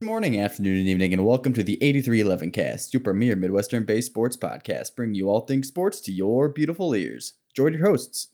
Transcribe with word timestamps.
Good 0.00 0.06
morning, 0.06 0.40
afternoon, 0.40 0.80
and 0.80 0.88
evening, 0.88 1.12
and 1.12 1.24
welcome 1.24 1.52
to 1.52 1.62
the 1.62 1.80
8311 1.80 2.50
Cast, 2.50 2.92
your 2.92 3.00
premier 3.00 3.36
Midwestern 3.36 3.84
based 3.84 4.08
sports 4.08 4.36
podcast, 4.36 4.96
bringing 4.96 5.14
you 5.14 5.30
all 5.30 5.42
things 5.42 5.68
sports 5.68 6.00
to 6.00 6.12
your 6.12 6.48
beautiful 6.48 6.96
ears. 6.96 7.34
Join 7.54 7.74
your 7.74 7.86
hosts, 7.86 8.26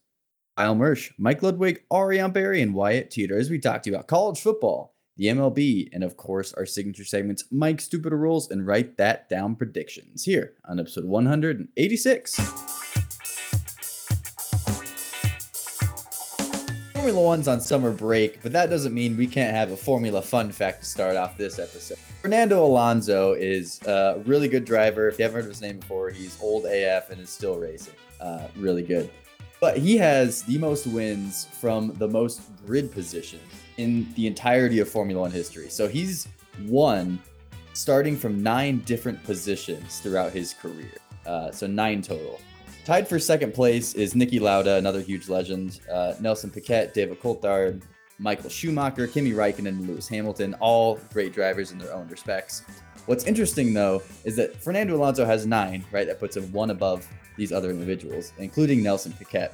Kyle 0.57 0.75
Mersch, 0.75 1.13
Mike 1.19 1.43
Ludwig, 1.43 1.83
Ariane 1.93 2.31
Barry, 2.31 2.63
and 2.63 2.73
Wyatt 2.73 3.11
Teeter 3.11 3.39
as 3.39 3.51
we 3.51 3.59
talk 3.59 3.83
to 3.83 3.91
you 3.91 3.95
about 3.95 4.09
college 4.09 4.41
football, 4.41 4.95
the 5.19 5.27
MLB, 5.27 5.91
and 5.93 6.03
of 6.03 6.17
course, 6.17 6.55
our 6.55 6.65
signature 6.65 7.05
segments, 7.05 7.45
Mike 7.51 7.83
Stupid 7.83 8.15
Rules 8.15 8.51
and 8.51 8.67
Write 8.67 8.97
That 8.97 9.29
Down 9.29 9.55
Predictions, 9.55 10.25
here 10.25 10.55
on 10.65 10.81
episode 10.81 11.05
186. 11.05 12.80
Formula 17.11 17.27
One's 17.27 17.49
on 17.49 17.61
summer 17.61 17.91
break, 17.91 18.41
but 18.41 18.53
that 18.53 18.71
doesn't 18.71 18.95
mean 18.95 19.17
we 19.17 19.27
can't 19.27 19.53
have 19.53 19.73
a 19.73 19.77
Formula 19.77 20.23
fun 20.23 20.53
fact 20.53 20.79
to 20.79 20.87
start 20.87 21.17
off 21.17 21.37
this 21.37 21.59
episode. 21.59 21.99
Fernando 22.23 22.65
Alonso 22.65 23.33
is 23.33 23.83
a 23.83 24.23
really 24.27 24.47
good 24.47 24.65
driver. 24.65 25.09
If 25.09 25.19
you 25.19 25.25
haven't 25.25 25.35
heard 25.35 25.45
of 25.47 25.51
his 25.51 25.61
name 25.61 25.81
before, 25.81 26.11
he's 26.11 26.41
old 26.41 26.67
AF 26.67 27.11
and 27.11 27.21
is 27.21 27.29
still 27.29 27.57
racing. 27.57 27.95
Uh, 28.21 28.47
really 28.55 28.85
good. 28.85 29.11
But 29.61 29.79
he 29.79 29.97
has 29.97 30.45
the 30.45 30.57
most 30.59 30.87
wins 30.87 31.49
from 31.61 31.97
the 31.99 32.07
most 32.07 32.43
grid 32.65 32.93
positions 32.93 33.43
in 33.77 34.07
the 34.15 34.29
entirety 34.29 34.79
of 34.79 34.89
Formula 34.89 35.23
One 35.23 35.33
history. 35.33 35.69
So 35.69 35.89
he's 35.89 36.29
won 36.69 37.21
starting 37.73 38.17
from 38.17 38.41
nine 38.41 38.83
different 38.87 39.21
positions 39.25 39.99
throughout 39.99 40.31
his 40.31 40.55
career. 40.55 40.93
Uh, 41.27 41.51
so 41.51 41.67
nine 41.67 42.03
total. 42.03 42.41
Tied 42.85 43.07
for 43.07 43.19
second 43.19 43.53
place 43.53 43.95
is 43.95 44.15
Niki 44.15 44.41
Lauda, 44.41 44.77
another 44.77 45.01
huge 45.01 45.29
legend, 45.29 45.81
uh, 45.93 46.15
Nelson 46.19 46.51
Piquet, 46.51 46.91
David 46.95 47.21
Coulthard, 47.21 47.83
Michael 48.19 48.49
Schumacher, 48.49 49.07
Kimi 49.07 49.33
Raikkonen, 49.33 49.69
and 49.69 49.87
Lewis 49.87 50.09
Hamilton, 50.09 50.55
all 50.61 50.99
great 51.13 51.33
drivers 51.33 51.73
in 51.73 51.79
their 51.79 51.93
own 51.93 52.09
respects. 52.09 52.63
What's 53.07 53.25
interesting 53.25 53.75
though 53.75 54.03
is 54.25 54.35
that 54.37 54.57
Fernando 54.57 54.97
Alonso 54.97 55.25
has 55.25 55.47
nine, 55.47 55.85
right? 55.93 56.07
That 56.07 56.19
puts 56.19 56.37
him 56.37 56.51
one 56.53 56.71
above 56.71 57.07
these 57.37 57.53
other 57.53 57.71
individuals, 57.71 58.33
including 58.39 58.83
Nelson 58.83 59.13
Piquet, 59.13 59.51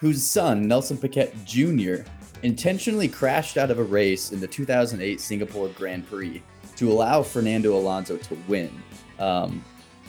whose 0.00 0.22
son, 0.22 0.68
Nelson 0.68 0.98
Piquet 0.98 1.32
Jr., 1.44 2.02
intentionally 2.42 3.08
crashed 3.08 3.56
out 3.56 3.70
of 3.70 3.78
a 3.78 3.84
race 3.84 4.32
in 4.32 4.40
the 4.40 4.46
2008 4.46 5.20
Singapore 5.20 5.68
Grand 5.68 6.06
Prix 6.06 6.42
to 6.76 6.92
allow 6.92 7.22
Fernando 7.22 7.76
Alonso 7.76 8.16
to 8.18 8.34
win. 8.46 8.70
Um, 9.18 9.64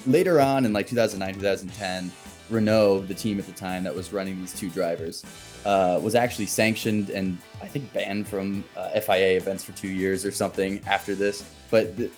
later 0.06 0.42
on 0.42 0.66
in 0.66 0.74
like 0.74 0.88
2009, 0.88 1.36
2010, 1.36 2.12
Renault, 2.50 3.02
the 3.02 3.14
team 3.14 3.40
at 3.40 3.46
the 3.46 3.52
time 3.52 3.84
that 3.84 3.96
was 3.96 4.14
running 4.14 4.40
these 4.40 4.54
two 4.54 4.70
drivers, 4.70 5.24
uh, 5.66 6.00
was 6.02 6.16
actually 6.16 6.46
sanctioned 6.46 7.10
and 7.10 7.38
I 7.62 7.68
think 7.68 7.92
banned 7.94 8.28
from 8.28 8.64
uh, 8.76 9.00
FIA 9.00 9.38
events 9.38 9.64
for 9.64 9.74
two 9.74 9.90
years 9.90 10.26
or 10.26 10.32
something 10.32 10.82
after 10.88 11.16
this. 11.16 11.44
But 11.70 11.96
th- 11.98 12.12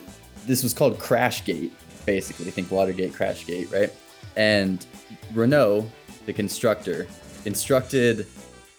this 0.45 0.63
was 0.63 0.73
called 0.73 0.99
Crashgate, 0.99 1.71
basically. 2.05 2.47
I 2.47 2.51
think 2.51 2.71
Watergate, 2.71 3.13
Crashgate, 3.13 3.71
right? 3.71 3.91
And 4.35 4.85
Renault, 5.33 5.89
the 6.25 6.33
constructor, 6.33 7.07
instructed 7.45 8.27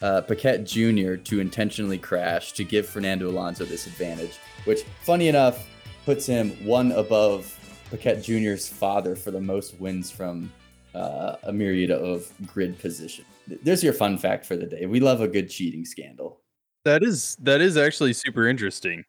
uh, 0.02 0.22
Piquet 0.22 0.64
Jr. 0.64 1.16
to 1.16 1.40
intentionally 1.40 1.98
crash 1.98 2.52
to 2.52 2.64
give 2.64 2.86
Fernando 2.86 3.28
Alonso 3.28 3.64
this 3.64 3.86
advantage, 3.86 4.38
which, 4.64 4.82
funny 5.02 5.28
enough, 5.28 5.68
puts 6.04 6.26
him 6.26 6.50
one 6.64 6.92
above 6.92 7.56
Piquet 7.90 8.20
Jr.'s 8.22 8.68
father 8.68 9.14
for 9.14 9.30
the 9.30 9.40
most 9.40 9.78
wins 9.80 10.10
from 10.10 10.50
uh, 10.94 11.36
a 11.44 11.52
myriad 11.52 11.90
of 11.90 12.30
grid 12.46 12.78
position. 12.78 13.24
There's 13.46 13.82
your 13.82 13.92
fun 13.92 14.18
fact 14.18 14.46
for 14.46 14.56
the 14.56 14.66
day. 14.66 14.86
We 14.86 15.00
love 15.00 15.20
a 15.20 15.28
good 15.28 15.50
cheating 15.50 15.84
scandal. 15.84 16.40
That 16.84 17.02
is 17.02 17.36
that 17.42 17.60
is 17.60 17.76
actually 17.76 18.12
super 18.12 18.48
interesting. 18.48 19.04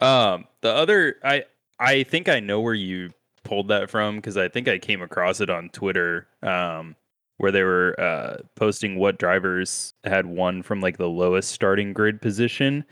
Um, 0.00 0.46
the 0.62 0.72
other 0.72 1.16
I 1.22 1.44
I 1.78 2.04
think 2.04 2.28
I 2.28 2.40
know 2.40 2.60
where 2.60 2.74
you 2.74 3.10
pulled 3.44 3.68
that 3.68 3.90
from 3.90 4.16
because 4.16 4.36
I 4.36 4.48
think 4.48 4.68
I 4.68 4.78
came 4.78 5.02
across 5.02 5.40
it 5.40 5.50
on 5.50 5.68
Twitter. 5.70 6.28
Um, 6.42 6.96
where 7.40 7.50
they 7.50 7.62
were 7.62 7.98
uh, 7.98 8.36
posting 8.54 8.96
what 8.96 9.18
drivers 9.18 9.94
had 10.04 10.26
won 10.26 10.62
from 10.62 10.82
like 10.82 10.98
the 10.98 11.08
lowest 11.08 11.50
starting 11.52 11.94
grid 11.94 12.20
position. 12.20 12.84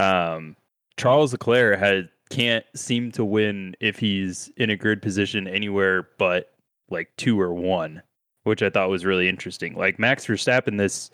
Um, 0.00 0.56
Charles 0.96 1.30
Leclerc 1.30 1.78
had 1.78 2.08
can't 2.28 2.64
seem 2.74 3.12
to 3.12 3.24
win 3.24 3.76
if 3.78 3.96
he's 3.96 4.50
in 4.56 4.70
a 4.70 4.76
grid 4.76 5.00
position 5.00 5.46
anywhere 5.46 6.08
but 6.18 6.53
like 6.90 7.10
two 7.16 7.40
or 7.40 7.52
one, 7.52 8.02
which 8.44 8.62
I 8.62 8.70
thought 8.70 8.90
was 8.90 9.04
really 9.04 9.28
interesting. 9.28 9.74
Like 9.74 9.98
Max 9.98 10.26
Verstappen, 10.26 10.78
this 10.78 11.10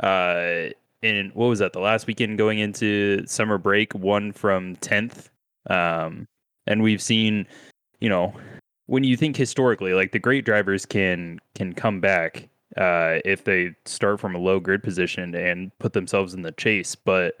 uh, 0.00 0.70
in 1.02 1.30
what 1.34 1.46
was 1.46 1.58
that 1.58 1.72
the 1.72 1.80
last 1.80 2.06
weekend 2.06 2.38
going 2.38 2.58
into 2.58 3.26
summer 3.26 3.58
break, 3.58 3.94
one 3.94 4.32
from 4.32 4.76
tenth, 4.76 5.30
um, 5.68 6.26
and 6.66 6.82
we've 6.82 7.02
seen, 7.02 7.46
you 8.00 8.08
know, 8.08 8.34
when 8.86 9.04
you 9.04 9.16
think 9.16 9.36
historically, 9.36 9.94
like 9.94 10.12
the 10.12 10.18
great 10.18 10.44
drivers 10.44 10.86
can 10.86 11.38
can 11.54 11.72
come 11.72 12.00
back 12.00 12.48
uh, 12.76 13.18
if 13.24 13.44
they 13.44 13.74
start 13.84 14.20
from 14.20 14.34
a 14.34 14.38
low 14.38 14.60
grid 14.60 14.82
position 14.82 15.34
and 15.34 15.76
put 15.78 15.92
themselves 15.92 16.34
in 16.34 16.42
the 16.42 16.52
chase, 16.52 16.94
but 16.94 17.36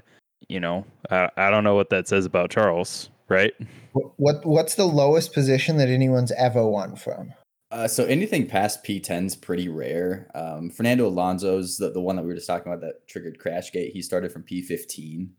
you 0.48 0.60
know, 0.60 0.84
I, 1.10 1.30
I 1.36 1.50
don't 1.50 1.64
know 1.64 1.74
what 1.74 1.90
that 1.90 2.08
says 2.08 2.26
about 2.26 2.50
Charles, 2.50 3.10
right? 3.28 3.52
What 3.92 4.44
what's 4.44 4.74
the 4.74 4.86
lowest 4.86 5.32
position 5.32 5.76
that 5.76 5.88
anyone's 5.88 6.32
ever 6.32 6.66
won 6.66 6.96
from? 6.96 7.32
Uh, 7.72 7.88
so 7.88 8.04
anything 8.04 8.46
past 8.46 8.84
P10 8.84 9.26
is 9.26 9.34
pretty 9.34 9.70
rare. 9.70 10.30
Um, 10.34 10.68
Fernando 10.68 11.08
Alonso's 11.08 11.78
the, 11.78 11.90
the 11.90 12.02
one 12.02 12.16
that 12.16 12.22
we 12.22 12.28
were 12.28 12.34
just 12.34 12.46
talking 12.46 12.70
about 12.70 12.82
that 12.82 13.08
triggered 13.08 13.38
Crashgate. 13.38 13.92
He 13.92 14.02
started 14.02 14.30
from 14.30 14.42
P15 14.42 15.30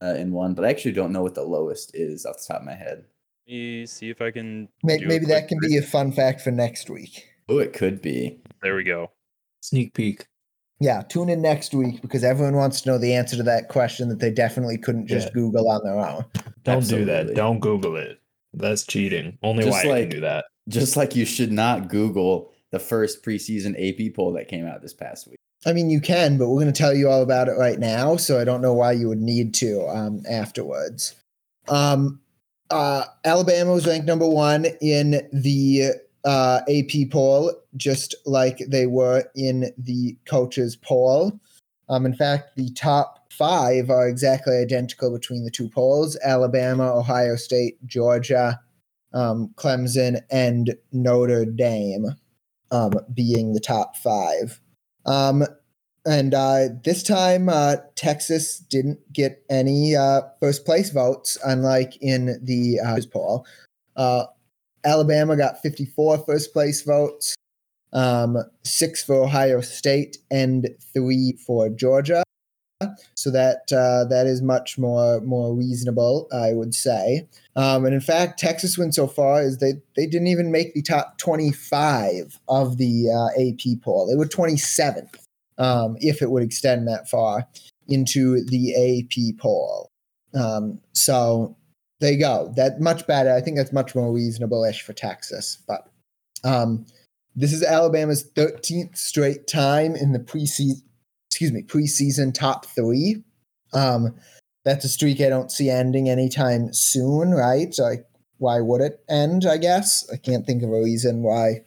uh, 0.00 0.14
in 0.14 0.30
one, 0.30 0.54
but 0.54 0.64
I 0.64 0.68
actually 0.68 0.92
don't 0.92 1.12
know 1.12 1.22
what 1.22 1.34
the 1.34 1.42
lowest 1.42 1.90
is 1.94 2.24
off 2.24 2.36
the 2.36 2.54
top 2.54 2.60
of 2.60 2.66
my 2.66 2.76
head. 2.76 3.04
Let 3.48 3.54
me 3.54 3.86
see 3.86 4.08
if 4.08 4.22
I 4.22 4.30
can. 4.30 4.68
Maybe, 4.84 5.04
maybe 5.06 5.26
that 5.26 5.48
can 5.48 5.58
be 5.58 5.78
a 5.78 5.82
fun 5.82 6.12
fact 6.12 6.42
for 6.42 6.52
next 6.52 6.88
week. 6.88 7.26
Oh, 7.48 7.58
it 7.58 7.72
could 7.72 8.00
be. 8.00 8.40
There 8.62 8.76
we 8.76 8.84
go. 8.84 9.10
Sneak 9.60 9.92
peek. 9.92 10.26
Yeah, 10.78 11.02
tune 11.02 11.28
in 11.28 11.42
next 11.42 11.74
week 11.74 12.00
because 12.00 12.22
everyone 12.22 12.54
wants 12.54 12.82
to 12.82 12.88
know 12.88 12.98
the 12.98 13.12
answer 13.12 13.36
to 13.36 13.42
that 13.42 13.68
question 13.68 14.08
that 14.10 14.20
they 14.20 14.30
definitely 14.30 14.78
couldn't 14.78 15.08
just 15.08 15.26
yeah. 15.26 15.32
Google 15.34 15.68
on 15.68 15.82
their 15.82 15.98
own. 15.98 16.24
Don't 16.62 16.76
Absolutely. 16.76 17.06
do 17.06 17.26
that. 17.26 17.34
Don't 17.34 17.58
Google 17.58 17.96
it. 17.96 18.20
That's 18.54 18.84
cheating. 18.84 19.36
Only 19.42 19.68
why 19.68 19.82
like, 19.82 20.02
can 20.02 20.10
do 20.10 20.20
that. 20.20 20.44
Just 20.70 20.96
like 20.96 21.16
you 21.16 21.24
should 21.24 21.52
not 21.52 21.88
Google 21.88 22.52
the 22.70 22.78
first 22.78 23.22
preseason 23.22 23.74
AP 23.76 24.14
poll 24.14 24.32
that 24.32 24.48
came 24.48 24.66
out 24.66 24.82
this 24.82 24.94
past 24.94 25.26
week. 25.28 25.36
I 25.66 25.72
mean, 25.72 25.90
you 25.90 26.00
can, 26.00 26.38
but 26.38 26.48
we're 26.48 26.60
going 26.60 26.72
to 26.72 26.78
tell 26.78 26.94
you 26.94 27.08
all 27.08 27.22
about 27.22 27.48
it 27.48 27.58
right 27.58 27.78
now. 27.78 28.16
So 28.16 28.40
I 28.40 28.44
don't 28.44 28.62
know 28.62 28.72
why 28.72 28.92
you 28.92 29.08
would 29.08 29.20
need 29.20 29.52
to 29.54 29.86
um, 29.88 30.22
afterwards. 30.28 31.14
Um, 31.68 32.20
uh, 32.70 33.04
Alabama 33.24 33.72
was 33.72 33.86
ranked 33.86 34.06
number 34.06 34.28
one 34.28 34.66
in 34.80 35.28
the 35.32 35.92
uh, 36.24 36.60
AP 36.68 37.10
poll, 37.10 37.52
just 37.76 38.14
like 38.24 38.58
they 38.68 38.86
were 38.86 39.24
in 39.34 39.72
the 39.76 40.16
coaches 40.24 40.76
poll. 40.76 41.38
Um, 41.88 42.06
in 42.06 42.14
fact, 42.14 42.56
the 42.56 42.70
top 42.70 43.32
five 43.32 43.90
are 43.90 44.08
exactly 44.08 44.56
identical 44.56 45.10
between 45.10 45.44
the 45.44 45.50
two 45.50 45.68
polls 45.68 46.16
Alabama, 46.24 46.94
Ohio 46.94 47.36
State, 47.36 47.84
Georgia, 47.86 48.60
um, 49.12 49.52
Clemson, 49.56 50.20
and 50.30 50.74
Notre 50.92 51.44
Dame 51.44 52.16
um, 52.70 52.92
being 53.12 53.52
the 53.52 53.60
top 53.60 53.96
five. 53.96 54.60
Um, 55.06 55.44
and 56.06 56.32
uh, 56.32 56.68
this 56.82 57.02
time, 57.02 57.48
uh, 57.48 57.76
Texas 57.94 58.58
didn't 58.58 59.00
get 59.12 59.44
any 59.50 59.94
uh, 59.96 60.22
first 60.40 60.64
place 60.64 60.90
votes, 60.90 61.36
unlike 61.44 61.96
in 62.00 62.40
the 62.42 62.80
uh, 62.80 62.98
poll. 63.12 63.46
Uh, 63.96 64.24
Alabama 64.84 65.36
got 65.36 65.60
54 65.60 66.24
first 66.26 66.54
place 66.54 66.82
votes, 66.82 67.34
um, 67.92 68.38
six 68.64 69.04
for 69.04 69.16
Ohio 69.16 69.60
State, 69.60 70.16
and 70.30 70.70
three 70.94 71.36
for 71.46 71.68
Georgia 71.68 72.22
so 73.14 73.30
that 73.30 73.70
uh, 73.72 74.04
that 74.08 74.26
is 74.26 74.42
much 74.42 74.78
more 74.78 75.20
more 75.20 75.54
reasonable, 75.54 76.28
I 76.32 76.52
would 76.52 76.74
say. 76.74 77.28
Um, 77.56 77.84
and 77.84 77.94
in 77.94 78.00
fact, 78.00 78.38
Texas 78.38 78.78
went 78.78 78.94
so 78.94 79.06
far 79.06 79.40
as 79.40 79.58
they 79.58 79.74
they 79.96 80.06
didn't 80.06 80.28
even 80.28 80.50
make 80.50 80.74
the 80.74 80.82
top 80.82 81.18
25 81.18 82.38
of 82.48 82.78
the 82.78 83.10
uh, 83.10 83.40
AP 83.40 83.82
poll. 83.82 84.06
They 84.06 84.16
were 84.16 84.26
27th, 84.26 85.16
um, 85.58 85.96
if 86.00 86.22
it 86.22 86.30
would 86.30 86.42
extend 86.42 86.88
that 86.88 87.08
far 87.08 87.46
into 87.88 88.44
the 88.44 88.74
AP 88.74 89.38
poll. 89.38 89.88
Um, 90.34 90.80
so 90.92 91.56
there 92.00 92.12
you 92.12 92.20
go. 92.20 92.52
That 92.56 92.80
much 92.80 93.06
better. 93.06 93.34
I 93.34 93.40
think 93.40 93.56
that's 93.56 93.72
much 93.72 93.94
more 93.94 94.12
reasonable-ish 94.12 94.82
for 94.82 94.92
Texas. 94.92 95.58
But 95.66 95.88
um, 96.44 96.86
this 97.34 97.52
is 97.52 97.62
Alabama's 97.62 98.24
13th 98.36 98.96
straight 98.96 99.46
time 99.46 99.96
in 99.96 100.12
the 100.12 100.18
preseason 100.18 100.82
excuse 101.40 101.52
me, 101.52 101.62
preseason 101.62 102.34
top 102.34 102.66
three. 102.66 103.22
Um, 103.72 104.14
that's 104.62 104.84
a 104.84 104.90
streak 104.90 105.22
I 105.22 105.30
don't 105.30 105.50
see 105.50 105.70
ending 105.70 106.10
anytime 106.10 106.70
soon, 106.70 107.30
right? 107.30 107.74
So 107.74 107.86
I, 107.86 107.96
why 108.36 108.60
would 108.60 108.82
it 108.82 109.02
end? 109.08 109.46
I 109.46 109.56
guess 109.56 110.06
I 110.12 110.18
can't 110.18 110.46
think 110.46 110.62
of 110.62 110.68
a 110.68 110.82
reason 110.82 111.22
why 111.22 111.62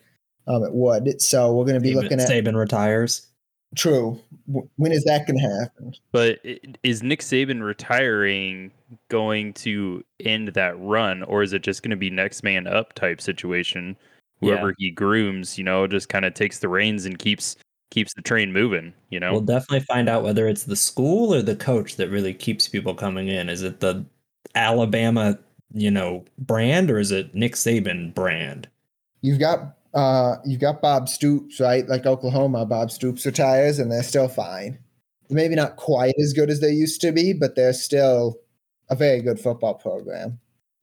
um, 0.48 0.64
it 0.64 0.74
would. 0.74 1.20
So 1.24 1.52
we're 1.54 1.66
going 1.66 1.74
to 1.74 1.80
be 1.82 1.94
Saban, 1.94 2.04
looking 2.04 2.20
at 2.20 2.30
Nick 2.30 2.46
Saban 2.46 2.56
retires. 2.56 3.26
True. 3.76 4.22
When 4.46 4.92
is 4.92 5.06
that 5.06 5.26
going 5.26 5.40
to 5.40 5.60
happen? 5.60 5.96
But 6.12 6.40
is 6.84 7.02
Nick 7.02 7.22
Saban 7.22 7.64
retiring 7.64 8.72
going 9.10 9.54
to 9.54 10.04
end 10.20 10.50
that 10.50 10.80
run, 10.80 11.24
or 11.24 11.42
is 11.42 11.52
it 11.52 11.64
just 11.64 11.82
going 11.82 11.90
to 11.90 11.98
be 11.98 12.12
next 12.12 12.44
man 12.44 12.68
up 12.68 12.94
type 12.94 13.20
situation? 13.20 13.98
Whoever 14.40 14.70
yeah. 14.70 14.76
he 14.78 14.92
grooms, 14.92 15.58
you 15.58 15.64
know, 15.64 15.88
just 15.88 16.10
kind 16.10 16.26
of 16.26 16.36
takes 16.36 16.60
the 16.60 16.70
reins 16.70 17.08
and 17.08 17.18
keeps 17.18 17.58
keeps 17.94 18.14
the 18.16 18.22
train 18.22 18.52
moving. 18.52 18.92
You 19.10 19.20
know, 19.20 19.34
we'll 19.34 19.42
definitely 19.42 19.82
find 19.82 20.10
out 20.10 20.24
whether 20.24 20.48
it's 20.48 20.64
the 20.64 20.76
school 20.76 21.34
or 21.34 21.42
the 21.42 21.56
coach 21.56 21.96
that 21.98 22.10
really 22.10 22.34
keeps 22.34 22.68
people 22.68 22.96
coming 22.96 23.28
in. 23.28 23.50
Is 23.50 23.62
it 23.62 23.80
the 23.80 24.04
Alabama, 24.56 25.38
you 25.72 25.92
know, 25.92 26.26
brand, 26.40 26.90
or 26.90 26.98
is 26.98 27.12
it 27.12 27.36
Nick 27.36 27.54
Saban 27.54 28.14
brand? 28.14 28.68
You've 29.22 29.40
got 29.40 29.78
uh, 29.94 30.38
you've 30.44 30.60
got 30.60 30.82
Bob 30.82 31.08
Stoops, 31.08 31.60
right? 31.60 31.88
Like 31.88 32.08
Oklahoma, 32.08 32.66
Bob 32.66 32.90
Stoops 32.90 33.26
retires 33.26 33.78
and 33.78 33.92
they're 33.92 34.02
still 34.02 34.28
fine. 34.28 34.80
Maybe 35.30 35.56
not 35.56 35.76
quite 35.76 36.16
as 36.22 36.34
good 36.34 36.50
as 36.50 36.60
they 36.60 36.72
used 36.72 37.00
to 37.02 37.12
be, 37.12 37.32
but 37.32 37.56
they're 37.56 37.74
still 37.74 38.40
a 38.90 38.96
very 38.96 39.22
good 39.22 39.40
football 39.40 39.76
program. 39.76 40.40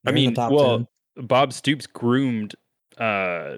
I 0.06 0.12
mean, 0.12 0.34
well, 0.34 0.86
10. 1.16 1.26
Bob 1.26 1.52
Stoops 1.52 1.86
groomed. 1.86 2.54
Uh, 2.96 3.56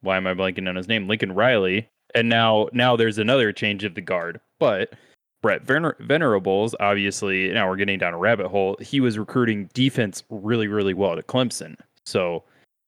why 0.00 0.16
am 0.16 0.26
I 0.26 0.34
blanking 0.34 0.68
on 0.68 0.76
his 0.76 0.88
name? 0.88 1.08
Lincoln 1.08 1.32
Riley, 1.32 1.88
and 2.14 2.28
now 2.28 2.68
now 2.72 2.96
there's 2.96 3.18
another 3.18 3.52
change 3.52 3.84
of 3.84 3.94
the 3.94 4.00
guard. 4.00 4.40
But 4.58 4.94
Brett 5.42 5.64
Vener- 5.64 5.98
Venerables, 6.00 6.74
obviously, 6.80 7.48
now 7.50 7.68
we're 7.68 7.76
getting 7.76 7.98
down 7.98 8.14
a 8.14 8.18
rabbit 8.18 8.48
hole. 8.48 8.76
He 8.80 9.00
was 9.00 9.18
recruiting 9.18 9.68
defense 9.74 10.22
really, 10.30 10.68
really 10.68 10.94
well 10.94 11.18
at 11.18 11.26
Clemson. 11.26 11.76
So, 12.06 12.44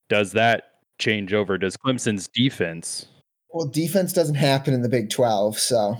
does 0.09 0.31
that 0.33 0.71
change 0.99 1.33
over? 1.33 1.57
Does 1.57 1.75
Clemson's 1.75 2.27
defense? 2.29 3.07
Well, 3.51 3.67
defense 3.67 4.13
doesn't 4.13 4.35
happen 4.35 4.73
in 4.73 4.81
the 4.81 4.89
Big 4.89 5.09
Twelve, 5.09 5.57
so 5.59 5.95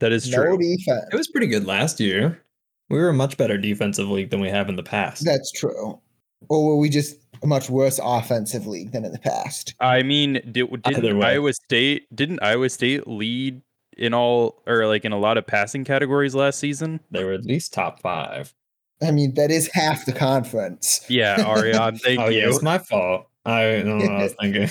that 0.00 0.12
is 0.12 0.30
no 0.30 0.42
true. 0.42 0.58
defense. 0.58 1.04
It 1.12 1.16
was 1.16 1.28
pretty 1.28 1.46
good 1.48 1.66
last 1.66 2.00
year. 2.00 2.40
We 2.88 2.98
were 2.98 3.08
a 3.08 3.14
much 3.14 3.36
better 3.36 3.58
defensive 3.58 4.08
league 4.08 4.30
than 4.30 4.40
we 4.40 4.48
have 4.48 4.68
in 4.68 4.76
the 4.76 4.82
past. 4.82 5.24
That's 5.24 5.50
true. 5.50 6.00
Or 6.48 6.66
were 6.66 6.76
we 6.76 6.88
just 6.88 7.16
a 7.42 7.46
much 7.46 7.70
worse 7.70 8.00
offensive 8.02 8.66
league 8.66 8.92
than 8.92 9.04
in 9.04 9.12
the 9.12 9.18
past? 9.18 9.74
I 9.80 10.02
mean, 10.02 10.40
did, 10.50 10.82
didn't 10.82 11.22
Iowa 11.22 11.52
State 11.52 12.14
didn't 12.14 12.42
Iowa 12.42 12.68
State 12.68 13.06
lead 13.06 13.62
in 13.96 14.14
all 14.14 14.62
or 14.66 14.86
like 14.86 15.04
in 15.04 15.12
a 15.12 15.18
lot 15.18 15.38
of 15.38 15.46
passing 15.46 15.84
categories 15.84 16.34
last 16.34 16.58
season? 16.58 17.00
They 17.10 17.24
were 17.24 17.32
at 17.32 17.44
least 17.44 17.72
top 17.72 18.00
five. 18.00 18.54
I 19.02 19.10
mean, 19.10 19.34
that 19.34 19.50
is 19.50 19.68
half 19.72 20.06
the 20.06 20.12
conference. 20.12 21.04
Yeah, 21.08 21.44
Ariane, 21.46 21.98
thank 21.98 22.20
oh, 22.20 22.28
you. 22.28 22.40
Yeah, 22.40 22.48
it's 22.48 22.62
my 22.62 22.78
fault. 22.78 23.28
I 23.44 23.62
don't 23.62 23.86
know. 23.86 23.96
What 23.96 24.10
I 24.10 24.22
was 24.22 24.34
thinking. 24.40 24.70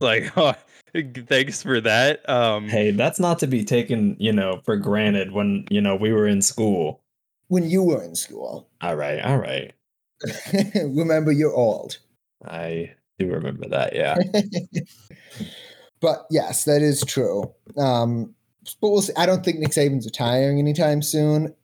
like, 0.00 0.32
oh, 0.36 0.54
thanks 1.26 1.62
for 1.62 1.80
that. 1.80 2.28
Um, 2.28 2.68
hey, 2.68 2.90
that's 2.90 3.18
not 3.18 3.38
to 3.40 3.46
be 3.46 3.64
taken, 3.64 4.16
you 4.18 4.32
know, 4.32 4.60
for 4.64 4.76
granted 4.76 5.32
when 5.32 5.66
you 5.70 5.80
know 5.80 5.96
we 5.96 6.12
were 6.12 6.26
in 6.26 6.42
school. 6.42 7.00
When 7.48 7.68
you 7.68 7.82
were 7.82 8.02
in 8.02 8.14
school. 8.14 8.68
All 8.80 8.96
right, 8.96 9.20
all 9.20 9.38
right. 9.38 9.72
remember, 10.74 11.32
you're 11.32 11.54
old. 11.54 11.98
I 12.44 12.94
do 13.18 13.28
remember 13.28 13.68
that. 13.68 13.94
Yeah. 13.94 14.16
but 16.00 16.26
yes, 16.30 16.64
that 16.64 16.82
is 16.82 17.02
true. 17.04 17.52
Um, 17.76 18.34
but 18.80 18.90
we'll 18.90 19.02
see. 19.02 19.12
I 19.16 19.26
don't 19.26 19.44
think 19.44 19.58
Nick 19.58 19.70
Saban's 19.70 20.06
retiring 20.06 20.58
anytime 20.58 21.02
soon. 21.02 21.54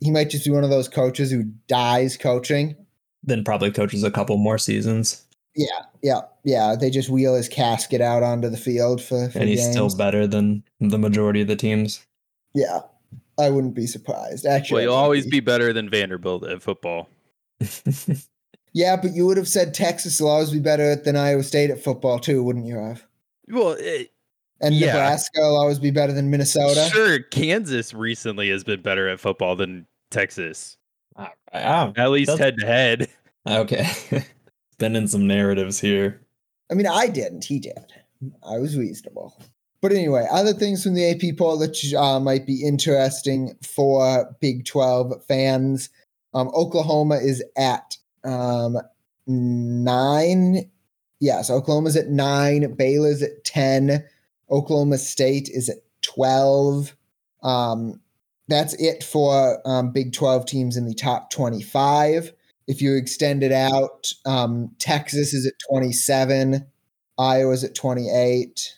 He 0.00 0.10
might 0.10 0.30
just 0.30 0.44
be 0.44 0.50
one 0.50 0.64
of 0.64 0.70
those 0.70 0.88
coaches 0.88 1.30
who 1.30 1.44
dies 1.68 2.16
coaching. 2.16 2.74
Then 3.22 3.44
probably 3.44 3.70
coaches 3.70 4.02
a 4.02 4.10
couple 4.10 4.36
more 4.38 4.58
seasons. 4.58 5.24
Yeah, 5.54 5.66
yeah, 6.02 6.20
yeah. 6.44 6.76
They 6.78 6.90
just 6.90 7.10
wheel 7.10 7.34
his 7.34 7.48
casket 7.48 8.00
out 8.00 8.22
onto 8.22 8.48
the 8.48 8.56
field 8.56 9.02
for, 9.02 9.28
for 9.28 9.38
and 9.38 9.48
he's 9.48 9.60
games. 9.60 9.72
still 9.72 9.96
better 9.96 10.26
than 10.26 10.62
the 10.80 10.98
majority 10.98 11.42
of 11.42 11.48
the 11.48 11.56
teams. 11.56 12.06
Yeah, 12.54 12.80
I 13.38 13.50
wouldn't 13.50 13.74
be 13.74 13.86
surprised. 13.86 14.46
Actually, 14.46 14.86
well, 14.86 14.94
you'll 14.94 15.02
always 15.02 15.24
be. 15.24 15.32
be 15.32 15.40
better 15.40 15.72
than 15.72 15.90
Vanderbilt 15.90 16.44
at 16.44 16.62
football. 16.62 17.08
yeah, 18.72 18.96
but 18.96 19.12
you 19.14 19.26
would 19.26 19.36
have 19.36 19.48
said 19.48 19.74
Texas 19.74 20.20
will 20.20 20.28
always 20.28 20.50
be 20.50 20.60
better 20.60 20.96
than 20.96 21.16
Iowa 21.16 21.42
State 21.42 21.70
at 21.70 21.82
football 21.82 22.18
too, 22.18 22.42
wouldn't 22.42 22.66
you 22.66 22.76
have? 22.76 23.04
Well, 23.48 23.76
it, 23.78 24.12
and 24.60 24.74
yeah. 24.74 24.88
Nebraska 24.88 25.40
will 25.40 25.58
always 25.58 25.78
be 25.78 25.90
better 25.90 26.12
than 26.12 26.30
Minnesota. 26.30 26.88
Sure, 26.92 27.20
Kansas 27.20 27.94
recently 27.94 28.50
has 28.50 28.64
been 28.64 28.82
better 28.82 29.08
at 29.08 29.20
football 29.20 29.56
than 29.56 29.86
Texas. 30.10 30.76
Uh, 31.16 31.28
at 31.96 32.10
least 32.10 32.38
head 32.38 32.56
to 32.58 32.66
head. 32.66 33.08
Okay. 33.46 33.88
been 34.78 34.96
in 34.96 35.08
some 35.08 35.26
narratives 35.26 35.80
here. 35.80 36.20
I 36.70 36.74
mean, 36.74 36.86
I 36.86 37.08
didn't. 37.08 37.44
He 37.44 37.58
did. 37.58 37.92
I 38.42 38.58
was 38.58 38.76
reasonable. 38.76 39.40
But 39.80 39.92
anyway, 39.92 40.26
other 40.30 40.52
things 40.52 40.82
from 40.82 40.94
the 40.94 41.10
AP 41.10 41.38
poll 41.38 41.58
that 41.58 41.94
uh, 41.94 42.20
might 42.20 42.46
be 42.46 42.62
interesting 42.64 43.56
for 43.62 44.36
Big 44.40 44.66
12 44.66 45.24
fans. 45.24 45.88
Um, 46.34 46.48
Oklahoma 46.54 47.16
is 47.16 47.42
at 47.56 47.96
um, 48.24 48.78
nine. 49.26 50.70
Yes, 51.20 51.50
Oklahoma's 51.50 51.96
at 51.96 52.08
nine. 52.08 52.74
Baylor's 52.74 53.22
at 53.22 53.44
10. 53.44 54.04
Oklahoma 54.50 54.98
State 54.98 55.48
is 55.48 55.68
at 55.68 55.78
12. 56.02 56.96
Um, 57.42 58.00
that's 58.48 58.74
it 58.74 59.04
for 59.04 59.60
um, 59.64 59.92
Big 59.92 60.12
12 60.12 60.46
teams 60.46 60.76
in 60.76 60.86
the 60.86 60.94
top 60.94 61.30
25. 61.30 62.32
If 62.66 62.80
you 62.80 62.96
extend 62.96 63.42
it 63.42 63.52
out, 63.52 64.12
um, 64.26 64.74
Texas 64.78 65.34
is 65.34 65.46
at 65.46 65.54
27, 65.68 66.66
Iowa's 67.18 67.64
at 67.64 67.74
28. 67.74 68.74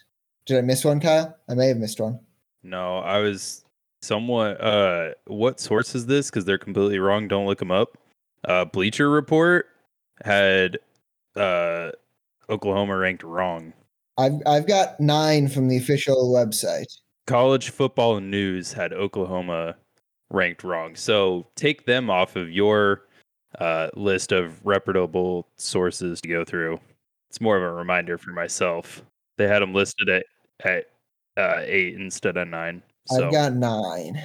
Did 0.47 0.59
I 0.59 0.61
miss 0.63 0.85
one, 0.85 1.01
Kyle? 1.01 1.37
I 1.49 1.55
may 1.55 1.69
have 1.69 1.77
missed 1.77 2.01
one. 2.01 2.21
No, 2.63 2.99
I 2.99 3.19
was 3.19 3.62
somewhat. 4.03 4.61
Uh, 4.61 5.11
what 5.27 5.61
source 5.61 5.95
is 5.95 6.07
this? 6.07 6.31
Because 6.31 6.45
they're 6.45 6.59
completely 6.59 6.99
wrong. 6.99 7.29
Don't 7.29 7.47
look 7.47 7.59
them 7.59 7.71
up. 7.71 7.97
Uh, 8.45 8.65
Bleacher 8.65 9.11
Report 9.11 9.67
had 10.25 10.79
uh, 11.37 11.91
Oklahoma 12.51 12.97
ranked 12.97 13.23
wrong. 13.23 13.73
I've 14.19 14.43
I've 14.47 14.67
got 14.67 15.01
nine 15.01 15.49
from 15.49 15.69
the 15.69 15.77
official 15.79 16.33
website. 16.33 16.87
College 17.27 17.71
Football 17.71 18.21
News 18.21 18.73
had 18.73 18.93
Oklahoma 18.93 19.77
ranked 20.31 20.65
wrong. 20.65 20.97
So 20.97 21.47
take 21.55 21.87
them 21.87 22.11
off 22.11 22.37
of 22.37 22.51
your 22.51 23.03
uh, 23.59 23.89
list 23.95 24.33
of 24.33 24.65
reputable 24.65 25.47
sources 25.57 26.21
to 26.21 26.29
go 26.29 26.45
through. 26.45 26.81
It's 27.31 27.41
more 27.41 27.57
of 27.57 27.63
a 27.63 27.73
reminder 27.73 28.19
for 28.19 28.31
myself. 28.33 29.03
They 29.39 29.49
had 29.49 29.63
them 29.63 29.73
listed 29.73 30.09
at 30.09 30.27
at 30.65 30.87
uh, 31.37 31.63
eight 31.65 31.95
instead 31.95 32.37
of 32.37 32.49
nine. 32.49 32.83
So. 33.07 33.27
I've 33.27 33.33
got 33.33 33.55
nine. 33.55 34.17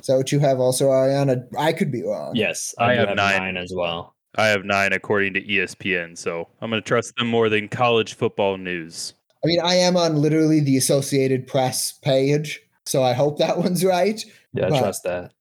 Is 0.00 0.06
that 0.06 0.16
what 0.16 0.32
you 0.32 0.38
have 0.38 0.60
also, 0.60 0.88
Ariana? 0.88 1.46
I 1.58 1.72
could 1.72 1.90
be 1.90 2.02
wrong. 2.02 2.32
Yes, 2.34 2.74
I, 2.78 2.92
I 2.92 2.94
have, 2.94 3.08
have 3.08 3.16
nine. 3.16 3.38
nine 3.38 3.56
as 3.56 3.72
well. 3.74 4.14
I 4.36 4.48
have 4.48 4.64
nine 4.64 4.92
according 4.92 5.34
to 5.34 5.42
ESPN, 5.42 6.16
so 6.16 6.48
I'm 6.60 6.70
going 6.70 6.82
to 6.82 6.86
trust 6.86 7.16
them 7.16 7.28
more 7.28 7.48
than 7.48 7.68
college 7.68 8.14
football 8.14 8.56
news. 8.56 9.14
I 9.44 9.46
mean, 9.46 9.60
I 9.60 9.74
am 9.74 9.96
on 9.96 10.16
literally 10.16 10.60
the 10.60 10.76
Associated 10.76 11.46
Press 11.46 11.92
page, 11.92 12.60
so 12.86 13.02
I 13.02 13.14
hope 13.14 13.38
that 13.38 13.58
one's 13.58 13.84
right. 13.84 14.22
Yeah, 14.52 14.68
but, 14.68 14.78
trust 14.78 15.04
that. 15.04 15.32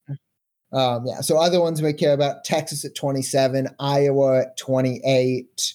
Um, 0.74 1.06
yeah. 1.06 1.22
So 1.22 1.38
other 1.38 1.62
ones 1.62 1.82
we 1.82 1.94
care 1.94 2.14
about: 2.14 2.44
Texas 2.44 2.86
at 2.86 2.96
27, 2.96 3.68
Iowa 3.80 4.42
at 4.42 4.58
28. 4.58 5.74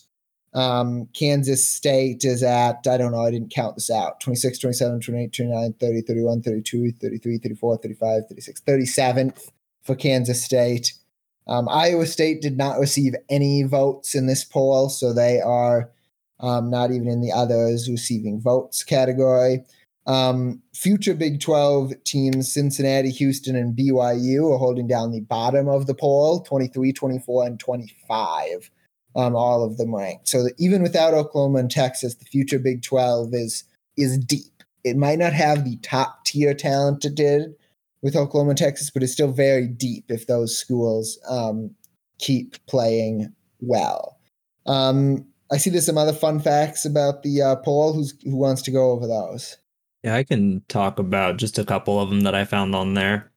Um, 0.54 1.08
Kansas 1.14 1.66
State 1.66 2.24
is 2.24 2.42
at, 2.42 2.86
I 2.86 2.98
don't 2.98 3.12
know, 3.12 3.22
I 3.22 3.30
didn't 3.30 3.54
count 3.54 3.76
this 3.76 3.90
out 3.90 4.20
26, 4.20 4.58
27, 4.58 5.00
28, 5.00 5.32
29, 5.32 5.72
30, 5.74 6.00
31, 6.02 6.42
32, 6.42 6.92
33, 6.92 7.38
34, 7.38 7.76
35, 7.78 8.22
36, 8.28 8.60
37th 8.60 9.50
for 9.82 9.94
Kansas 9.94 10.44
State. 10.44 10.92
Um, 11.46 11.68
Iowa 11.68 12.06
State 12.06 12.42
did 12.42 12.56
not 12.56 12.78
receive 12.78 13.14
any 13.28 13.62
votes 13.62 14.14
in 14.14 14.26
this 14.26 14.44
poll, 14.44 14.88
so 14.88 15.12
they 15.12 15.40
are 15.40 15.90
um, 16.40 16.70
not 16.70 16.90
even 16.90 17.08
in 17.08 17.20
the 17.20 17.32
others 17.32 17.88
receiving 17.90 18.40
votes 18.40 18.82
category. 18.82 19.64
Um, 20.06 20.60
future 20.74 21.14
Big 21.14 21.40
12 21.40 21.92
teams, 22.04 22.52
Cincinnati, 22.52 23.10
Houston, 23.10 23.56
and 23.56 23.76
BYU, 23.76 24.52
are 24.52 24.58
holding 24.58 24.88
down 24.88 25.12
the 25.12 25.20
bottom 25.20 25.68
of 25.68 25.86
the 25.86 25.94
poll 25.94 26.40
23, 26.40 26.92
24, 26.92 27.46
and 27.46 27.60
25. 27.60 28.70
Um, 29.14 29.36
all 29.36 29.64
of 29.64 29.76
them 29.76 29.94
ranked. 29.94 30.28
So 30.28 30.46
even 30.58 30.82
without 30.82 31.14
Oklahoma 31.14 31.58
and 31.58 31.70
Texas, 31.70 32.14
the 32.14 32.24
future 32.24 32.58
Big 32.58 32.82
12 32.82 33.34
is 33.34 33.64
is 33.96 34.18
deep. 34.18 34.62
It 34.84 34.96
might 34.96 35.18
not 35.18 35.32
have 35.32 35.64
the 35.64 35.76
top 35.78 36.24
tier 36.24 36.54
talent 36.54 37.04
it 37.04 37.14
did 37.14 37.54
with 38.02 38.16
Oklahoma 38.16 38.50
and 38.50 38.58
Texas, 38.58 38.90
but 38.90 39.02
it's 39.02 39.12
still 39.12 39.30
very 39.30 39.68
deep 39.68 40.06
if 40.08 40.26
those 40.26 40.56
schools 40.58 41.18
um, 41.28 41.70
keep 42.18 42.56
playing 42.66 43.32
well. 43.60 44.18
Um, 44.66 45.26
I 45.52 45.58
see 45.58 45.70
there's 45.70 45.86
some 45.86 45.98
other 45.98 46.12
fun 46.12 46.40
facts 46.40 46.84
about 46.84 47.22
the 47.22 47.42
uh, 47.42 47.56
poll. 47.56 47.92
Who's 47.92 48.14
who 48.24 48.36
wants 48.36 48.62
to 48.62 48.70
go 48.70 48.90
over 48.90 49.06
those? 49.06 49.58
Yeah, 50.02 50.16
I 50.16 50.24
can 50.24 50.62
talk 50.68 50.98
about 50.98 51.36
just 51.36 51.58
a 51.58 51.64
couple 51.64 52.00
of 52.00 52.08
them 52.08 52.22
that 52.22 52.34
I 52.34 52.44
found 52.44 52.74
on 52.74 52.94
there. 52.94 53.30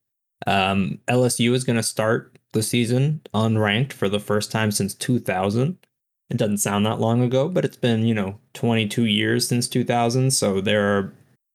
Um, 0.46 0.98
LSU 1.08 1.52
is 1.52 1.64
going 1.64 1.76
to 1.76 1.82
start 1.82 2.35
the 2.56 2.62
season 2.62 3.20
unranked 3.34 3.92
for 3.92 4.08
the 4.08 4.18
first 4.18 4.50
time 4.50 4.70
since 4.70 4.94
2000. 4.94 5.78
It 6.30 6.38
doesn't 6.38 6.58
sound 6.58 6.86
that 6.86 6.98
long 6.98 7.22
ago, 7.22 7.48
but 7.48 7.64
it's 7.64 7.76
been, 7.76 8.04
you 8.04 8.14
know, 8.14 8.40
22 8.54 9.04
years 9.04 9.46
since 9.46 9.68
2000. 9.68 10.32
So 10.32 10.60
there 10.60 10.96
are 10.96 11.12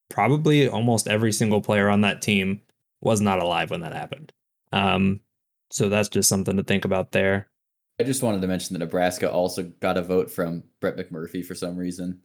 probably 0.10 0.68
almost 0.68 1.08
every 1.08 1.32
single 1.32 1.60
player 1.60 1.90
on 1.90 2.02
that 2.02 2.22
team 2.22 2.62
was 3.02 3.20
not 3.20 3.40
alive 3.42 3.72
when 3.72 3.82
that 3.82 3.94
happened. 3.94 4.32
Um, 4.72 5.22
so 5.72 5.90
that's 5.90 6.08
just 6.08 6.30
something 6.30 6.56
to 6.56 6.64
think 6.64 6.86
about 6.86 7.12
there. 7.12 7.50
I 8.00 8.04
just 8.04 8.24
wanted 8.24 8.42
to 8.42 8.48
mention 8.48 8.74
that 8.74 8.80
Nebraska 8.80 9.30
also 9.30 9.64
got 9.80 9.98
a 9.98 10.04
vote 10.04 10.30
from 10.30 10.64
Brett 10.80 10.98
McMurphy 10.98 11.44
for 11.44 11.56
some 11.56 11.76
reason. 11.76 12.20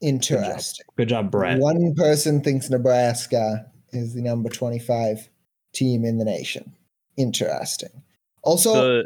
Interesting. 0.00 0.86
Good 0.96 1.10
job, 1.10 1.30
Brett. 1.30 1.58
One 1.58 1.94
person 1.94 2.42
thinks 2.42 2.70
Nebraska 2.70 3.70
is 3.90 4.14
the 4.14 4.22
number 4.22 4.48
25 4.48 5.28
team 5.74 6.04
in 6.04 6.18
the 6.18 6.24
nation. 6.24 6.74
Interesting. 7.16 8.01
Also, 8.42 8.72
The, 8.74 9.04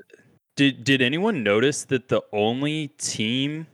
did 0.57 0.85
did 0.85 1.03
anyone 1.03 1.43
notice 1.43 1.85
that 1.85 2.09
the 2.09 2.23
only 2.33 2.89
team 2.99 3.67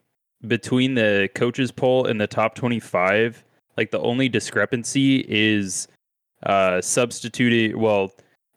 between 0.49 0.95
the 0.95 1.29
coaches 1.35 1.71
poll 1.71 2.07
and 2.07 2.21
the 2.21 2.27
top 2.27 2.55
25 2.57 3.45
like 3.79 3.93
the 3.93 4.01
only 4.01 4.29
discrepancy 4.29 5.25
is 5.29 5.87
uh 6.47 6.81
substituted 6.81 7.77
well 7.77 8.11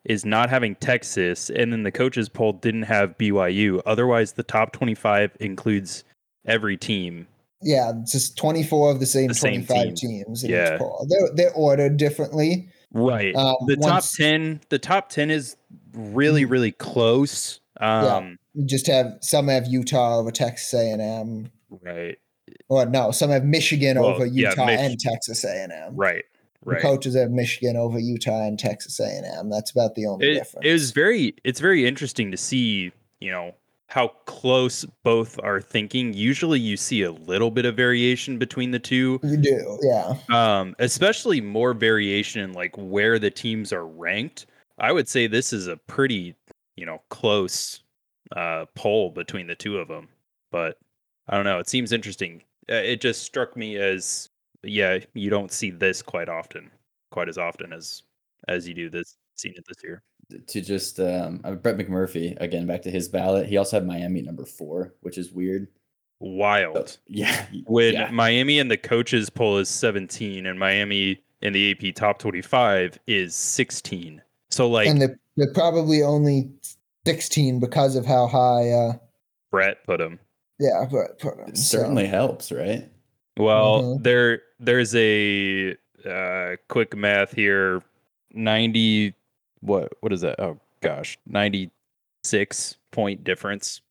is 0.04 0.24
not 0.24 0.50
having 0.50 0.74
Texas 0.76 1.48
and 1.50 1.72
then 1.72 1.84
the 1.84 1.92
coaches 1.92 2.28
poll 2.28 2.54
didn't 2.54 2.82
have 2.82 3.16
BYU 3.18 3.80
otherwise 3.86 4.32
the 4.32 4.42
top 4.42 4.72
25 4.72 5.36
includes 5.38 6.02
every 6.46 6.76
team 6.76 7.26
yeah, 7.62 7.92
just 8.06 8.36
24 8.36 8.90
of 8.90 9.00
the 9.00 9.06
same 9.06 9.28
The 9.28 9.34
same 9.34 9.64
25 9.64 9.94
team. 9.94 9.94
teams 10.24 10.44
in 10.44 10.50
Yeah. 10.50 10.74
each 10.74 10.78
poll. 10.78 11.06
They're, 11.08 11.30
they're 11.34 11.54
ordered 11.54 11.96
differently. 11.96 12.68
right 12.92 13.34
Um, 13.36 13.54
the 13.66 13.76
top 13.76 14.04
10 14.04 14.60
the 14.68 14.78
top 14.78 15.08
10 15.08 15.30
is 15.30 15.56
really 15.96 16.44
really 16.44 16.72
close 16.72 17.60
um 17.80 18.38
You 18.54 18.66
just 18.66 18.86
have 18.86 19.18
some 19.20 19.48
have 19.48 19.66
Utah 19.66 20.18
over 20.18 20.30
Texas 20.30 20.72
A&M, 20.74 21.50
right 21.82 22.18
or 22.68 22.86
no, 22.86 23.10
some 23.10 23.30
have 23.30 23.44
Michigan 23.44 23.98
Well, 23.98 24.10
over 24.10 24.26
yeah, 24.26 24.50
Utah 24.50 24.66
Mich- 24.66 24.80
and 24.80 24.98
Texas 24.98 25.44
A&M. 25.44 25.96
right 25.96 26.24
The 26.64 26.72
right 26.72 26.82
coaches 26.82 27.16
have 27.16 27.30
Michigan 27.30 27.76
over 27.76 27.98
Utah 27.98 28.46
and 28.46 28.58
Texas 28.58 28.98
A&M. 29.00 29.50
That's 29.50 29.70
about 29.70 29.94
the 29.94 30.06
only 30.06 30.28
it, 30.28 30.34
difference. 30.34 30.66
it 30.66 30.72
was 30.72 30.90
very 30.92 31.34
it's 31.44 31.60
very 31.60 31.86
interesting 31.86 32.30
to 32.30 32.36
see 32.36 32.92
you 33.20 33.30
know 33.30 33.54
how 33.88 34.08
close 34.26 34.84
both 35.04 35.38
are 35.42 35.60
thinking 35.60 36.12
usually 36.12 36.58
you 36.58 36.76
see 36.76 37.02
a 37.02 37.12
little 37.12 37.50
bit 37.52 37.64
of 37.64 37.76
variation 37.76 38.36
between 38.36 38.72
the 38.72 38.78
two 38.80 39.20
you 39.22 39.36
do, 39.36 39.78
yeah. 39.82 40.14
um 40.30 40.74
especially 40.80 41.40
more 41.40 41.72
variation 41.72 42.42
in 42.42 42.52
like 42.52 42.74
where 42.76 43.18
the 43.18 43.30
teams 43.30 43.72
are 43.72 43.86
ranked 43.86 44.46
i 44.78 44.92
would 44.92 45.08
say 45.08 45.26
this 45.26 45.52
is 45.52 45.66
a 45.66 45.76
pretty 45.76 46.34
you 46.76 46.84
know 46.86 47.00
close 47.08 47.80
uh 48.34 48.64
poll 48.74 49.10
between 49.10 49.46
the 49.46 49.54
two 49.54 49.78
of 49.78 49.88
them 49.88 50.08
but 50.50 50.78
i 51.28 51.34
don't 51.36 51.44
know 51.44 51.58
it 51.58 51.68
seems 51.68 51.92
interesting 51.92 52.42
Uh, 52.70 52.74
it 52.74 53.00
just 53.00 53.22
struck 53.22 53.56
me 53.56 53.76
as 53.76 54.28
yeah 54.62 54.98
you 55.14 55.30
don't 55.30 55.52
see 55.52 55.70
this 55.70 56.02
quite 56.02 56.28
often 56.28 56.70
quite 57.10 57.28
as 57.28 57.38
often 57.38 57.72
as 57.72 58.02
as 58.48 58.66
you 58.66 58.74
do 58.74 58.90
this 58.90 59.16
seen 59.36 59.52
it 59.56 59.64
this 59.68 59.82
year 59.84 60.02
To 60.48 60.60
just 60.60 60.98
um, 60.98 61.40
uh, 61.44 61.52
Brett 61.52 61.76
McMurphy 61.76 62.36
again 62.40 62.66
back 62.66 62.82
to 62.82 62.90
his 62.90 63.06
ballot. 63.08 63.46
He 63.46 63.58
also 63.58 63.76
had 63.76 63.86
Miami 63.86 64.22
number 64.22 64.44
four, 64.44 64.92
which 65.02 65.18
is 65.18 65.30
weird. 65.30 65.68
wild 66.18 66.88
So, 66.88 66.98
yeah, 67.06 67.46
when 67.66 67.92
yeah. 67.94 68.10
Miami 68.10 68.58
and 68.58 68.68
the 68.68 68.76
coaches 68.76 69.30
poll 69.30 69.58
is 69.58 69.68
17 69.68 70.46
and 70.46 70.58
Miami 70.58 71.22
in 71.42 71.52
the 71.52 71.70
AP 71.70 71.94
top 71.94 72.18
25 72.18 72.98
is 73.06 73.36
16. 73.36 74.20
So 74.56 74.68
like 74.70 74.88
and 74.88 75.00
they're, 75.02 75.18
they're 75.36 75.52
probably 75.52 76.02
only 76.02 76.50
16 77.06 77.60
because 77.60 77.94
of 77.94 78.06
how 78.06 78.26
high, 78.26 78.70
uh, 78.70 78.92
Brett 79.50 79.84
put 79.84 80.00
him. 80.00 80.18
yeah, 80.58 80.86
but, 80.90 81.18
but 81.22 81.34
it 81.48 81.58
certainly 81.58 82.06
helps, 82.06 82.50
right? 82.50 82.88
Well, 83.38 83.82
Mhm. 83.82 84.02
there 84.02 84.42
there's 84.58 84.94
a 84.94 85.76
uh, 86.08 86.56
quick 86.68 86.96
math 86.96 87.32
here. 87.32 87.82
90 88.32 89.12
what 89.60 89.92
what 90.00 90.12
is 90.12 90.22
that? 90.22 90.40
Oh 90.40 90.58
gosh, 90.80 91.18
96 91.26 92.76
point 92.92 93.24
difference 93.24 93.82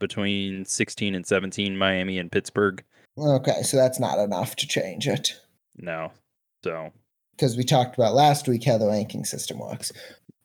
between 0.00 0.64
16 0.64 1.14
and 1.14 1.26
17 1.26 1.76
Miami 1.76 2.18
and 2.18 2.32
Pittsburgh. 2.32 2.82
Okay, 3.18 3.62
so 3.62 3.76
that's 3.76 4.00
not 4.00 4.18
enough 4.18 4.56
to 4.56 4.66
change 4.66 5.06
it 5.06 5.38
No. 5.76 6.12
So 6.62 6.92
because 7.36 7.56
we 7.56 7.64
talked 7.64 7.96
about 7.96 8.14
last 8.14 8.48
week 8.48 8.64
how 8.64 8.78
the 8.78 8.86
ranking 8.86 9.24
system 9.24 9.58
works. 9.58 9.92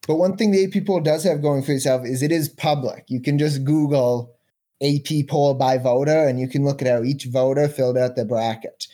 But 0.08 0.16
one 0.16 0.38
thing 0.38 0.52
the 0.52 0.66
AP 0.66 0.86
poll 0.86 1.02
does 1.02 1.24
have 1.24 1.42
going 1.42 1.62
for 1.62 1.74
itself 1.74 2.06
is 2.06 2.24
it 2.24 2.32
is 2.32 2.50
public. 2.50 3.06
You 3.08 3.22
can 3.22 3.38
just 3.38 3.64
Google 3.64 4.36
AP 4.82 5.28
poll 5.28 5.54
by 5.54 5.78
voter 5.78 6.28
and 6.28 6.40
you 6.40 6.48
can 6.48 6.64
look 6.64 6.82
at 6.82 6.88
how 6.88 7.04
each 7.04 7.26
voter 7.26 7.68
filled 7.68 7.98
out 7.98 8.16
their 8.16 8.26
bracket. 8.26 8.88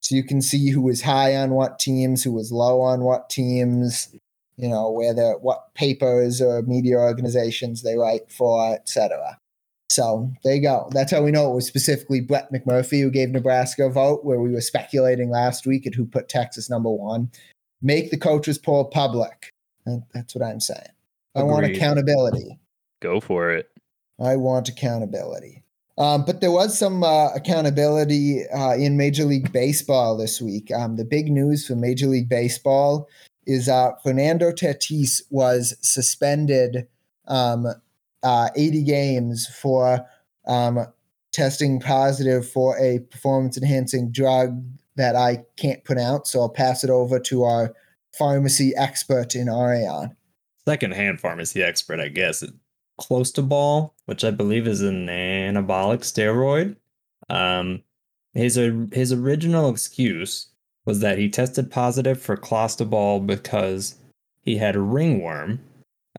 So 0.00 0.14
you 0.14 0.22
can 0.22 0.40
see 0.40 0.70
who 0.70 0.82
was 0.82 1.02
high 1.02 1.36
on 1.36 1.50
what 1.50 1.78
teams, 1.78 2.22
who 2.22 2.32
was 2.32 2.52
low 2.52 2.80
on 2.80 3.02
what 3.02 3.30
teams, 3.30 4.14
you 4.56 4.68
know, 4.68 4.90
where 4.90 5.14
the 5.14 5.38
what 5.40 5.74
papers 5.74 6.40
or 6.40 6.62
media 6.62 6.98
organizations 6.98 7.82
they 7.82 7.96
write 7.96 8.30
for, 8.30 8.74
etc. 8.74 9.39
So 9.90 10.32
there 10.44 10.54
you 10.54 10.62
go. 10.62 10.88
That's 10.92 11.10
how 11.10 11.20
we 11.20 11.32
know 11.32 11.50
it 11.50 11.54
was 11.54 11.66
specifically 11.66 12.20
Brett 12.20 12.52
McMurphy 12.52 13.02
who 13.02 13.10
gave 13.10 13.30
Nebraska 13.30 13.86
a 13.86 13.90
vote, 13.90 14.24
where 14.24 14.40
we 14.40 14.52
were 14.52 14.60
speculating 14.60 15.30
last 15.30 15.66
week 15.66 15.84
at 15.84 15.96
who 15.96 16.06
put 16.06 16.28
Texas 16.28 16.70
number 16.70 16.90
one. 16.90 17.28
Make 17.82 18.10
the 18.10 18.16
coaches 18.16 18.56
poll 18.56 18.84
public. 18.84 19.52
That's 20.14 20.34
what 20.34 20.44
I'm 20.44 20.60
saying. 20.60 20.86
I 21.34 21.42
want 21.42 21.66
accountability. 21.66 22.60
go 23.00 23.20
for 23.20 23.50
it. 23.50 23.68
I 24.20 24.36
want 24.36 24.68
accountability. 24.68 25.64
Um, 25.98 26.24
but 26.24 26.40
there 26.40 26.52
was 26.52 26.78
some 26.78 27.02
uh, 27.02 27.30
accountability 27.34 28.44
uh, 28.48 28.74
in 28.74 28.96
Major 28.96 29.24
League 29.24 29.52
Baseball 29.52 30.16
this 30.16 30.40
week. 30.40 30.70
Um, 30.72 30.96
the 30.96 31.04
big 31.04 31.30
news 31.30 31.66
for 31.66 31.74
Major 31.74 32.06
League 32.06 32.28
Baseball 32.28 33.08
is 33.46 33.68
uh, 33.68 33.92
Fernando 34.02 34.52
Tatis 34.52 35.20
was 35.30 35.76
suspended 35.80 36.86
um, 37.26 37.66
uh, 38.22 38.50
80 38.56 38.82
games 38.84 39.46
for 39.46 40.06
um, 40.46 40.86
testing 41.32 41.80
positive 41.80 42.48
for 42.48 42.78
a 42.78 43.00
performance 43.10 43.56
enhancing 43.56 44.10
drug 44.10 44.62
that 44.96 45.16
I 45.16 45.44
can't 45.56 45.82
pronounce. 45.84 46.30
So 46.30 46.40
I'll 46.40 46.48
pass 46.48 46.84
it 46.84 46.90
over 46.90 47.18
to 47.20 47.44
our 47.44 47.74
pharmacy 48.16 48.72
expert 48.76 49.34
in 49.34 49.48
Ariane. 49.48 50.16
Secondhand 50.66 51.20
pharmacy 51.20 51.62
expert, 51.62 52.00
I 52.00 52.08
guess. 52.08 52.44
Clostebol, 53.00 53.92
which 54.04 54.24
I 54.24 54.30
believe 54.30 54.66
is 54.66 54.82
an 54.82 55.06
anabolic 55.06 56.00
steroid. 56.00 56.76
Um, 57.28 57.82
his 58.34 58.56
his 58.92 59.12
original 59.12 59.70
excuse 59.70 60.48
was 60.84 61.00
that 61.00 61.18
he 61.18 61.28
tested 61.28 61.70
positive 61.70 62.20
for 62.20 62.36
clostebol 62.36 63.26
because 63.26 63.96
he 64.42 64.56
had 64.56 64.76
a 64.76 64.80
ringworm, 64.80 65.60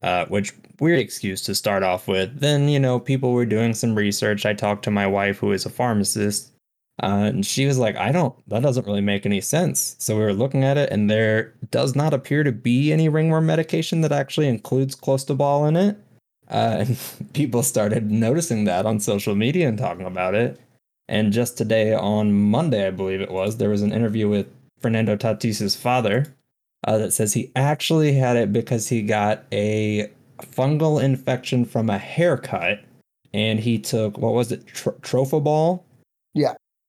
uh, 0.01 0.25
which 0.25 0.53
weird 0.79 0.99
excuse 0.99 1.41
to 1.43 1.55
start 1.55 1.83
off 1.83 2.07
with. 2.07 2.39
Then 2.39 2.69
you 2.69 2.79
know 2.79 2.99
people 2.99 3.33
were 3.33 3.45
doing 3.45 3.73
some 3.73 3.95
research. 3.95 4.45
I 4.45 4.53
talked 4.53 4.83
to 4.85 4.91
my 4.91 5.07
wife, 5.07 5.37
who 5.37 5.51
is 5.51 5.65
a 5.65 5.69
pharmacist, 5.69 6.51
uh, 7.03 7.29
and 7.33 7.45
she 7.45 7.65
was 7.65 7.77
like, 7.77 7.95
"I 7.95 8.11
don't. 8.11 8.35
That 8.49 8.63
doesn't 8.63 8.87
really 8.87 9.01
make 9.01 9.25
any 9.25 9.41
sense." 9.41 9.95
So 9.99 10.17
we 10.17 10.23
were 10.23 10.33
looking 10.33 10.63
at 10.63 10.77
it, 10.77 10.91
and 10.91 11.09
there 11.09 11.53
does 11.69 11.95
not 11.95 12.13
appear 12.13 12.43
to 12.43 12.51
be 12.51 12.91
any 12.91 13.09
ringworm 13.09 13.45
medication 13.45 14.01
that 14.01 14.11
actually 14.11 14.47
includes 14.47 14.95
clostebol 14.95 15.67
in 15.67 15.75
it. 15.75 15.97
Uh, 16.49 16.77
and 16.85 16.99
people 17.33 17.63
started 17.63 18.11
noticing 18.11 18.65
that 18.65 18.85
on 18.85 18.99
social 18.99 19.35
media 19.35 19.67
and 19.67 19.77
talking 19.77 20.05
about 20.05 20.35
it. 20.35 20.59
And 21.07 21.33
just 21.33 21.57
today, 21.57 21.93
on 21.93 22.31
Monday, 22.31 22.87
I 22.87 22.91
believe 22.91 23.21
it 23.21 23.31
was, 23.31 23.57
there 23.57 23.69
was 23.69 23.81
an 23.81 23.91
interview 23.91 24.29
with 24.29 24.47
Fernando 24.79 25.17
Tatis's 25.17 25.75
father 25.75 26.33
uh, 26.87 26.97
that 26.97 27.13
says 27.13 27.33
he 27.33 27.51
actually 27.55 28.13
had 28.13 28.35
it 28.37 28.51
because 28.51 28.89
he 28.89 29.01
got 29.01 29.43
a 29.51 30.11
fungal 30.41 31.01
infection 31.01 31.65
from 31.65 31.89
a 31.89 31.97
haircut, 31.97 32.79
and 33.33 33.59
he 33.59 33.77
took 33.79 34.17
what 34.17 34.33
was 34.33 34.51
it, 34.51 34.65
Tro- 34.67 34.93
Trophoball? 35.01 35.83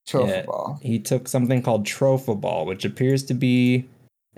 Trophy 0.06 0.32
Yeah. 0.32 0.75
he 0.80 0.99
took 0.99 1.28
something 1.28 1.62
called 1.62 1.87
Trophoball, 1.87 2.66
which 2.66 2.84
appears 2.84 3.22
to 3.25 3.34
be 3.34 3.88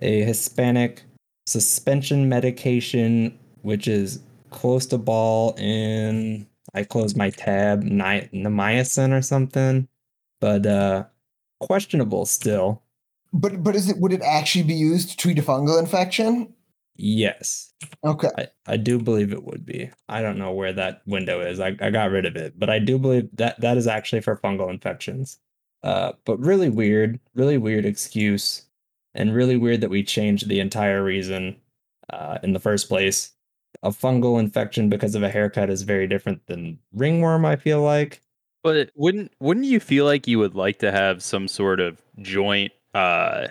a 0.00 0.22
Hispanic 0.24 1.02
suspension 1.46 2.28
medication, 2.28 3.38
which 3.62 3.88
is 3.88 4.20
clostebol 4.50 5.58
in. 5.58 6.46
I 6.74 6.82
closed 6.82 7.16
my 7.16 7.30
tab, 7.30 7.82
ni- 7.82 8.28
niacin 8.32 9.16
or 9.16 9.22
something, 9.22 9.86
but 10.40 10.66
uh, 10.66 11.04
questionable 11.60 12.26
still. 12.26 12.82
But 13.34 13.62
but 13.62 13.76
is 13.76 13.90
it 13.90 13.98
would 13.98 14.14
it 14.14 14.22
actually 14.22 14.64
be 14.64 14.74
used 14.74 15.10
to 15.10 15.16
treat 15.18 15.38
a 15.38 15.42
fungal 15.42 15.78
infection? 15.80 16.54
Yes, 16.96 17.72
Okay. 18.04 18.30
I, 18.38 18.48
I 18.66 18.76
do 18.76 18.98
believe 19.00 19.32
it 19.32 19.44
would 19.44 19.66
be. 19.66 19.90
I 20.08 20.22
don't 20.22 20.38
know 20.38 20.52
where 20.52 20.72
that 20.72 21.02
window 21.06 21.40
is. 21.40 21.60
I, 21.60 21.76
I 21.80 21.90
got 21.90 22.10
rid 22.10 22.26
of 22.26 22.36
it, 22.36 22.58
but 22.58 22.70
I 22.70 22.78
do 22.78 22.98
believe 22.98 23.28
that 23.34 23.60
that 23.60 23.76
is 23.76 23.86
actually 23.86 24.22
for 24.22 24.36
fungal 24.36 24.70
infections. 24.70 25.38
Uh, 25.82 26.12
but 26.24 26.38
really 26.38 26.70
weird, 26.70 27.20
really 27.34 27.58
weird 27.58 27.84
excuse, 27.84 28.64
and 29.14 29.34
really 29.34 29.56
weird 29.56 29.80
that 29.82 29.90
we 29.90 30.02
changed 30.04 30.48
the 30.48 30.60
entire 30.60 31.02
reason 31.04 31.56
uh, 32.10 32.38
in 32.42 32.52
the 32.52 32.60
first 32.60 32.88
place. 32.88 33.32
A 33.82 33.90
fungal 33.90 34.40
infection 34.40 34.88
because 34.88 35.14
of 35.14 35.22
a 35.22 35.30
haircut 35.30 35.70
is 35.70 35.82
very 35.82 36.06
different 36.06 36.46
than 36.46 36.78
ringworm. 36.92 37.44
I 37.44 37.56
feel 37.56 37.82
like. 37.82 38.22
But 38.62 38.90
wouldn't 38.96 39.32
wouldn't 39.40 39.66
you 39.66 39.80
feel 39.80 40.04
like 40.06 40.26
you 40.28 40.38
would 40.38 40.54
like 40.54 40.78
to 40.80 40.92
have 40.92 41.22
some 41.22 41.48
sort 41.48 41.80
of 41.80 42.00
joint 42.22 42.72
uh 42.94 43.48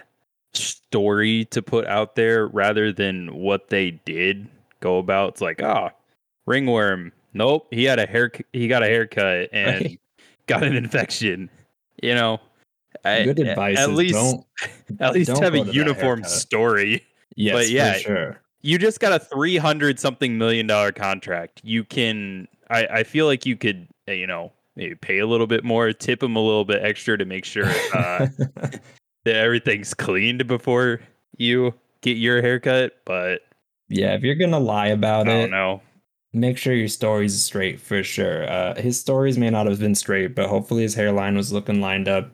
story 0.54 1.46
to 1.46 1.62
put 1.62 1.86
out 1.88 2.16
there 2.16 2.48
rather 2.48 2.92
than 2.92 3.34
what 3.36 3.70
they 3.70 3.92
did 4.06 4.48
go 4.80 4.98
about. 5.00 5.30
It's 5.30 5.42
like, 5.42 5.62
ah, 5.64 5.92
ringworm. 6.46 7.12
Nope, 7.34 7.68
he 7.72 7.84
had 7.86 8.00
a 8.00 8.06
hair. 8.06 8.32
He 8.54 8.68
got 8.68 8.84
a 8.84 8.88
haircut 8.88 9.50
and 9.52 9.82
Right. 9.86 10.00
got 10.48 10.64
an 10.64 10.76
infection. 10.76 11.50
You 12.02 12.16
know, 12.16 12.40
I- 13.04 13.24
Good 13.24 13.40
advice. 13.40 13.78
At 13.80 13.92
least, 13.92 14.14
don't, 14.14 14.46
at 15.00 15.14
least 15.14 15.30
have 15.32 15.54
a 15.54 15.58
go 15.58 15.64
to 15.64 15.64
that 15.66 15.74
uniform 15.74 16.24
story. 16.24 17.04
yes, 17.36 17.54
But 17.56 17.70
yeah, 17.70 17.94
for 17.94 18.00
sure. 18.00 18.40
You 18.62 18.78
just 18.78 19.00
got 19.00 19.12
a 19.14 19.20
three 19.20 19.58
hundred 19.58 20.00
something 20.00 20.38
million 20.38 20.68
dollar 20.68 20.92
contract. 20.94 21.60
You 21.66 21.84
can. 21.84 22.48
I 22.70 22.86
I 22.88 23.04
feel 23.04 23.26
like 23.26 23.46
you 23.46 23.58
could. 23.58 23.88
You 24.08 24.28
know, 24.28 24.52
maybe 24.76 24.96
pay 24.96 25.20
a 25.20 25.28
little 25.28 25.48
bit 25.48 25.64
more, 25.66 25.92
tip 25.92 26.22
him 26.24 26.36
a 26.36 26.40
little 26.40 26.64
bit 26.66 26.82
extra 26.84 27.18
to 27.18 27.26
make 27.26 27.44
sure 27.46 27.66
uh, 27.94 28.28
that 29.26 29.36
everything's 29.36 29.94
cleaned 29.94 30.48
before 30.48 31.02
you 31.38 31.74
get 32.02 32.18
your 32.18 32.42
haircut. 32.42 32.94
But 33.06 33.42
yeah, 33.90 34.14
if 34.14 34.24
you're 34.24 34.36
gonna 34.36 34.60
lie 34.60 34.88
about 34.88 35.28
I 35.28 35.32
it, 35.34 35.42
don't 35.42 35.52
know. 35.52 35.82
make 36.34 36.58
sure 36.58 36.74
your 36.74 36.88
story's 36.88 37.42
straight 37.42 37.80
for 37.80 38.04
sure. 38.04 38.50
Uh, 38.50 38.76
his 38.76 39.00
stories 39.00 39.38
may 39.38 39.50
not 39.50 39.68
have 39.68 39.80
been 39.80 39.96
straight, 39.96 40.36
but 40.36 40.50
hopefully 40.50 40.84
his 40.84 40.96
hairline 40.96 41.36
was 41.36 41.52
looking 41.54 41.82
lined 41.82 42.08
up 42.08 42.32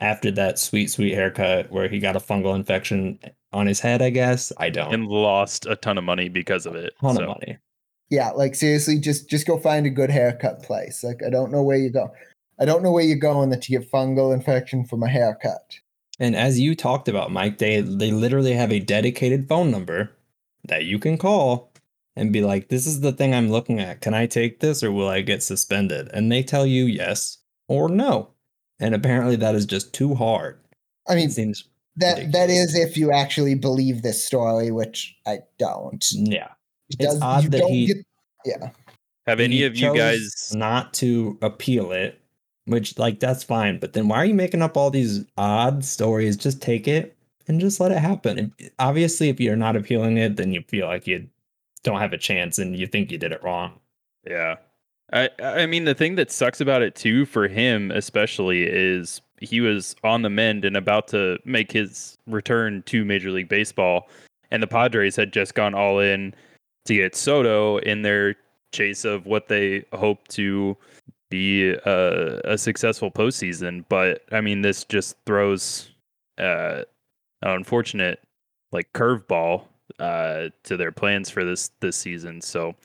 after 0.00 0.30
that 0.32 0.58
sweet, 0.58 0.90
sweet 0.90 1.14
haircut 1.14 1.70
where 1.70 1.88
he 1.88 2.00
got 2.00 2.16
a 2.16 2.20
fungal 2.20 2.56
infection 2.56 3.18
on 3.52 3.66
his 3.66 3.78
head. 3.80 4.02
I 4.02 4.10
guess 4.10 4.52
I 4.58 4.68
don't. 4.70 4.92
And 4.92 5.06
lost 5.06 5.66
a 5.66 5.76
ton 5.76 5.98
of 5.98 6.04
money 6.04 6.28
because 6.28 6.66
of 6.66 6.74
it. 6.74 6.92
ton 7.00 7.16
so. 7.16 7.22
of 7.22 7.28
money. 7.28 7.58
Yeah, 8.10 8.30
like 8.30 8.54
seriously, 8.54 8.98
just 8.98 9.30
just 9.30 9.46
go 9.46 9.58
find 9.58 9.86
a 9.86 9.90
good 9.90 10.10
haircut 10.10 10.62
place. 10.62 11.02
Like 11.02 11.22
I 11.26 11.30
don't 11.30 11.50
know 11.50 11.62
where 11.62 11.78
you 11.78 11.88
go. 11.88 12.12
I 12.60 12.66
don't 12.66 12.82
know 12.82 12.92
where 12.92 13.04
you're 13.04 13.16
going 13.16 13.48
that 13.50 13.68
you 13.68 13.78
get 13.78 13.90
fungal 13.90 14.34
infection 14.34 14.84
from 14.84 15.02
a 15.02 15.08
haircut. 15.08 15.78
And 16.22 16.36
as 16.36 16.60
you 16.60 16.76
talked 16.76 17.08
about, 17.08 17.32
Mike, 17.32 17.58
they 17.58 17.80
they 17.80 18.12
literally 18.12 18.52
have 18.54 18.70
a 18.72 18.78
dedicated 18.78 19.48
phone 19.48 19.72
number 19.72 20.12
that 20.68 20.84
you 20.84 21.00
can 21.00 21.18
call 21.18 21.72
and 22.14 22.32
be 22.32 22.42
like, 22.42 22.68
"This 22.68 22.86
is 22.86 23.00
the 23.00 23.10
thing 23.10 23.34
I'm 23.34 23.50
looking 23.50 23.80
at. 23.80 24.00
Can 24.00 24.14
I 24.14 24.26
take 24.26 24.60
this, 24.60 24.84
or 24.84 24.92
will 24.92 25.08
I 25.08 25.20
get 25.22 25.42
suspended?" 25.42 26.08
And 26.14 26.30
they 26.30 26.44
tell 26.44 26.64
you 26.64 26.84
yes 26.84 27.38
or 27.66 27.88
no. 27.88 28.28
And 28.78 28.94
apparently, 28.94 29.34
that 29.36 29.56
is 29.56 29.66
just 29.66 29.92
too 29.92 30.14
hard. 30.14 30.60
I 31.08 31.16
mean, 31.16 31.28
It 31.28 31.32
seems 31.32 31.64
that 31.96 32.16
that 32.30 32.42
ridiculous. 32.46 32.68
is 32.70 32.74
if 32.76 32.96
you 32.96 33.10
actually 33.10 33.56
believe 33.56 34.02
this 34.02 34.24
story, 34.24 34.70
which 34.70 35.16
I 35.26 35.40
don't. 35.58 36.04
yeah. 36.12 36.50
It 36.90 36.96
It's 37.00 37.20
odd 37.20 37.50
that 37.50 37.64
he- 37.64 37.86
get- 37.86 37.96
yeah, 38.44 38.70
Have 39.26 39.40
any 39.40 39.56
He 39.56 39.64
of 39.64 39.76
you 39.76 39.92
guys? 39.92 40.52
not 40.54 40.94
to 40.94 41.36
appeal 41.42 41.90
it? 41.90 42.20
Which 42.66 42.96
like 42.98 43.18
that's 43.18 43.42
fine, 43.42 43.80
but 43.80 43.92
then 43.92 44.06
why 44.06 44.18
are 44.18 44.24
you 44.24 44.34
making 44.34 44.62
up 44.62 44.76
all 44.76 44.90
these 44.90 45.24
odd 45.36 45.84
stories? 45.84 46.36
Just 46.36 46.62
take 46.62 46.86
it 46.86 47.16
and 47.48 47.60
just 47.60 47.80
let 47.80 47.90
it 47.90 47.98
happen. 47.98 48.38
And 48.38 48.70
obviously, 48.78 49.28
if 49.28 49.40
you're 49.40 49.56
not 49.56 49.74
appealing 49.74 50.16
it, 50.16 50.36
then 50.36 50.52
you 50.52 50.62
feel 50.68 50.86
like 50.86 51.08
you 51.08 51.26
don't 51.82 51.98
have 51.98 52.12
a 52.12 52.18
chance 52.18 52.58
and 52.58 52.76
you 52.76 52.86
think 52.86 53.10
you 53.10 53.18
did 53.18 53.32
it 53.32 53.42
wrong. 53.42 53.72
Yeah. 54.24 54.56
I 55.12 55.28
I 55.42 55.66
mean 55.66 55.84
the 55.84 55.94
thing 55.94 56.14
that 56.16 56.30
sucks 56.30 56.60
about 56.60 56.82
it 56.82 56.94
too 56.94 57.26
for 57.26 57.48
him 57.48 57.90
especially 57.90 58.62
is 58.62 59.20
he 59.40 59.60
was 59.60 59.96
on 60.04 60.22
the 60.22 60.30
mend 60.30 60.64
and 60.64 60.76
about 60.76 61.08
to 61.08 61.38
make 61.44 61.72
his 61.72 62.16
return 62.26 62.82
to 62.84 63.04
Major 63.04 63.30
League 63.30 63.48
Baseball 63.48 64.08
and 64.50 64.62
the 64.62 64.68
Padres 64.68 65.16
had 65.16 65.32
just 65.32 65.54
gone 65.54 65.74
all 65.74 65.98
in 65.98 66.34
to 66.84 66.94
get 66.94 67.16
Soto 67.16 67.78
in 67.78 68.02
their 68.02 68.36
chase 68.72 69.04
of 69.04 69.26
what 69.26 69.48
they 69.48 69.84
hope 69.92 70.28
to 70.28 70.76
be 71.32 71.70
a, 71.70 72.40
a 72.44 72.58
successful 72.58 73.10
postseason. 73.10 73.84
But 73.88 74.22
I 74.30 74.40
mean 74.42 74.60
this 74.60 74.84
just 74.84 75.16
throws 75.26 75.90
uh 76.38 76.82
an 77.40 77.50
unfortunate 77.50 78.20
like 78.70 78.92
curveball 78.92 79.64
uh 79.98 80.48
to 80.64 80.76
their 80.76 80.92
plans 80.92 81.30
for 81.30 81.44
this 81.44 81.70
this 81.80 81.96
season. 81.96 82.42
So 82.42 82.76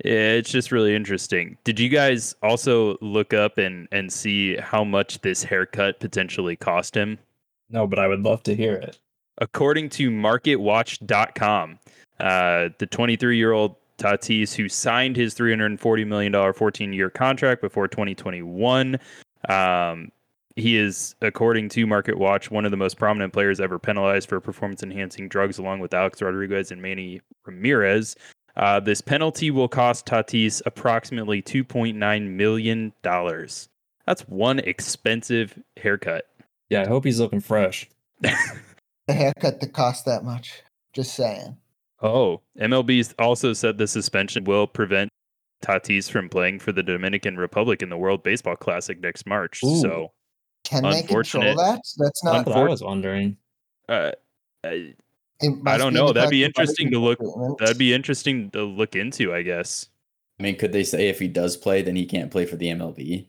it's 0.00 0.50
just 0.50 0.72
really 0.72 0.96
interesting. 0.96 1.56
Did 1.62 1.78
you 1.78 1.88
guys 1.88 2.34
also 2.42 2.98
look 3.00 3.32
up 3.32 3.56
and 3.56 3.86
and 3.92 4.12
see 4.12 4.56
how 4.56 4.82
much 4.82 5.20
this 5.20 5.44
haircut 5.44 6.00
potentially 6.00 6.56
cost 6.56 6.96
him? 6.96 7.18
No, 7.70 7.86
but 7.86 8.00
I 8.00 8.08
would 8.08 8.22
love 8.22 8.42
to 8.44 8.56
hear 8.56 8.74
it. 8.74 8.98
According 9.38 9.88
to 9.90 10.10
MarketWatch.com, 10.10 11.78
uh, 12.20 12.68
the 12.78 12.86
23 12.86 13.36
year 13.36 13.52
old 13.52 13.76
Tatis, 13.98 14.54
who 14.54 14.68
signed 14.68 15.16
his 15.16 15.34
$340 15.34 16.06
million 16.06 16.52
14 16.52 16.92
year 16.92 17.10
contract 17.10 17.60
before 17.60 17.88
2021, 17.88 18.98
um, 19.48 20.10
he 20.56 20.76
is, 20.76 21.14
according 21.22 21.68
to 21.70 21.86
Market 21.86 22.18
Watch, 22.18 22.50
one 22.50 22.64
of 22.64 22.70
the 22.70 22.76
most 22.76 22.98
prominent 22.98 23.32
players 23.32 23.60
ever 23.60 23.78
penalized 23.78 24.28
for 24.28 24.40
performance 24.40 24.82
enhancing 24.82 25.28
drugs, 25.28 25.58
along 25.58 25.80
with 25.80 25.94
Alex 25.94 26.20
Rodriguez 26.20 26.70
and 26.70 26.82
Manny 26.82 27.20
Ramirez. 27.46 28.16
Uh, 28.56 28.80
this 28.80 29.00
penalty 29.00 29.50
will 29.50 29.68
cost 29.68 30.04
Tatis 30.06 30.60
approximately 30.66 31.40
$2.9 31.40 32.30
million. 32.30 32.92
That's 33.02 34.22
one 34.28 34.58
expensive 34.58 35.58
haircut. 35.78 36.26
Yeah, 36.68 36.82
I 36.82 36.86
hope 36.86 37.04
he's 37.04 37.20
looking 37.20 37.40
fresh. 37.40 37.88
a 38.24 39.12
haircut 39.12 39.60
that 39.60 39.72
costs 39.72 40.04
that 40.04 40.24
much. 40.24 40.62
Just 40.92 41.14
saying. 41.14 41.56
Oh, 42.02 42.40
MLB 42.60 43.14
also 43.18 43.52
said 43.52 43.78
the 43.78 43.86
suspension 43.86 44.44
will 44.44 44.66
prevent 44.66 45.08
Tatis 45.62 46.10
from 46.10 46.28
playing 46.28 46.58
for 46.58 46.72
the 46.72 46.82
Dominican 46.82 47.36
Republic 47.36 47.82
in 47.82 47.88
the 47.88 47.96
World 47.96 48.22
Baseball 48.24 48.56
Classic 48.56 49.00
next 49.00 49.26
March. 49.26 49.62
Ooh. 49.64 49.80
So, 49.80 50.12
Can 50.64 50.82
they 50.82 51.02
control 51.02 51.18
Unfortunate. 51.44 51.56
that? 51.56 51.80
That's 51.98 52.24
not. 52.24 52.32
That's 52.44 52.48
what 52.48 52.56
I 52.56 52.68
was 52.68 52.82
wondering. 52.82 53.36
uh, 53.88 54.12
I- 54.64 54.94
I 55.66 55.76
don't 55.76 55.92
know. 55.92 56.12
That'd 56.12 56.30
be 56.30 56.44
interesting 56.44 56.90
to 56.92 57.00
look- 57.00 57.18
agreement. 57.20 57.58
that'd 57.58 57.76
be 57.78 57.92
interesting 57.92 58.48
to 58.52 58.62
look 58.62 58.94
into, 58.94 59.34
I 59.34 59.42
guess. 59.42 59.88
I 60.38 60.42
mean, 60.44 60.56
could 60.56 60.72
they 60.72 60.84
say 60.84 61.08
if 61.08 61.18
he 61.18 61.26
does 61.26 61.56
play, 61.56 61.82
then 61.82 61.96
he 61.96 62.06
can't 62.06 62.30
play 62.30 62.46
for 62.46 62.54
the 62.56 62.68
MLB? 62.68 63.26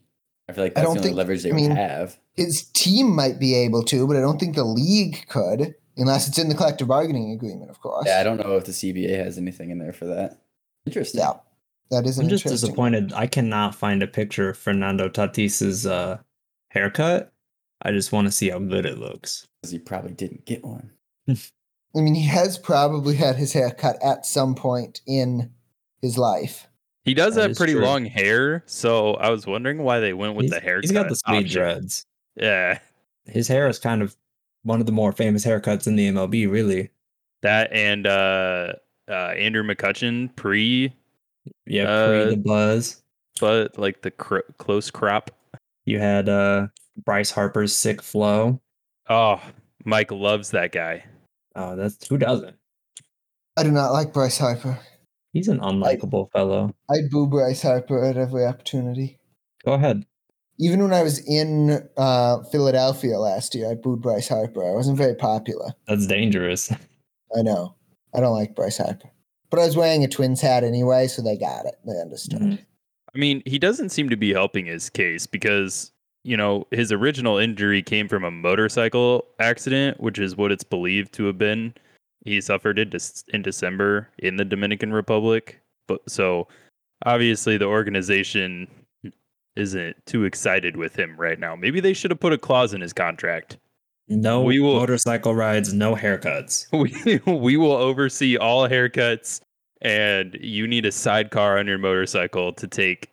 I 0.48 0.54
feel 0.54 0.64
like 0.64 0.74
I 0.78 0.82
that's 0.82 0.86
don't 0.86 0.94
the 0.96 1.00
only 1.00 1.08
think- 1.10 1.18
leverage 1.18 1.42
they 1.44 1.50
I 1.50 1.54
would 1.54 1.62
mean, 1.62 1.72
have. 1.72 2.20
His 2.36 2.66
team 2.74 3.16
might 3.16 3.40
be 3.40 3.56
able 3.56 3.84
to, 3.86 4.06
but 4.08 4.16
I 4.16 4.22
don't 4.22 4.40
think 4.40 4.56
the 4.56 4.64
league 4.64 5.26
could, 5.28 5.74
unless 5.98 6.28
it's 6.28 6.38
in 6.38 6.50
the 6.50 6.56
collective 6.56 6.88
bargaining 6.88 7.32
agreement, 7.32 7.70
of 7.70 7.80
course. 7.82 8.06
Yeah, 8.08 8.20
I 8.20 8.24
don't 8.24 8.38
know 8.40 8.56
if 8.58 8.66
the 8.66 8.72
CBA 8.72 9.18
has 9.24 9.38
anything 9.38 9.70
in 9.72 9.78
there 9.80 9.94
for 9.94 10.06
that. 10.06 10.40
Interesting. 10.86 11.22
Yeah, 11.22 11.34
that 11.92 12.06
is 12.06 12.20
I'm 12.20 12.28
just 12.30 12.46
disappointed. 12.46 13.14
I 13.14 13.28
cannot 13.28 13.76
find 13.76 14.02
a 14.04 14.08
picture 14.08 14.50
of 14.50 14.58
Fernando 14.58 15.08
Tatis's 15.10 15.86
uh, 15.86 16.20
haircut. 16.70 17.32
I 17.82 17.92
just 17.92 18.12
want 18.12 18.28
to 18.28 18.32
see 18.32 18.50
how 18.50 18.60
good 18.60 18.86
it 18.86 18.98
looks. 18.98 19.46
Because 19.62 19.72
he 19.72 19.80
probably 19.80 20.14
didn't 20.14 20.46
get 20.46 20.64
one. 20.64 20.92
I 21.30 22.00
mean, 22.00 22.16
he 22.16 22.26
has 22.28 22.58
probably 22.58 23.16
had 23.16 23.36
his 23.36 23.54
hair 23.54 23.70
cut 23.72 24.02
at 24.04 24.26
some 24.26 24.56
point 24.56 25.02
in 25.06 25.52
his 26.02 26.18
life. 26.18 26.68
He 27.06 27.14
does 27.14 27.36
That 27.36 27.50
have 27.50 27.58
pretty 27.58 27.74
true. 27.74 27.84
long 27.84 28.06
hair, 28.06 28.64
so 28.66 29.16
I 29.16 29.30
was 29.30 29.46
wondering 29.46 29.80
why 29.84 30.00
they 30.00 30.14
went 30.14 30.36
with 30.36 30.46
He's- 30.46 30.56
the 30.56 30.60
haircut. 30.62 30.84
He's 30.86 30.92
got 30.92 31.10
the 31.10 31.16
speed 31.16 31.36
option. 31.36 31.50
dreads. 31.52 32.06
Yeah, 32.36 32.80
His 33.26 33.48
hair 33.48 33.68
is 33.68 33.78
kind 33.78 34.02
of 34.02 34.16
one 34.64 34.80
of 34.80 34.86
the 34.86 34.92
more 34.92 35.12
famous 35.12 35.46
haircuts 35.46 35.88
in 35.88 35.96
the 35.96 36.10
MLB, 36.10 36.50
really. 36.50 36.90
that 37.42 37.72
and 37.74 38.08
uh, 38.08 38.74
uh, 39.10 39.14
Andrew 39.38 39.64
McCutchen 39.64 40.34
pre, 40.36 40.94
Yeah, 41.66 41.84
Uh, 41.84 42.08
pre 42.26 42.30
the 42.36 42.42
buzz. 42.42 43.02
but 43.42 43.78
like 43.78 44.02
the 44.02 44.12
cr- 44.12 44.50
close 44.58 44.90
crop. 44.90 45.30
You 45.86 46.00
had 46.00 46.30
uh, 46.30 46.68
Bryce 47.04 47.30
Harper's 47.32 47.76
sick 47.76 48.02
flow. 48.02 48.62
Oh, 49.10 49.42
Mike 49.84 50.12
loves 50.12 50.52
that 50.52 50.72
guy. 50.72 51.04
Oh, 51.56 51.76
that's 51.76 52.08
who 52.08 52.18
doesn't. 52.18 52.56
I 53.58 53.64
do 53.64 53.72
not 53.72 53.92
like 53.92 54.14
Bryce 54.14 54.38
Harper. 54.38 54.80
He's 55.34 55.50
an 55.50 55.60
unlikable 55.60 56.32
fellow. 56.32 56.74
I'd 56.90 57.10
boo 57.12 57.28
Bryce 57.28 57.62
Harper 57.64 58.04
at 58.06 58.16
every 58.18 58.46
opportunity. 58.46 59.20
Go 59.66 59.74
ahead. 59.74 60.06
Even 60.60 60.82
when 60.82 60.94
I 60.94 61.02
was 61.04 61.20
in 61.28 61.88
uh, 61.98 62.44
Philadelphia 62.52 63.18
last 63.18 63.56
year, 63.56 63.70
I 63.72 63.74
booed 63.74 64.02
Bryce 64.02 64.28
Harper. 64.28 64.64
I 64.64 64.74
wasn't 64.74 64.98
very 64.98 65.16
popular. 65.16 65.74
That's 65.88 66.06
dangerous. 66.08 66.72
I 67.36 67.42
know. 67.42 67.76
I 68.14 68.20
don't 68.20 68.36
like 68.36 68.56
Bryce 68.56 68.78
Harper. 68.78 69.10
But 69.50 69.60
I 69.60 69.66
was 69.66 69.76
wearing 69.76 70.04
a 70.04 70.08
Twins 70.08 70.42
hat 70.42 70.64
anyway, 70.64 71.08
so 71.08 71.22
they 71.22 71.38
got 71.38 71.66
it. 71.66 71.76
They 71.86 72.00
understood. 72.00 72.40
Mhm. 72.40 72.60
I 73.14 73.18
mean, 73.18 73.44
he 73.46 73.60
doesn't 73.60 73.90
seem 73.90 74.10
to 74.10 74.18
be 74.18 74.34
helping 74.34 74.66
his 74.66 74.90
case 74.90 75.28
because, 75.28 75.92
you 76.24 76.36
know, 76.36 76.66
his 76.72 76.92
original 76.92 77.38
injury 77.38 77.84
came 77.84 78.08
from 78.08 78.24
a 78.24 78.32
motorcycle 78.32 79.26
accident, 79.40 80.00
which 80.00 80.18
is 80.18 80.36
what 80.36 80.52
it's 80.52 80.64
believed 80.64 81.14
to 81.14 81.26
have 81.26 81.38
been. 81.38 81.74
He 82.26 82.42
suffered 82.42 82.80
it 82.80 82.96
in 83.34 83.42
December 83.42 84.10
in 84.18 84.38
the 84.38 84.46
Dominican 84.46 84.94
Republic. 84.94 85.60
But 85.88 86.10
so 86.10 86.48
obviously 87.06 87.58
the 87.58 87.66
organization 87.66 88.68
isn't 89.56 89.96
too 90.06 90.24
excited 90.26 90.76
with 90.78 90.96
him 90.98 91.16
right 91.18 91.40
now. 91.40 91.56
Maybe 91.56 91.80
they 91.80 91.94
should 91.94 92.12
have 92.12 92.20
put 92.20 92.34
a 92.34 92.38
clause 92.38 92.74
in 92.74 92.82
his 92.82 92.94
contract. 92.94 93.58
No 94.10 94.42
We 94.42 94.60
will- 94.60 94.76
motorcycle 94.80 95.34
rides, 95.36 95.74
no 95.74 95.96
haircuts. 95.96 96.68
We 97.26 97.32
we 97.34 97.58
will 97.58 97.72
oversee 97.72 98.36
all 98.38 98.68
haircuts 98.68 99.40
and 99.82 100.38
you 100.42 100.68
need 100.68 100.86
a 100.86 100.92
sidecar 100.92 101.58
on 101.60 101.68
your 101.68 101.78
motorcycle 101.78 102.54
to 102.54 102.68
take 102.68 103.10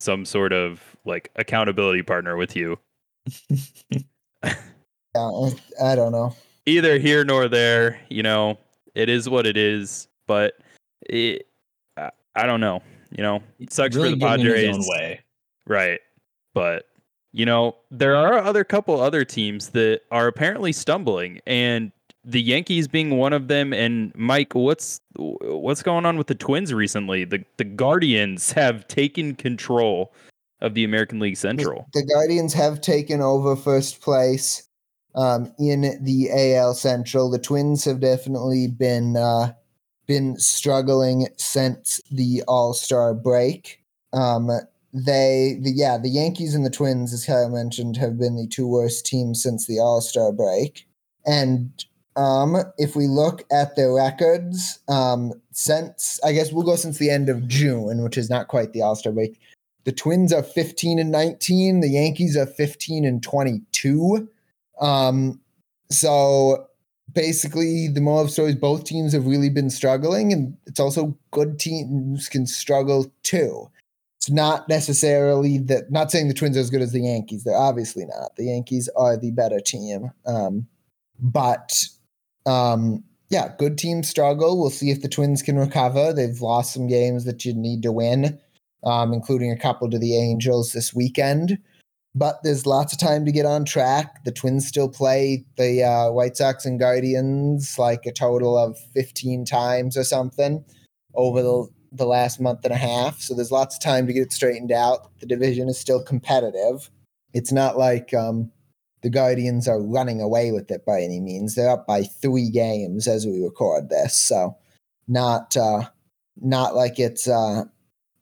some 0.00 0.24
sort 0.24 0.52
of 0.52 0.80
like 1.04 1.30
accountability 1.36 2.02
partner 2.02 2.36
with 2.36 2.56
you. 2.56 2.78
Yeah, 5.14 5.28
I, 5.80 5.92
I 5.92 5.94
don't 5.94 6.10
know. 6.12 6.34
either 6.64 6.98
here 6.98 7.22
nor 7.22 7.46
there. 7.46 8.00
You 8.08 8.22
know, 8.22 8.58
it 8.94 9.10
is 9.10 9.28
what 9.28 9.46
it 9.46 9.58
is. 9.58 10.08
But 10.26 10.54
it, 11.02 11.46
I, 11.98 12.10
I 12.34 12.46
don't 12.46 12.60
know. 12.60 12.82
You 13.10 13.22
know, 13.22 13.42
it 13.58 13.72
sucks 13.74 13.94
really 13.94 14.12
for 14.12 14.16
the 14.16 14.26
getting 14.26 14.46
his 14.46 14.54
Padres. 14.54 14.74
own 14.76 14.82
way. 14.88 15.20
Right. 15.66 16.00
But 16.54 16.86
you 17.32 17.46
know, 17.46 17.76
there 17.90 18.14
are 18.14 18.38
other 18.38 18.62
couple 18.64 19.00
other 19.00 19.24
teams 19.24 19.70
that 19.70 20.02
are 20.10 20.26
apparently 20.26 20.72
stumbling 20.72 21.40
and 21.46 21.92
the 22.24 22.40
Yankees 22.40 22.86
being 22.86 23.16
one 23.16 23.32
of 23.32 23.48
them 23.48 23.72
and 23.72 24.14
Mike, 24.14 24.54
what's 24.54 25.00
what's 25.16 25.82
going 25.82 26.06
on 26.06 26.16
with 26.16 26.28
the 26.28 26.34
Twins 26.34 26.72
recently? 26.72 27.24
The 27.24 27.44
the 27.56 27.64
Guardians 27.64 28.52
have 28.52 28.86
taken 28.88 29.34
control 29.34 30.12
of 30.60 30.74
the 30.74 30.84
American 30.84 31.18
League 31.18 31.36
Central. 31.36 31.88
The 31.92 32.04
Guardians 32.04 32.52
have 32.54 32.80
taken 32.80 33.20
over 33.20 33.56
first 33.56 34.00
place 34.00 34.68
um, 35.14 35.52
in 35.58 35.98
the 36.02 36.30
AL 36.30 36.74
Central. 36.74 37.30
The 37.30 37.38
Twins 37.38 37.84
have 37.84 38.00
definitely 38.00 38.68
been 38.68 39.16
uh, 39.16 39.52
been 40.06 40.38
struggling 40.38 41.28
since 41.36 42.00
the 42.10 42.42
All 42.46 42.74
Star 42.74 43.14
break. 43.14 43.80
Um, 44.12 44.50
they, 44.92 45.58
the, 45.60 45.70
yeah, 45.70 45.96
the 45.96 46.08
Yankees 46.08 46.54
and 46.54 46.64
the 46.66 46.70
Twins, 46.70 47.12
as 47.12 47.24
Kyle 47.24 47.48
mentioned, 47.48 47.96
have 47.96 48.18
been 48.18 48.36
the 48.36 48.46
two 48.46 48.66
worst 48.66 49.06
teams 49.06 49.42
since 49.42 49.66
the 49.66 49.78
All 49.78 50.00
Star 50.00 50.32
break. 50.32 50.86
And 51.24 51.72
um, 52.16 52.56
if 52.76 52.94
we 52.94 53.06
look 53.06 53.44
at 53.50 53.74
their 53.74 53.92
records, 53.92 54.80
um, 54.88 55.32
since 55.52 56.20
I 56.22 56.32
guess 56.32 56.52
we'll 56.52 56.66
go 56.66 56.76
since 56.76 56.98
the 56.98 57.10
end 57.10 57.28
of 57.28 57.48
June, 57.48 58.02
which 58.02 58.18
is 58.18 58.28
not 58.28 58.48
quite 58.48 58.72
the 58.72 58.82
All 58.82 58.96
Star 58.96 59.12
break. 59.12 59.40
The 59.84 59.92
Twins 59.92 60.32
are 60.32 60.44
15 60.44 60.98
and 60.98 61.10
19. 61.10 61.80
The 61.80 61.88
Yankees 61.88 62.36
are 62.36 62.46
15 62.46 63.04
and 63.04 63.22
22. 63.22 64.28
Um, 64.80 65.40
so 65.90 66.68
basically, 67.12 67.88
the 67.88 68.00
moral 68.00 68.20
of 68.20 68.26
the 68.28 68.32
story 68.32 68.50
is 68.50 68.56
both 68.56 68.84
teams 68.84 69.12
have 69.12 69.26
really 69.26 69.50
been 69.50 69.70
struggling, 69.70 70.32
and 70.32 70.56
it's 70.66 70.78
also 70.78 71.16
good 71.30 71.58
teams 71.58 72.28
can 72.28 72.46
struggle 72.46 73.10
too. 73.22 73.70
It's 74.22 74.30
not 74.30 74.68
necessarily 74.68 75.58
that. 75.58 75.90
Not 75.90 76.12
saying 76.12 76.28
the 76.28 76.34
Twins 76.34 76.56
are 76.56 76.60
as 76.60 76.70
good 76.70 76.80
as 76.80 76.92
the 76.92 77.00
Yankees. 77.00 77.42
They're 77.42 77.56
obviously 77.56 78.04
not. 78.04 78.36
The 78.36 78.44
Yankees 78.44 78.88
are 78.94 79.16
the 79.16 79.32
better 79.32 79.58
team. 79.58 80.12
Um, 80.24 80.68
but 81.18 81.82
um, 82.46 83.02
yeah, 83.30 83.52
good 83.58 83.76
teams 83.76 84.08
struggle. 84.08 84.60
We'll 84.60 84.70
see 84.70 84.92
if 84.92 85.02
the 85.02 85.08
Twins 85.08 85.42
can 85.42 85.58
recover. 85.58 86.12
They've 86.12 86.40
lost 86.40 86.72
some 86.72 86.86
games 86.86 87.24
that 87.24 87.44
you 87.44 87.52
need 87.52 87.82
to 87.82 87.90
win, 87.90 88.38
um, 88.84 89.12
including 89.12 89.50
a 89.50 89.58
couple 89.58 89.90
to 89.90 89.98
the 89.98 90.16
Angels 90.16 90.72
this 90.72 90.94
weekend. 90.94 91.58
But 92.14 92.36
there's 92.44 92.64
lots 92.64 92.92
of 92.92 93.00
time 93.00 93.24
to 93.24 93.32
get 93.32 93.44
on 93.44 93.64
track. 93.64 94.22
The 94.24 94.30
Twins 94.30 94.68
still 94.68 94.88
play 94.88 95.44
the 95.56 95.82
uh, 95.82 96.12
White 96.12 96.36
Sox 96.36 96.64
and 96.64 96.78
Guardians 96.78 97.76
like 97.76 98.06
a 98.06 98.12
total 98.12 98.56
of 98.56 98.78
15 98.94 99.46
times 99.46 99.96
or 99.96 100.04
something 100.04 100.64
over 101.16 101.42
the, 101.42 101.68
the 101.92 102.06
last 102.06 102.40
month 102.40 102.64
and 102.64 102.72
a 102.72 102.76
half. 102.76 103.20
So 103.20 103.34
there's 103.34 103.52
lots 103.52 103.76
of 103.76 103.82
time 103.82 104.06
to 104.06 104.12
get 104.12 104.22
it 104.22 104.32
straightened 104.32 104.72
out. 104.72 105.10
The 105.20 105.26
division 105.26 105.68
is 105.68 105.78
still 105.78 106.02
competitive. 106.02 106.90
It's 107.34 107.52
not 107.52 107.78
like 107.78 108.12
um, 108.14 108.50
the 109.02 109.10
Guardians 109.10 109.68
are 109.68 109.80
running 109.80 110.20
away 110.20 110.52
with 110.52 110.70
it 110.70 110.84
by 110.86 111.02
any 111.02 111.20
means. 111.20 111.54
They're 111.54 111.70
up 111.70 111.86
by 111.86 112.04
three 112.04 112.50
games 112.50 113.06
as 113.06 113.26
we 113.26 113.42
record 113.42 113.90
this, 113.90 114.16
so 114.16 114.56
not 115.08 115.56
uh, 115.56 115.88
not 116.40 116.74
like 116.74 116.98
it's 116.98 117.28
uh, 117.28 117.64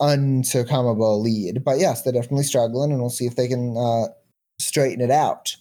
unsurmountable 0.00 1.20
lead. 1.20 1.62
But 1.64 1.78
yes, 1.78 2.02
they're 2.02 2.12
definitely 2.12 2.44
struggling, 2.44 2.90
and 2.90 3.00
we'll 3.00 3.10
see 3.10 3.26
if 3.26 3.36
they 3.36 3.48
can 3.48 3.76
uh, 3.76 4.06
straighten 4.58 5.00
it 5.00 5.10
out. 5.10 5.56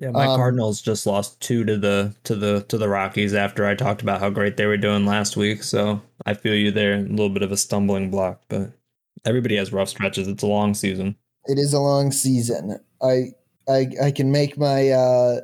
Yeah, 0.00 0.12
my 0.12 0.26
Um, 0.26 0.36
Cardinals 0.36 0.80
just 0.80 1.06
lost 1.06 1.38
two 1.40 1.62
to 1.66 1.76
the 1.76 2.14
to 2.24 2.34
the 2.34 2.62
to 2.68 2.78
the 2.78 2.88
Rockies 2.88 3.34
after 3.34 3.66
I 3.66 3.74
talked 3.74 4.00
about 4.00 4.20
how 4.20 4.30
great 4.30 4.56
they 4.56 4.64
were 4.64 4.78
doing 4.78 5.04
last 5.04 5.36
week. 5.36 5.62
So 5.62 6.00
I 6.24 6.32
feel 6.32 6.54
you 6.54 6.70
there. 6.70 6.94
A 6.94 7.00
little 7.00 7.28
bit 7.28 7.42
of 7.42 7.52
a 7.52 7.56
stumbling 7.58 8.10
block, 8.10 8.40
but 8.48 8.72
everybody 9.26 9.56
has 9.56 9.74
rough 9.74 9.90
stretches. 9.90 10.26
It's 10.26 10.42
a 10.42 10.46
long 10.46 10.72
season. 10.72 11.16
It 11.44 11.58
is 11.58 11.74
a 11.74 11.80
long 11.80 12.12
season. 12.12 12.80
I 13.02 13.32
I 13.68 13.88
I 14.02 14.10
can 14.10 14.32
make 14.32 14.56
my 14.56 14.88
uh, 14.88 15.40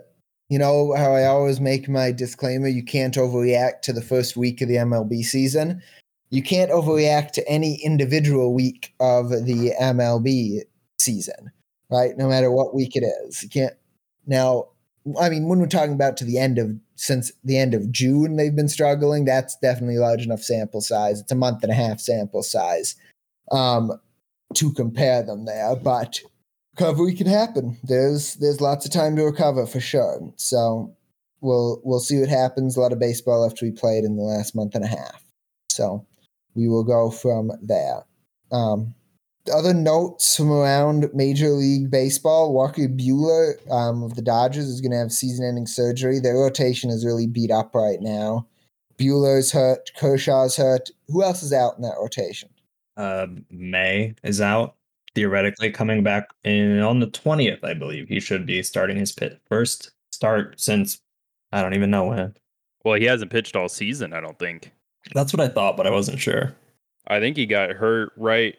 you 0.48 0.58
know 0.58 0.94
how 0.96 1.12
I 1.12 1.26
always 1.26 1.60
make 1.60 1.86
my 1.86 2.10
disclaimer. 2.10 2.68
You 2.68 2.82
can't 2.82 3.14
overreact 3.14 3.82
to 3.82 3.92
the 3.92 4.00
first 4.00 4.38
week 4.38 4.62
of 4.62 4.68
the 4.68 4.76
MLB 4.76 5.22
season. 5.22 5.82
You 6.30 6.42
can't 6.42 6.70
overreact 6.70 7.32
to 7.32 7.46
any 7.46 7.74
individual 7.84 8.54
week 8.54 8.94
of 9.00 9.28
the 9.28 9.72
MLB 9.78 10.62
season, 10.98 11.52
right? 11.90 12.16
No 12.16 12.26
matter 12.26 12.50
what 12.50 12.74
week 12.74 12.96
it 12.96 13.04
is. 13.26 13.42
You 13.42 13.50
can't 13.50 13.74
now 14.26 14.68
I 15.20 15.28
mean, 15.28 15.48
when 15.48 15.60
we're 15.60 15.66
talking 15.66 15.94
about 15.94 16.16
to 16.18 16.24
the 16.24 16.38
end 16.38 16.58
of 16.58 16.74
since 16.96 17.30
the 17.44 17.58
end 17.58 17.74
of 17.74 17.92
June, 17.92 18.36
they've 18.36 18.56
been 18.56 18.68
struggling. 18.68 19.24
That's 19.24 19.56
definitely 19.56 19.98
large 19.98 20.24
enough 20.24 20.42
sample 20.42 20.80
size. 20.80 21.20
It's 21.20 21.32
a 21.32 21.36
month 21.36 21.62
and 21.62 21.70
a 21.70 21.76
half 21.76 22.00
sample 22.00 22.42
size 22.42 22.96
um, 23.52 23.92
to 24.54 24.72
compare 24.72 25.22
them 25.22 25.44
there, 25.44 25.76
but 25.76 26.20
recovery 26.74 27.14
can 27.14 27.26
happen. 27.26 27.78
There's 27.84 28.34
there's 28.34 28.60
lots 28.60 28.84
of 28.84 28.92
time 28.92 29.16
to 29.16 29.22
recover 29.22 29.66
for 29.66 29.80
sure. 29.80 30.32
So 30.36 30.94
we'll 31.40 31.80
we'll 31.84 32.00
see 32.00 32.18
what 32.18 32.28
happens. 32.28 32.76
A 32.76 32.80
lot 32.80 32.92
of 32.92 32.98
baseball 32.98 33.42
left 33.42 33.58
to 33.58 33.66
be 33.66 33.72
played 33.72 34.04
in 34.04 34.16
the 34.16 34.22
last 34.22 34.56
month 34.56 34.74
and 34.74 34.84
a 34.84 34.88
half. 34.88 35.22
So 35.70 36.04
we 36.54 36.68
will 36.68 36.84
go 36.84 37.10
from 37.10 37.52
there. 37.62 38.04
Um, 38.50 38.94
other 39.50 39.74
notes 39.74 40.36
from 40.36 40.50
around 40.50 41.08
Major 41.14 41.50
League 41.50 41.90
Baseball: 41.90 42.52
Walker 42.52 42.88
Buehler 42.88 43.54
um, 43.70 44.02
of 44.02 44.14
the 44.14 44.22
Dodgers 44.22 44.66
is 44.66 44.80
going 44.80 44.92
to 44.92 44.98
have 44.98 45.12
season-ending 45.12 45.66
surgery. 45.66 46.20
Their 46.20 46.34
rotation 46.34 46.90
is 46.90 47.04
really 47.04 47.26
beat 47.26 47.50
up 47.50 47.74
right 47.74 48.00
now. 48.00 48.46
Buehler's 48.98 49.52
hurt. 49.52 49.90
Kershaw's 49.96 50.56
hurt. 50.56 50.90
Who 51.08 51.22
else 51.22 51.42
is 51.42 51.52
out 51.52 51.76
in 51.76 51.82
that 51.82 51.96
rotation? 52.00 52.48
Uh, 52.96 53.26
May 53.50 54.14
is 54.22 54.40
out 54.40 54.74
theoretically 55.14 55.70
coming 55.70 56.02
back 56.02 56.28
in 56.44 56.80
on 56.80 57.00
the 57.00 57.08
twentieth. 57.08 57.62
I 57.62 57.74
believe 57.74 58.08
he 58.08 58.20
should 58.20 58.46
be 58.46 58.62
starting 58.62 58.96
his 58.96 59.12
pit 59.12 59.40
first 59.48 59.90
start 60.12 60.58
since 60.60 61.00
I 61.52 61.62
don't 61.62 61.74
even 61.74 61.90
know 61.90 62.06
when. 62.06 62.34
Well, 62.84 62.98
he 62.98 63.04
hasn't 63.04 63.30
pitched 63.30 63.56
all 63.56 63.68
season, 63.68 64.12
I 64.12 64.20
don't 64.20 64.38
think. 64.38 64.72
That's 65.14 65.32
what 65.32 65.40
I 65.40 65.48
thought, 65.48 65.76
but 65.76 65.86
I 65.86 65.90
wasn't 65.90 66.20
sure. 66.20 66.54
I 67.08 67.20
think 67.20 67.36
he 67.36 67.46
got 67.46 67.70
hurt 67.70 68.12
right 68.16 68.56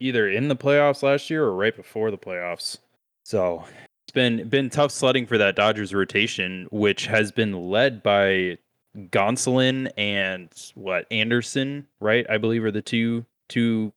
either 0.00 0.28
in 0.28 0.48
the 0.48 0.56
playoffs 0.56 1.02
last 1.02 1.30
year 1.30 1.44
or 1.44 1.54
right 1.54 1.76
before 1.76 2.10
the 2.10 2.18
playoffs. 2.18 2.78
So 3.24 3.64
it's 4.06 4.14
been 4.14 4.48
been 4.48 4.70
tough 4.70 4.90
sledding 4.90 5.26
for 5.26 5.38
that 5.38 5.56
Dodgers 5.56 5.94
rotation, 5.94 6.66
which 6.70 7.06
has 7.06 7.30
been 7.30 7.68
led 7.68 8.02
by 8.02 8.58
Gonsolin 8.96 9.90
and 9.96 10.48
what 10.74 11.06
Anderson, 11.10 11.86
right? 12.00 12.26
I 12.30 12.38
believe 12.38 12.64
are 12.64 12.70
the 12.70 12.82
two 12.82 13.24
two 13.48 13.92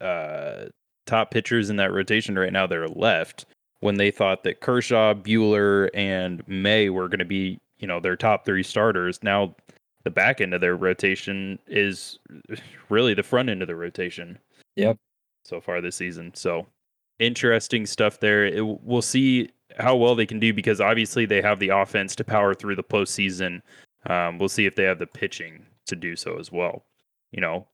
uh, 0.00 0.66
top 1.06 1.30
pitchers 1.30 1.70
in 1.70 1.76
that 1.76 1.92
rotation 1.92 2.38
right 2.38 2.52
now. 2.52 2.66
They're 2.66 2.88
left 2.88 3.46
when 3.80 3.96
they 3.96 4.10
thought 4.10 4.44
that 4.44 4.60
Kershaw, 4.60 5.14
Buehler, 5.14 5.90
and 5.94 6.46
May 6.48 6.88
were 6.88 7.08
going 7.08 7.18
to 7.18 7.24
be, 7.24 7.58
you 7.78 7.86
know, 7.86 8.00
their 8.00 8.16
top 8.16 8.44
three 8.44 8.62
starters. 8.62 9.22
Now 9.22 9.54
the 10.04 10.10
back 10.10 10.40
end 10.40 10.54
of 10.54 10.60
their 10.60 10.76
rotation 10.76 11.58
is 11.66 12.18
really 12.88 13.14
the 13.14 13.22
front 13.22 13.48
end 13.48 13.62
of 13.62 13.68
the 13.68 13.76
rotation. 13.76 14.38
Yep. 14.76 14.98
So 15.44 15.60
far 15.60 15.80
this 15.80 15.96
season. 15.96 16.32
So 16.34 16.66
interesting 17.18 17.86
stuff 17.86 18.20
there. 18.20 18.46
It, 18.46 18.66
we'll 18.66 19.02
see 19.02 19.50
how 19.78 19.96
well 19.96 20.14
they 20.14 20.26
can 20.26 20.40
do 20.40 20.52
because 20.52 20.80
obviously 20.80 21.26
they 21.26 21.42
have 21.42 21.58
the 21.58 21.70
offense 21.70 22.14
to 22.16 22.24
power 22.24 22.54
through 22.54 22.76
the 22.76 22.84
postseason. 22.84 23.60
Um, 24.08 24.38
we'll 24.38 24.48
see 24.48 24.66
if 24.66 24.74
they 24.74 24.84
have 24.84 24.98
the 24.98 25.06
pitching 25.06 25.64
to 25.86 25.96
do 25.96 26.16
so 26.16 26.38
as 26.38 26.52
well. 26.52 26.84
You 27.32 27.40
know, 27.40 27.66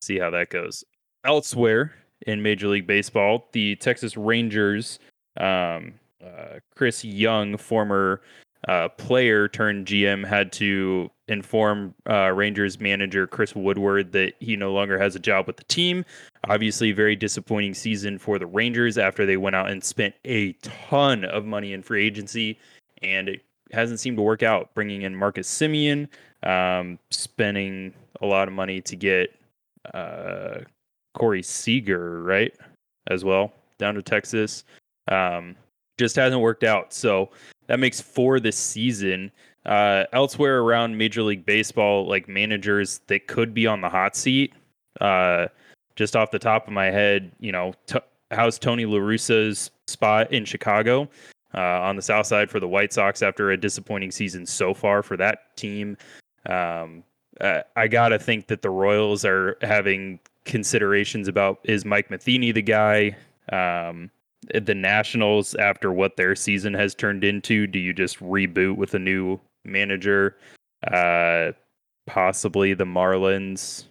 see 0.00 0.18
how 0.18 0.30
that 0.30 0.50
goes. 0.50 0.84
Elsewhere 1.24 1.94
in 2.26 2.42
Major 2.42 2.68
League 2.68 2.86
Baseball, 2.86 3.48
the 3.52 3.76
Texas 3.76 4.16
Rangers, 4.16 4.98
um, 5.38 5.94
uh, 6.24 6.58
Chris 6.74 7.04
Young, 7.04 7.56
former 7.56 8.22
uh, 8.66 8.88
player 8.88 9.48
turned 9.48 9.86
GM, 9.86 10.26
had 10.26 10.52
to 10.52 11.10
inform 11.28 11.94
uh, 12.08 12.32
Rangers 12.32 12.80
manager 12.80 13.26
Chris 13.26 13.54
Woodward 13.54 14.12
that 14.12 14.34
he 14.40 14.56
no 14.56 14.72
longer 14.72 14.98
has 14.98 15.14
a 15.14 15.20
job 15.20 15.46
with 15.46 15.56
the 15.56 15.64
team. 15.64 16.04
Obviously, 16.44 16.92
very 16.92 17.16
disappointing 17.16 17.74
season 17.74 18.18
for 18.18 18.38
the 18.38 18.46
Rangers 18.46 18.96
after 18.98 19.26
they 19.26 19.36
went 19.36 19.56
out 19.56 19.70
and 19.70 19.82
spent 19.82 20.14
a 20.24 20.52
ton 20.62 21.24
of 21.24 21.44
money 21.44 21.72
in 21.72 21.82
free 21.82 22.04
agency, 22.04 22.58
and 23.02 23.28
it 23.28 23.42
hasn't 23.72 24.00
seemed 24.00 24.16
to 24.16 24.22
work 24.22 24.42
out. 24.42 24.72
Bringing 24.74 25.02
in 25.02 25.14
Marcus 25.14 25.48
Semien, 25.48 26.08
um, 26.44 26.98
spending 27.10 27.92
a 28.20 28.26
lot 28.26 28.48
of 28.48 28.54
money 28.54 28.80
to 28.80 28.96
get 28.96 29.34
uh, 29.94 30.60
Corey 31.14 31.42
Seager, 31.42 32.22
right, 32.22 32.54
as 33.08 33.24
well 33.24 33.52
down 33.78 33.94
to 33.94 34.02
Texas. 34.02 34.64
Um, 35.08 35.56
just 35.98 36.16
hasn't 36.16 36.40
worked 36.40 36.64
out. 36.64 36.92
So 36.92 37.30
that 37.66 37.80
makes 37.80 38.00
four 38.00 38.40
this 38.40 38.56
season. 38.56 39.30
Uh, 39.66 40.04
elsewhere 40.12 40.60
around 40.60 40.96
Major 40.96 41.22
League 41.22 41.44
Baseball, 41.44 42.06
like 42.06 42.28
managers 42.28 43.00
that 43.08 43.26
could 43.26 43.52
be 43.52 43.66
on 43.66 43.80
the 43.80 43.88
hot 43.88 44.16
seat. 44.16 44.54
Uh, 45.00 45.46
just 45.98 46.16
off 46.16 46.30
the 46.30 46.38
top 46.38 46.66
of 46.66 46.72
my 46.72 46.86
head, 46.86 47.30
you 47.40 47.52
know, 47.52 47.74
t- 47.86 47.98
how's 48.30 48.58
Tony 48.58 48.86
La 48.86 48.98
Russa's 48.98 49.70
spot 49.86 50.32
in 50.32 50.44
Chicago? 50.44 51.08
uh, 51.54 51.80
on 51.80 51.96
the 51.96 52.02
south 52.02 52.26
side 52.26 52.50
for 52.50 52.60
the 52.60 52.68
White 52.68 52.92
Sox 52.92 53.22
after 53.22 53.50
a 53.50 53.56
disappointing 53.56 54.10
season 54.10 54.44
so 54.46 54.74
far 54.74 55.02
for 55.02 55.16
that 55.16 55.56
team. 55.56 55.96
Um, 56.46 57.02
uh, 57.40 57.62
I 57.76 57.88
gotta 57.88 58.18
think 58.18 58.48
that 58.48 58.62
the 58.62 58.70
Royals 58.70 59.24
are 59.24 59.56
having 59.62 60.18
considerations 60.44 61.28
about 61.28 61.60
is 61.64 61.84
Mike 61.84 62.10
Matheny 62.10 62.52
the 62.52 62.62
guy? 62.62 63.16
Um, 63.52 64.10
the 64.54 64.74
Nationals, 64.74 65.54
after 65.56 65.92
what 65.92 66.16
their 66.16 66.34
season 66.36 66.74
has 66.74 66.94
turned 66.94 67.24
into, 67.24 67.66
do 67.66 67.78
you 67.78 67.92
just 67.92 68.20
reboot 68.20 68.76
with 68.76 68.94
a 68.94 68.98
new 68.98 69.40
manager? 69.64 70.36
Uh, 70.86 71.52
possibly 72.06 72.72
the 72.72 72.84
Marlins. 72.84 73.84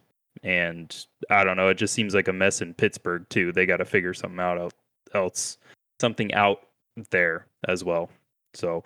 And 0.43 0.95
I 1.29 1.43
don't 1.43 1.57
know. 1.57 1.69
It 1.69 1.75
just 1.75 1.93
seems 1.93 2.13
like 2.13 2.27
a 2.27 2.33
mess 2.33 2.61
in 2.61 2.73
Pittsburgh 2.73 3.25
too. 3.29 3.51
They 3.51 3.65
got 3.65 3.77
to 3.77 3.85
figure 3.85 4.13
something 4.13 4.39
out 4.39 4.73
else, 5.13 5.57
something 5.99 6.33
out 6.33 6.59
there 7.11 7.45
as 7.67 7.83
well. 7.83 8.09
So 8.53 8.83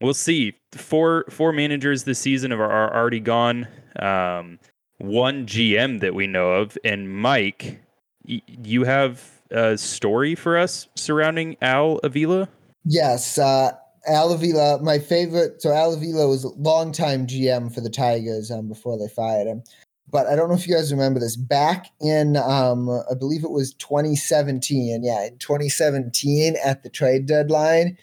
we'll 0.00 0.14
see. 0.14 0.56
Four 0.72 1.24
four 1.30 1.52
managers 1.52 2.04
this 2.04 2.18
season 2.18 2.52
are, 2.52 2.62
are 2.62 2.94
already 2.94 3.20
gone. 3.20 3.66
Um, 3.98 4.58
one 4.98 5.46
GM 5.46 6.00
that 6.00 6.14
we 6.14 6.26
know 6.26 6.52
of, 6.52 6.76
and 6.84 7.10
Mike, 7.10 7.80
y- 8.28 8.42
you 8.46 8.84
have 8.84 9.22
a 9.50 9.76
story 9.78 10.34
for 10.34 10.58
us 10.58 10.88
surrounding 10.94 11.56
Al 11.62 11.98
Avila. 12.02 12.48
Yes, 12.84 13.38
uh, 13.38 13.72
Al 14.06 14.32
Avila, 14.32 14.80
my 14.82 14.98
favorite. 14.98 15.60
So 15.62 15.72
Al 15.72 15.94
Avila 15.94 16.28
was 16.28 16.44
a 16.44 16.48
longtime 16.48 17.26
GM 17.26 17.74
for 17.74 17.80
the 17.80 17.90
Tigers 17.90 18.50
um, 18.50 18.68
before 18.68 18.98
they 18.98 19.08
fired 19.08 19.46
him. 19.46 19.62
But 20.10 20.26
I 20.26 20.36
don't 20.36 20.48
know 20.48 20.54
if 20.54 20.66
you 20.66 20.74
guys 20.74 20.92
remember 20.92 21.20
this. 21.20 21.36
Back 21.36 21.86
in, 22.00 22.36
um, 22.36 22.88
I 22.90 23.14
believe 23.14 23.44
it 23.44 23.50
was 23.50 23.74
2017. 23.74 25.02
Yeah, 25.04 25.26
in 25.26 25.38
2017 25.38 26.56
at 26.64 26.82
the 26.82 26.90
trade 26.90 27.26
deadline, 27.26 27.96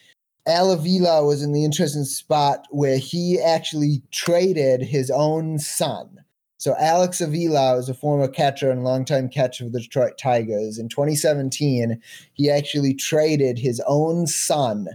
Al 0.48 0.72
Avila 0.72 1.26
was 1.26 1.44
in 1.44 1.52
the 1.52 1.66
interesting 1.66 2.06
spot 2.06 2.66
where 2.72 2.98
he 2.98 3.40
actually 3.42 4.02
traded 4.12 4.82
his 4.82 5.12
own 5.12 5.60
son. 5.60 6.24
So 6.60 6.76
Alex 6.80 7.22
Avila 7.22 7.76
was 7.76 7.88
a 7.88 7.94
former 7.94 8.28
catcher 8.28 8.72
and 8.72 8.84
longtime 8.84 9.30
catcher 9.30 9.66
of 9.66 9.74
the 9.74 9.82
Detroit 9.82 10.18
Tigers. 10.18 10.80
In 10.80 10.90
2017, 10.90 12.02
he 12.34 12.50
actually 12.50 12.94
traded 12.96 13.60
his 13.60 13.82
own 13.86 14.26
son 14.26 14.88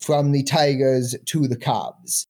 from 0.00 0.32
the 0.32 0.44
Tigers 0.44 1.16
to 1.26 1.48
the 1.48 1.56
Cubs. 1.56 2.26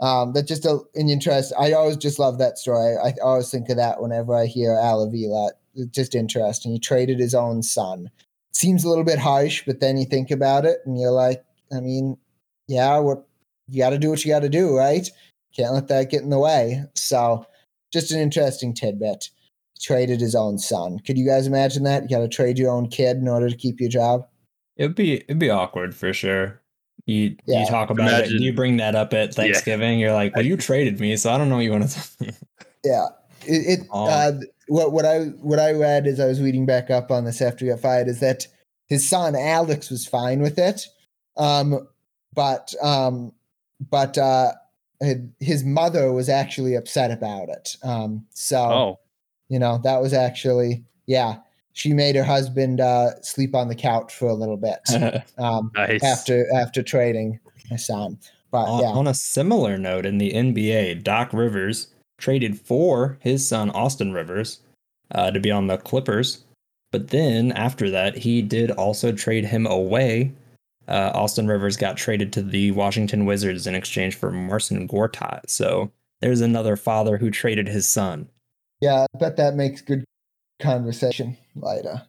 Um, 0.00 0.32
that's 0.32 0.48
just 0.48 0.64
a, 0.64 0.78
an 0.94 1.08
interest. 1.08 1.52
I 1.58 1.72
always 1.72 1.96
just 1.96 2.18
love 2.18 2.38
that 2.38 2.58
story. 2.58 2.96
I 2.96 3.12
always 3.22 3.50
think 3.50 3.68
of 3.68 3.76
that 3.76 4.00
whenever 4.00 4.34
I 4.34 4.46
hear 4.46 4.72
Al 4.74 5.02
Avila. 5.02 5.52
It's 5.74 5.90
just 5.90 6.14
interesting. 6.14 6.72
He 6.72 6.78
traded 6.78 7.18
his 7.18 7.34
own 7.34 7.62
son. 7.62 8.10
Seems 8.52 8.82
a 8.82 8.88
little 8.88 9.04
bit 9.04 9.18
harsh, 9.18 9.62
but 9.66 9.80
then 9.80 9.96
you 9.96 10.06
think 10.06 10.30
about 10.30 10.64
it 10.64 10.78
and 10.84 10.98
you're 10.98 11.12
like, 11.12 11.44
I 11.72 11.80
mean, 11.80 12.16
yeah, 12.66 12.98
what 12.98 13.26
you 13.68 13.78
got 13.82 13.90
to 13.90 13.98
do 13.98 14.10
what 14.10 14.24
you 14.24 14.32
got 14.32 14.40
to 14.40 14.48
do, 14.48 14.76
right? 14.76 15.08
Can't 15.56 15.74
let 15.74 15.88
that 15.88 16.10
get 16.10 16.22
in 16.22 16.30
the 16.30 16.38
way. 16.38 16.84
So, 16.94 17.46
just 17.92 18.10
an 18.10 18.20
interesting 18.20 18.74
tidbit. 18.74 19.30
He 19.74 19.84
traded 19.84 20.20
his 20.20 20.34
own 20.34 20.58
son. 20.58 20.98
Could 21.00 21.18
you 21.18 21.26
guys 21.26 21.46
imagine 21.46 21.84
that? 21.84 22.04
You 22.04 22.08
got 22.08 22.20
to 22.20 22.28
trade 22.28 22.58
your 22.58 22.70
own 22.70 22.88
kid 22.88 23.16
in 23.16 23.28
order 23.28 23.48
to 23.48 23.56
keep 23.56 23.80
your 23.80 23.90
job. 23.90 24.26
It'd 24.76 24.94
be 24.94 25.14
it'd 25.14 25.38
be 25.38 25.50
awkward 25.50 25.94
for 25.94 26.12
sure. 26.12 26.60
You 27.06 27.36
Yeah. 27.46 27.60
you 27.60 27.66
talk 27.66 27.90
about 27.90 28.06
it, 28.08 28.14
Imagine- 28.14 28.36
and 28.36 28.44
you 28.44 28.52
bring 28.52 28.76
that 28.78 28.94
up 28.94 29.12
at 29.14 29.34
Thanksgiving. 29.34 29.98
You're 29.98 30.12
like, 30.12 30.34
well, 30.36 30.44
you 30.44 30.56
traded 30.56 31.00
me, 31.00 31.16
so 31.16 31.30
I 31.32 31.38
don't 31.38 31.48
know 31.48 31.56
what 31.56 31.64
you 31.64 31.72
want 31.72 31.90
to. 31.90 32.32
Yeah, 32.84 33.06
it. 33.46 33.80
it 33.80 33.86
Oh. 33.92 34.06
uh, 34.06 34.32
what 34.68 34.92
what 34.92 35.04
I 35.04 35.24
what 35.42 35.58
I 35.58 35.72
read 35.72 36.06
as 36.06 36.18
I 36.20 36.26
was 36.26 36.40
reading 36.40 36.64
back 36.66 36.90
up 36.90 37.10
on 37.10 37.24
this 37.24 37.42
after 37.42 37.64
he 37.64 37.70
got 37.70 37.80
fired 37.80 38.08
is 38.08 38.20
that 38.20 38.46
his 38.86 39.08
son 39.08 39.34
Alex 39.36 39.90
was 39.90 40.06
fine 40.06 40.40
with 40.40 40.58
it, 40.58 40.86
um, 41.36 41.86
but 42.34 42.72
um, 42.82 43.32
but 43.90 44.16
uh, 44.18 44.52
his 45.40 45.64
mother 45.64 46.12
was 46.12 46.28
actually 46.28 46.74
upset 46.74 47.10
about 47.10 47.48
it. 47.48 47.76
Um, 47.82 48.26
so 48.30 48.58
Oh, 48.58 48.98
you 49.48 49.58
know 49.58 49.78
that 49.84 50.00
was 50.00 50.12
actually 50.12 50.84
yeah. 51.06 51.36
She 51.72 51.92
made 51.92 52.16
her 52.16 52.24
husband 52.24 52.80
uh, 52.80 53.20
sleep 53.22 53.54
on 53.54 53.68
the 53.68 53.74
couch 53.74 54.14
for 54.14 54.28
a 54.28 54.34
little 54.34 54.56
bit 54.56 54.80
um, 55.38 55.70
nice. 55.76 56.02
after 56.02 56.46
after 56.54 56.82
trading 56.82 57.38
his 57.68 57.86
son. 57.86 58.18
But 58.50 58.64
on, 58.64 58.82
yeah, 58.82 58.88
on 58.88 59.06
a 59.06 59.14
similar 59.14 59.78
note, 59.78 60.04
in 60.04 60.18
the 60.18 60.32
NBA, 60.32 61.04
Doc 61.04 61.32
Rivers 61.32 61.88
traded 62.18 62.60
for 62.60 63.18
his 63.20 63.46
son 63.46 63.70
Austin 63.70 64.12
Rivers 64.12 64.60
uh, 65.12 65.30
to 65.30 65.40
be 65.40 65.50
on 65.50 65.68
the 65.68 65.78
Clippers, 65.78 66.44
but 66.90 67.08
then 67.08 67.52
after 67.52 67.90
that, 67.90 68.16
he 68.16 68.42
did 68.42 68.70
also 68.72 69.12
trade 69.12 69.44
him 69.44 69.66
away. 69.66 70.32
Uh, 70.88 71.12
Austin 71.14 71.46
Rivers 71.46 71.76
got 71.76 71.96
traded 71.96 72.32
to 72.32 72.42
the 72.42 72.72
Washington 72.72 73.24
Wizards 73.24 73.66
in 73.66 73.74
exchange 73.76 74.16
for 74.16 74.32
Marcin 74.32 74.88
Gortat. 74.88 75.48
So 75.48 75.92
there's 76.20 76.40
another 76.40 76.74
father 76.76 77.16
who 77.16 77.30
traded 77.30 77.68
his 77.68 77.88
son. 77.88 78.28
yeah, 78.80 79.06
I 79.14 79.18
bet 79.18 79.36
that 79.36 79.54
makes 79.54 79.80
good 79.80 80.04
conversation 80.60 81.36
later. 81.56 82.02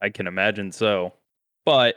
I 0.00 0.10
can 0.10 0.26
imagine 0.26 0.72
so. 0.72 1.14
But 1.64 1.96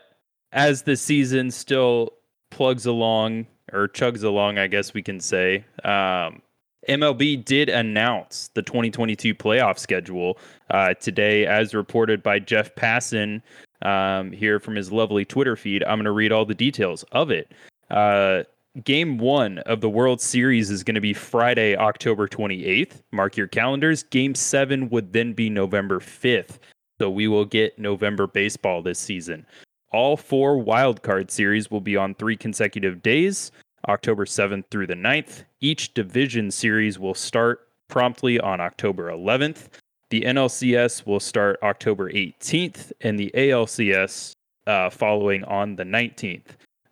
as 0.51 0.83
the 0.83 0.95
season 0.95 1.51
still 1.51 2.13
plugs 2.51 2.85
along 2.85 3.47
or 3.73 3.87
chugs 3.87 4.23
along, 4.23 4.57
I 4.57 4.67
guess 4.67 4.93
we 4.93 5.03
can 5.03 5.19
say, 5.19 5.65
um, 5.83 6.41
MLB 6.87 7.43
did 7.43 7.69
announce 7.69 8.49
the 8.53 8.61
2022 8.61 9.35
playoff 9.35 9.77
schedule 9.77 10.37
uh, 10.69 10.93
today, 10.95 11.45
as 11.45 11.73
reported 11.73 12.23
by 12.23 12.39
Jeff 12.39 12.73
Passan 12.75 13.41
um, 13.81 14.31
here 14.31 14.59
from 14.59 14.75
his 14.75 14.91
lovely 14.91 15.25
Twitter 15.25 15.55
feed. 15.55 15.83
I'm 15.83 15.97
going 15.97 16.05
to 16.05 16.11
read 16.11 16.31
all 16.31 16.45
the 16.45 16.55
details 16.55 17.03
of 17.11 17.29
it. 17.29 17.51
Uh, 17.91 18.43
game 18.83 19.17
one 19.17 19.59
of 19.59 19.81
the 19.81 19.89
World 19.89 20.21
Series 20.21 20.69
is 20.69 20.83
going 20.83 20.95
to 20.95 21.01
be 21.01 21.13
Friday, 21.13 21.75
October 21.75 22.27
28th. 22.27 23.01
Mark 23.11 23.37
your 23.37 23.47
calendars. 23.47 24.03
Game 24.03 24.35
seven 24.35 24.89
would 24.89 25.13
then 25.13 25.33
be 25.33 25.49
November 25.49 25.99
5th. 25.99 26.59
So 26.99 27.09
we 27.09 27.27
will 27.27 27.45
get 27.45 27.77
November 27.77 28.27
baseball 28.27 28.81
this 28.81 28.99
season. 28.99 29.45
All 29.91 30.17
four 30.17 30.57
wild 30.57 31.01
card 31.01 31.31
series 31.31 31.71
will 31.71 31.81
be 31.81 31.95
on 31.95 32.15
three 32.15 32.35
consecutive 32.35 33.01
days, 33.01 33.51
October 33.87 34.25
7th 34.25 34.65
through 34.69 34.87
the 34.87 34.95
9th. 34.95 35.43
Each 35.61 35.93
division 35.93 36.51
series 36.51 36.99
will 36.99 37.13
start 37.13 37.67
promptly 37.87 38.39
on 38.39 38.59
October 38.59 39.09
11th. 39.11 39.67
The 40.09 40.21
NLCS 40.21 41.05
will 41.05 41.19
start 41.19 41.59
October 41.63 42.11
18th, 42.11 42.91
and 43.01 43.19
the 43.19 43.31
ALCS 43.33 44.33
uh, 44.65 44.89
following 44.89 45.43
on 45.45 45.75
the 45.75 45.83
19th. 45.83 46.43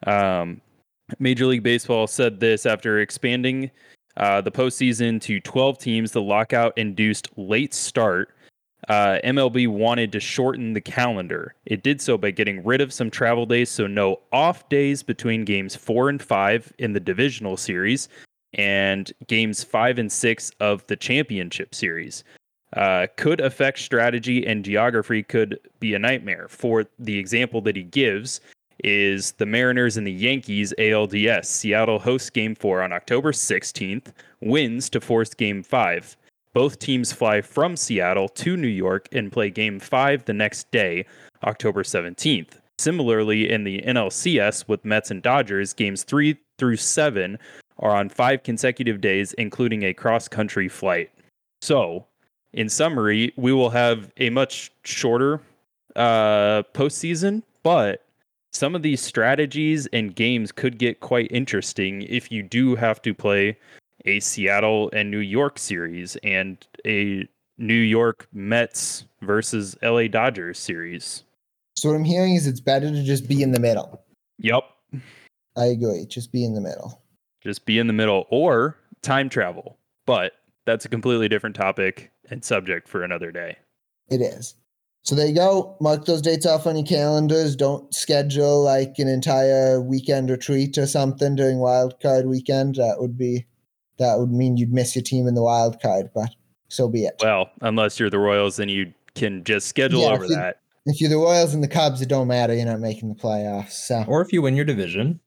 Um, 0.05 0.61
Major 1.19 1.45
League 1.45 1.63
Baseball 1.63 2.07
said 2.07 2.39
this 2.39 2.65
after 2.65 2.99
expanding 2.99 3.71
uh, 4.17 4.41
the 4.41 4.51
postseason 4.51 5.21
to 5.21 5.39
12 5.39 5.77
teams. 5.77 6.11
The 6.11 6.21
lockout 6.21 6.77
induced 6.77 7.29
late 7.37 7.73
start 7.73 8.35
uh, 8.87 9.19
MLB 9.23 9.67
wanted 9.67 10.11
to 10.11 10.19
shorten 10.19 10.73
the 10.73 10.81
calendar. 10.81 11.55
It 11.65 11.83
did 11.83 12.01
so 12.01 12.17
by 12.17 12.31
getting 12.31 12.63
rid 12.63 12.81
of 12.81 12.93
some 12.93 13.09
travel 13.09 13.45
days, 13.45 13.69
so 13.69 13.87
no 13.87 14.21
off 14.31 14.67
days 14.69 15.01
between 15.01 15.45
games 15.45 15.75
four 15.75 16.09
and 16.09 16.21
five 16.21 16.71
in 16.77 16.93
the 16.93 16.99
divisional 16.99 17.57
series 17.57 18.09
and 18.53 19.11
games 19.27 19.63
five 19.63 19.97
and 19.97 20.11
six 20.11 20.51
of 20.59 20.85
the 20.87 20.95
championship 20.95 21.73
series. 21.73 22.23
Uh, 22.73 23.07
could 23.15 23.39
affect 23.39 23.79
strategy 23.79 24.45
and 24.45 24.65
geography, 24.65 25.23
could 25.23 25.59
be 25.79 25.93
a 25.93 25.99
nightmare. 25.99 26.47
For 26.49 26.85
the 26.99 27.17
example 27.17 27.61
that 27.61 27.75
he 27.75 27.83
gives, 27.83 28.41
is 28.83 29.31
the 29.33 29.45
Mariners 29.45 29.97
and 29.97 30.05
the 30.05 30.11
Yankees 30.11 30.73
ALDS. 30.77 31.45
Seattle 31.45 31.99
hosts 31.99 32.29
game 32.29 32.55
four 32.55 32.81
on 32.81 32.93
October 32.93 33.31
16th, 33.31 34.13
wins 34.41 34.89
to 34.89 35.01
force 35.01 35.33
game 35.33 35.63
five. 35.63 36.15
Both 36.53 36.79
teams 36.79 37.11
fly 37.11 37.41
from 37.41 37.75
Seattle 37.75 38.29
to 38.29 38.55
New 38.55 38.67
York 38.67 39.09
and 39.11 39.31
play 39.31 39.49
game 39.49 39.79
five 39.79 40.23
the 40.25 40.33
next 40.33 40.71
day, 40.71 41.05
October 41.43 41.83
17th. 41.83 42.59
Similarly, 42.77 43.51
in 43.51 43.63
the 43.63 43.81
NLCS 43.81 44.67
with 44.67 44.85
Mets 44.85 45.11
and 45.11 45.21
Dodgers, 45.21 45.73
games 45.73 46.03
three 46.03 46.37
through 46.57 46.77
seven 46.77 47.37
are 47.79 47.95
on 47.95 48.09
five 48.09 48.43
consecutive 48.43 49.01
days, 49.01 49.33
including 49.33 49.83
a 49.83 49.93
cross 49.93 50.27
country 50.27 50.69
flight. 50.69 51.11
So, 51.61 52.05
in 52.53 52.69
summary, 52.69 53.33
we 53.35 53.51
will 53.51 53.69
have 53.69 54.11
a 54.17 54.29
much 54.29 54.71
shorter 54.83 55.41
uh, 55.95 56.63
postseason, 56.73 57.43
but 57.63 58.04
some 58.55 58.73
of 58.73 58.81
these 58.83 59.01
strategies 59.01 59.85
and 59.87 60.15
games 60.15 60.51
could 60.53 60.77
get 60.77 61.01
quite 61.01 61.29
interesting 61.29 62.03
if 62.03 62.31
you 62.31 62.41
do 62.41 62.73
have 62.75 63.01
to 63.01 63.13
play 63.13 63.57
a 64.05 64.21
Seattle 64.21 64.89
and 64.93 65.11
New 65.11 65.19
York 65.19 65.59
series 65.59 66.15
and 66.23 66.65
a 66.87 67.27
New 67.57 67.73
York 67.73 68.29
Mets 68.31 69.05
versus 69.21 69.75
LA 69.83 70.07
Dodgers 70.07 70.57
series. 70.57 71.23
So 71.75 71.89
what 71.89 71.95
I'm 71.95 72.05
hearing 72.05 72.35
is 72.35 72.47
it's 72.47 72.61
better 72.61 72.89
to 72.89 73.03
just 73.03 73.27
be 73.27 73.43
in 73.43 73.51
the 73.51 73.59
middle. 73.59 74.01
Yep. 74.37 74.63
I 75.57 75.65
agree. 75.65 76.05
Just 76.05 76.31
be 76.31 76.45
in 76.45 76.53
the 76.53 76.61
middle. 76.61 77.01
Just 77.41 77.65
be 77.65 77.77
in 77.77 77.87
the 77.87 77.93
middle 77.93 78.25
or 78.29 78.77
time 79.01 79.27
travel. 79.27 79.77
But 80.05 80.31
that's 80.65 80.85
a 80.85 80.89
completely 80.89 81.27
different 81.27 81.57
topic 81.57 82.11
and 82.29 82.43
subject 82.43 82.87
for 82.87 83.03
another 83.03 83.33
day. 83.33 83.57
It 84.09 84.21
is. 84.21 84.55
So 85.05 85.13
there 85.13 85.27
you 85.27 85.35
go. 85.35 85.77
Mark 85.79 86.05
those 86.05 86.21
dates 86.21 86.47
off 86.47 86.65
on 86.65 86.75
your 86.75 86.85
calendars. 86.85 87.55
Don't 87.55 87.93
schedule 87.93 88.63
like 88.63 88.95
an 88.97 89.07
entire 89.07 89.79
weekend 89.79 90.31
retreat 90.31 90.77
or 90.79 90.87
something 90.87 91.35
during 91.35 91.59
wild 91.59 91.99
card 92.01 92.25
weekend. 92.27 92.75
That 92.75 92.95
would 92.97 93.15
be 93.17 93.45
that 93.99 94.17
would 94.17 94.31
mean 94.31 94.57
you'd 94.57 94.73
miss 94.73 94.95
your 94.95 95.03
team 95.03 95.27
in 95.27 95.35
the 95.35 95.43
wild 95.43 95.79
card, 95.79 96.09
but 96.13 96.29
so 96.69 96.89
be 96.89 97.05
it. 97.05 97.15
Well, 97.21 97.49
unless 97.61 97.99
you're 97.99 98.09
the 98.09 98.19
Royals, 98.19 98.57
then 98.57 98.67
you 98.67 98.93
can 99.13 99.43
just 99.43 99.67
schedule 99.67 100.01
Yeah, 100.01 100.07
over 100.13 100.23
if 100.25 100.29
you- 100.31 100.35
that. 100.35 100.59
If 100.87 101.01
you're 101.01 101.09
the 101.09 101.17
Royals 101.17 101.53
and 101.55 101.63
the 101.63 101.67
Cubs, 101.67 101.99
it 102.01 102.09
don't 102.09 102.27
matter. 102.27 102.53
You're 102.53 102.65
not 102.67 102.79
making 102.79 103.09
the 103.09 103.15
playoffs. 103.15 103.71
So 103.71 104.03
Or 104.07 104.21
if 104.21 104.31
you 104.31 104.41
win 104.43 104.55
your 104.55 104.65
division. 104.65 105.19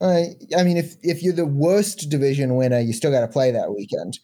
Uh, 0.00 0.22
I 0.56 0.64
mean, 0.64 0.76
if 0.76 0.96
if 1.02 1.22
you're 1.22 1.32
the 1.32 1.46
worst 1.46 2.08
division 2.08 2.56
winner, 2.56 2.80
you 2.80 2.92
still 2.92 3.12
got 3.12 3.20
to 3.20 3.28
play 3.28 3.50
that 3.52 3.72
weekend. 3.74 4.18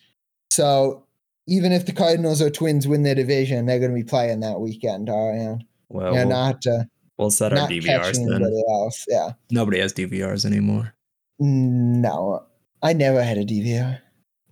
So 0.50 1.04
even 1.46 1.72
if 1.72 1.86
the 1.86 1.92
Cardinals 1.92 2.40
or 2.42 2.50
Twins 2.50 2.86
win 2.86 3.02
their 3.02 3.14
division, 3.14 3.66
they're 3.66 3.78
going 3.78 3.90
to 3.90 3.96
be 3.96 4.04
playing 4.04 4.40
that 4.40 4.60
weekend. 4.60 5.08
All 5.08 5.30
right, 5.30 5.58
Well, 5.88 6.14
yeah, 6.14 6.20
we'll, 6.24 6.28
not 6.28 6.66
uh, 6.66 6.84
we'll 7.18 7.30
set 7.30 7.52
our 7.52 7.58
not 7.60 7.70
DVRs 7.70 8.14
then. 8.14 8.42
else. 8.68 9.04
Yeah, 9.08 9.32
Nobody 9.50 9.80
has 9.80 9.92
DVRs 9.92 10.44
anymore. 10.44 10.94
no, 11.38 12.44
I 12.82 12.92
never 12.92 13.22
had 13.22 13.38
a 13.38 13.44
DVR. 13.44 13.98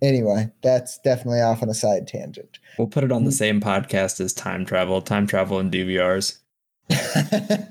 Anyway, 0.01 0.49
that's 0.63 0.99
definitely 1.01 1.41
off 1.41 1.61
on 1.63 1.69
a 1.69 1.75
side 1.75 2.07
tangent. 2.07 2.59
We'll 2.79 2.87
put 2.89 3.03
it 3.05 3.11
on 3.11 3.25
the 3.25 3.31
Mm. 3.31 3.35
same 3.35 3.61
podcast 3.61 4.21
as 4.21 4.33
time 4.33 4.65
travel, 4.65 5.03
time 5.03 5.27
travel 5.27 5.59
and 5.59 5.73
DVRs. 5.73 6.39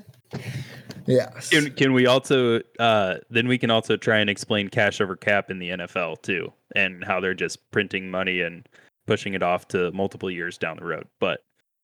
yeah. 1.06 1.30
Can, 1.50 1.70
can 1.72 1.92
we 1.94 2.06
also 2.06 2.60
uh, 2.78 3.14
then 3.30 3.48
we 3.48 3.56
can 3.58 3.70
also 3.70 3.96
try 3.96 4.18
and 4.18 4.28
explain 4.28 4.68
cash 4.68 5.00
over 5.00 5.16
cap 5.16 5.50
in 5.50 5.58
the 5.58 5.70
NFL 5.70 6.20
too, 6.22 6.52
and 6.76 7.02
how 7.04 7.18
they're 7.20 7.34
just 7.34 7.70
printing 7.70 8.10
money 8.10 8.40
and 8.42 8.68
pushing 9.08 9.34
it 9.34 9.42
off 9.42 9.66
to 9.68 9.90
multiple 9.90 10.30
years 10.30 10.56
down 10.58 10.76
the 10.76 10.84
road. 10.84 11.08
But 11.18 11.40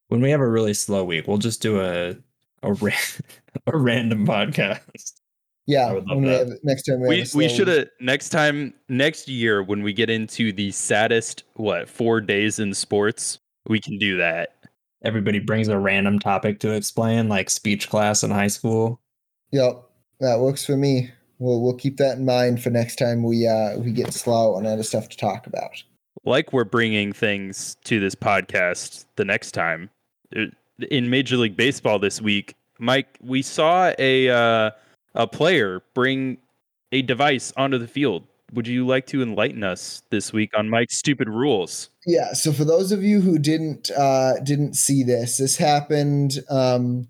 When 0.09 0.21
we 0.21 0.31
have 0.31 0.41
a 0.41 0.49
really 0.49 0.75
slow 0.75 1.03
week, 1.03 1.27
we'll 1.27 1.39
just 1.39 1.61
do 1.63 1.81
a 1.81 2.15
a, 2.63 2.73
ra- 2.75 2.93
a 3.67 3.77
random 3.77 4.25
podcast. 4.27 5.13
Yeah, 5.67 5.87
I 5.89 5.93
would 5.95 6.07
love 6.07 6.23
that. 6.23 6.49
have- 6.49 6.59
next 6.63 6.83
time 6.83 7.01
we, 7.01 7.09
we 7.09 7.27
we 7.35 7.49
should 7.49 7.69
have 7.69 7.89
next 8.01 8.29
time 8.29 8.75
next 8.89 9.29
year 9.29 9.63
when 9.63 9.83
we 9.83 9.93
get 9.95 10.11
into 10.11 10.53
the 10.53 10.71
saddest 10.71 11.43
what 11.55 11.89
four 11.89 12.21
days 12.21 12.59
in 12.59 12.75
sports, 12.75 13.39
we 13.67 13.81
can 13.81 13.99
do 13.99 14.17
that. 14.19 14.51
Everybody 15.05 15.39
brings 15.39 15.69
a 15.69 15.79
random 15.79 16.19
topic 16.19 16.61
to 16.61 16.73
explain, 16.73 17.29
like 17.29 17.51
speech 17.51 17.89
class 17.91 18.23
in 18.23 18.31
high 18.31 18.47
school. 18.49 19.01
Yep, 19.53 19.83
that 20.21 20.41
works 20.41 20.65
for 20.65 20.77
me. 20.77 21.11
We'll 21.39 21.63
we'll 21.63 21.75
keep 21.77 21.97
that 21.97 22.19
in 22.19 22.25
mind 22.27 22.63
for 22.63 22.71
next 22.71 22.97
time 22.97 23.23
we 23.23 23.47
uh 23.47 23.79
we 23.79 23.91
get 23.93 24.13
slow 24.15 24.57
and 24.57 24.67
other 24.67 24.83
stuff 24.83 25.09
to 25.09 25.17
talk 25.17 25.47
about. 25.47 25.83
Like 26.25 26.53
we're 26.53 26.65
bringing 26.65 27.13
things 27.13 27.77
to 27.85 28.01
this 28.01 28.15
podcast 28.15 29.07
the 29.17 29.25
next 29.25 29.53
time 29.53 29.91
in 30.91 31.11
major 31.11 31.37
league 31.37 31.57
baseball 31.57 31.99
this 31.99 32.21
week 32.21 32.55
mike 32.79 33.19
we 33.21 33.43
saw 33.43 33.93
a 33.99 34.29
uh, 34.29 34.71
a 35.15 35.27
player 35.27 35.83
bring 35.95 36.39
a 36.93 37.03
device 37.03 37.53
onto 37.57 37.79
the 37.79 37.89
field 37.89 38.25
would 38.53 38.69
you 38.69 38.87
like 38.87 39.07
to 39.07 39.23
enlighten 39.23 39.65
us 39.65 40.03
this 40.11 40.33
week 40.33 40.51
on 40.57 40.69
mike's 40.69 40.97
stupid 40.97 41.29
rules 41.29 41.91
Yeah. 42.07 42.33
So 42.33 42.53
for 42.53 42.65
those 42.65 42.93
of 42.93 43.03
you 43.03 43.21
who 43.21 43.39
didn't 43.39 43.91
uh, 43.91 44.35
didn't 44.41 44.75
see 44.75 45.03
this, 45.03 45.39
this 45.39 45.57
happened 45.57 46.39
um, 46.51 47.09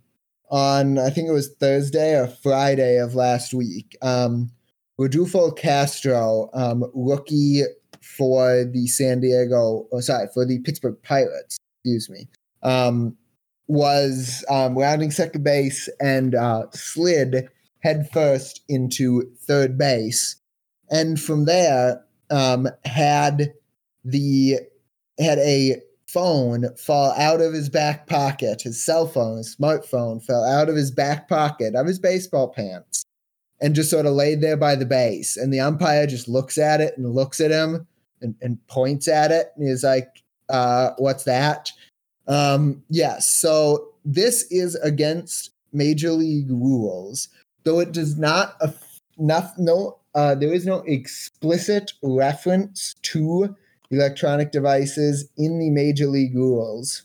on 0.50 0.98
I 0.98 1.10
think 1.10 1.28
it 1.28 1.32
was 1.32 1.54
Thursday 1.54 2.18
or 2.18 2.28
Friday 2.28 2.98
of 2.98 3.14
last 3.14 3.52
week. 3.52 3.96
Um, 4.02 4.50
Rodolfo 4.96 5.50
Castro, 5.50 6.50
um, 6.54 6.88
rookie 6.94 7.62
for 8.04 8.64
the 8.64 8.86
San 8.86 9.20
Diego, 9.20 9.86
oh, 9.92 10.00
sorry, 10.00 10.28
for 10.32 10.46
the 10.46 10.58
Pittsburgh 10.60 10.96
Pirates. 11.02 11.58
Excuse 11.84 12.08
me. 12.08 12.28
Um, 12.62 13.16
was 13.66 14.44
um, 14.50 14.76
rounding 14.76 15.10
second 15.10 15.42
base 15.42 15.88
and 16.00 16.34
uh, 16.34 16.64
slid 16.72 17.48
headfirst 17.80 18.62
into 18.68 19.22
third 19.40 19.78
base, 19.78 20.36
and 20.90 21.20
from 21.20 21.46
there 21.46 22.02
um, 22.30 22.68
had 22.84 23.52
the 24.04 24.58
had 25.18 25.38
a 25.38 25.80
phone 26.06 26.66
fall 26.76 27.12
out 27.16 27.40
of 27.40 27.52
his 27.52 27.68
back 27.68 28.06
pocket. 28.06 28.62
His 28.62 28.82
cell 28.82 29.06
phone, 29.06 29.38
his 29.38 29.56
smartphone, 29.56 30.24
fell 30.24 30.44
out 30.44 30.68
of 30.68 30.76
his 30.76 30.90
back 30.90 31.28
pocket 31.28 31.74
of 31.74 31.86
his 31.86 31.98
baseball 31.98 32.48
pants 32.48 33.04
and 33.60 33.74
just 33.74 33.90
sort 33.90 34.06
of 34.06 34.12
laid 34.12 34.40
there 34.40 34.56
by 34.56 34.74
the 34.76 34.86
base. 34.86 35.36
And 35.36 35.52
the 35.52 35.60
umpire 35.60 36.06
just 36.06 36.28
looks 36.28 36.58
at 36.58 36.80
it 36.80 36.96
and 36.96 37.14
looks 37.14 37.40
at 37.40 37.50
him 37.50 37.86
and, 38.24 38.34
and 38.42 38.66
points 38.66 39.06
at 39.06 39.30
it 39.30 39.52
and 39.56 39.68
is 39.68 39.84
like, 39.84 40.08
uh, 40.48 40.90
what's 40.98 41.24
that? 41.24 41.70
Um, 42.26 42.82
yes. 42.88 43.32
So 43.32 43.90
this 44.04 44.50
is 44.50 44.74
against 44.76 45.50
major 45.72 46.10
league 46.10 46.50
rules, 46.50 47.28
though 47.64 47.80
it 47.80 47.92
does 47.92 48.18
not, 48.18 48.60
not 49.18 49.52
no, 49.58 49.98
uh, 50.14 50.34
there 50.34 50.52
is 50.52 50.66
no 50.66 50.78
explicit 50.86 51.92
reference 52.02 52.94
to 53.02 53.54
electronic 53.90 54.50
devices 54.50 55.28
in 55.36 55.58
the 55.58 55.70
major 55.70 56.06
league 56.06 56.34
rules. 56.34 57.02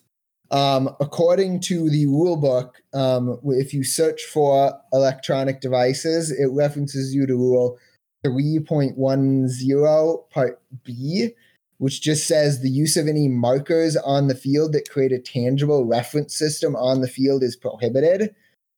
Um, 0.51 0.95
according 0.99 1.59
to 1.61 1.89
the 1.89 2.07
rule 2.07 2.35
book, 2.35 2.81
um, 2.93 3.39
if 3.45 3.73
you 3.73 3.83
search 3.83 4.23
for 4.23 4.73
electronic 4.91 5.61
devices, 5.61 6.31
it 6.31 6.47
references 6.51 7.13
you 7.13 7.27
to 7.27 7.35
rule 7.35 7.77
3.10, 8.25 10.29
part 10.29 10.61
B, 10.83 11.29
which 11.77 12.01
just 12.01 12.27
says 12.27 12.59
the 12.59 12.69
use 12.69 12.97
of 12.97 13.07
any 13.07 13.27
markers 13.27 13.95
on 13.95 14.27
the 14.27 14.35
field 14.35 14.73
that 14.73 14.89
create 14.89 15.11
a 15.11 15.19
tangible 15.19 15.85
reference 15.85 16.37
system 16.37 16.75
on 16.75 17.01
the 17.01 17.07
field 17.07 17.43
is 17.43 17.55
prohibited. 17.55 18.35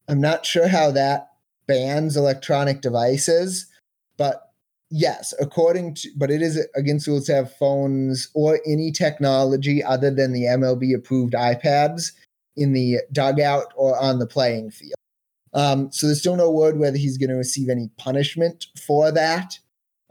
I'm 0.07 0.21
not 0.21 0.45
sure 0.45 0.67
how 0.67 0.91
that 0.91 1.29
bans 1.67 2.15
electronic 2.15 2.81
devices, 2.81 3.67
but 4.17 4.51
yes, 4.91 5.33
according 5.39 5.95
to, 5.95 6.09
but 6.15 6.29
it 6.29 6.41
is 6.41 6.67
against 6.75 7.07
rules 7.07 7.25
to 7.25 7.33
have 7.33 7.55
phones 7.55 8.29
or 8.35 8.59
any 8.67 8.91
technology 8.91 9.83
other 9.83 10.11
than 10.11 10.33
the 10.33 10.43
MLB 10.43 10.95
approved 10.95 11.33
iPads 11.33 12.11
in 12.55 12.73
the 12.73 12.97
dugout 13.11 13.73
or 13.75 13.97
on 13.97 14.19
the 14.19 14.27
playing 14.27 14.69
field. 14.69 14.93
Um, 15.53 15.91
so 15.91 16.07
there's 16.07 16.19
still 16.19 16.35
no 16.35 16.49
word 16.49 16.77
whether 16.77 16.97
he's 16.97 17.17
going 17.17 17.29
to 17.29 17.35
receive 17.35 17.69
any 17.69 17.89
punishment 17.97 18.67
for 18.85 19.11
that 19.11 19.59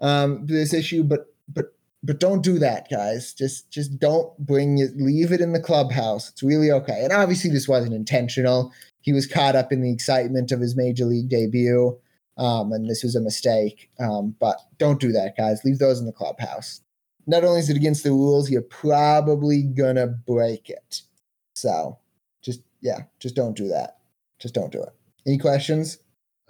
um, 0.01 0.47
this 0.47 0.73
issue, 0.75 1.03
but 1.03 1.27
but 1.49 1.75
but 2.03 2.21
don't 2.21 2.43
do 2.43 2.59
that, 2.59 2.91
guys. 2.91 3.33
Just 3.33 3.71
just 3.71 3.99
don't 3.99 4.37
bring 4.39 4.79
it. 4.79 4.97
Leave 4.97 5.33
it 5.33 5.41
in 5.41 5.53
the 5.53 5.61
clubhouse. 5.61 6.31
It's 6.31 6.43
really 6.43 6.71
okay. 6.71 7.01
And 7.03 7.13
obviously, 7.13 7.51
this 7.51 7.69
wasn't 7.69 7.95
intentional. 7.95 8.73
He 9.03 9.13
was 9.13 9.27
caught 9.27 9.57
up 9.57 9.73
in 9.73 9.83
the 9.83 9.93
excitement 9.93 10.53
of 10.53 10.61
his 10.61 10.77
major 10.77 11.05
league 11.05 11.31
debut 11.31 11.99
um, 12.41 12.73
and 12.73 12.89
this 12.89 13.03
was 13.03 13.15
a 13.15 13.21
mistake. 13.21 13.91
Um, 14.01 14.35
but 14.41 14.59
don't 14.79 14.99
do 14.99 15.13
that, 15.13 15.37
guys. 15.37 15.61
Leave 15.63 15.79
those 15.79 16.01
in 16.01 16.07
the 16.07 16.13
clubhouse. 16.13 16.81
Not 17.27 17.45
only 17.45 17.61
is 17.61 17.69
it 17.69 17.77
against 17.77 18.03
the 18.03 18.13
rules, 18.13 18.51
you're 18.51 18.63
probably 18.63 19.63
gonna 19.63 20.07
break 20.07 20.71
it. 20.71 21.03
So, 21.55 21.99
just 22.43 22.63
yeah, 22.81 23.03
just 23.19 23.37
don't 23.37 23.57
do 23.57 23.69
that. 23.69 23.99
Just 24.39 24.55
don't 24.55 24.73
do 24.73 24.83
it. 24.83 24.95
Any 25.27 25.39
questions? 25.39 25.99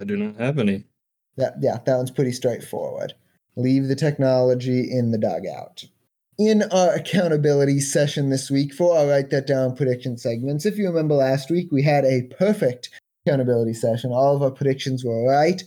I 0.00 0.04
do 0.04 0.16
not 0.16 0.36
have 0.36 0.58
any. 0.58 0.84
That 1.36 1.54
yeah, 1.60 1.78
that 1.84 1.96
one's 1.96 2.10
pretty 2.10 2.32
straightforward. 2.32 3.14
Leave 3.56 3.88
the 3.88 3.96
technology 3.96 4.90
in 4.90 5.10
the 5.10 5.18
dugout. 5.18 5.84
In 6.38 6.62
our 6.72 6.94
accountability 6.94 7.80
session 7.80 8.30
this 8.30 8.50
week 8.50 8.72
for 8.72 8.96
our 8.96 9.06
write 9.06 9.30
that 9.30 9.46
down 9.46 9.76
prediction 9.76 10.16
segments, 10.16 10.64
if 10.64 10.78
you 10.78 10.86
remember 10.86 11.14
last 11.14 11.50
week, 11.50 11.70
we 11.70 11.82
had 11.82 12.04
a 12.04 12.22
perfect 12.38 12.88
accountability 13.26 13.74
session. 13.74 14.10
All 14.10 14.34
of 14.34 14.42
our 14.42 14.50
predictions 14.50 15.04
were 15.04 15.28
right. 15.28 15.62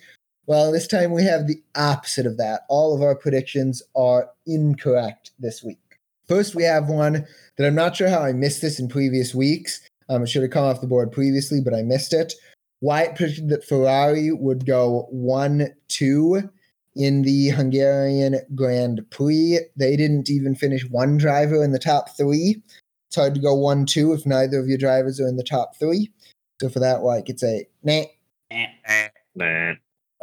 Well, 0.46 0.72
this 0.72 0.88
time 0.88 1.12
we 1.12 1.24
have 1.24 1.48
the 1.48 1.62
opposite 1.76 2.26
of 2.26 2.38
that. 2.38 2.62
All 2.70 2.96
of 2.96 3.02
our 3.02 3.16
predictions 3.16 3.82
are 3.96 4.30
incorrect 4.46 5.32
this 5.40 5.64
week. 5.64 5.78
First, 6.28 6.56
we 6.56 6.64
have 6.64 6.90
one 6.90 7.26
that 7.58 7.68
I'm 7.68 7.76
not 7.76 7.96
sure 7.96 8.10
how 8.10 8.22
I 8.22 8.34
missed 8.34 8.62
this 8.62 8.80
in 8.80 8.88
previous 8.88 9.36
weeks. 9.36 9.88
Um, 10.10 10.24
it 10.24 10.28
should 10.28 10.42
have 10.42 10.52
come 10.52 10.66
off 10.66 10.82
the 10.82 10.88
board 10.88 11.12
previously, 11.12 11.62
but 11.62 11.74
I 11.74 11.82
missed 11.82 12.14
it. 12.14 12.34
Wyatt 12.84 13.16
predicted 13.16 13.48
that 13.48 13.64
Ferrari 13.64 14.30
would 14.34 14.66
go 14.66 15.08
1 15.10 15.74
2 15.88 16.50
in 16.98 17.22
the 17.22 17.48
Hungarian 17.52 18.42
Grand 18.56 19.10
Prix. 19.10 19.60
They 19.78 19.96
didn't 19.96 20.30
even 20.30 20.54
finish 20.54 20.84
one 20.90 21.16
driver 21.16 21.64
in 21.64 21.72
the 21.72 21.80
top 21.80 22.10
three. 22.18 22.62
It's 23.08 23.16
hard 23.16 23.36
to 23.36 23.40
go 23.40 23.56
1 23.56 23.86
2 23.86 24.12
if 24.12 24.26
neither 24.26 24.60
of 24.60 24.68
your 24.68 24.78
drivers 24.78 25.22
are 25.22 25.30
in 25.30 25.38
the 25.38 25.46
top 25.46 25.78
three. 25.80 26.12
So 26.60 26.68
for 26.68 26.82
that, 26.82 27.04
Wyatt 27.04 27.26
gets 27.26 27.42
a 27.42 27.66
nah. 27.84 28.04
Nah. 29.34 29.76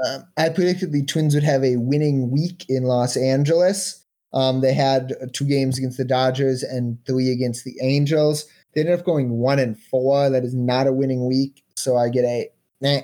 Um, 0.07 0.25
I 0.37 0.51
predicted 0.51 0.93
the 0.93 1.07
Twins 1.07 1.35
would 1.35 1.45
have 1.45 1.65
a 1.65 1.79
winning 1.79 2.31
week 2.31 2.67
in 2.69 2.83
Los 2.83 3.17
Angeles. 3.17 4.05
Um, 4.35 4.61
they 4.61 4.75
had 4.75 5.15
two 5.33 5.47
games 5.47 5.79
against 5.79 5.97
the 5.97 6.05
Dodgers 6.05 6.63
and 6.63 6.99
three 7.07 7.33
against 7.33 7.65
the 7.65 7.77
Angels. 7.81 8.45
They 8.75 8.83
ended 8.83 8.99
up 8.99 9.07
going 9.07 9.31
one 9.31 9.59
and 9.59 9.79
four. 9.79 10.29
That 10.29 10.45
is 10.45 10.55
not 10.55 10.87
a 10.87 10.93
winning 10.93 11.27
week. 11.27 11.65
So 11.83 11.97
I 11.97 12.09
get 12.09 12.25
a 12.25 12.51
nah. 12.81 13.01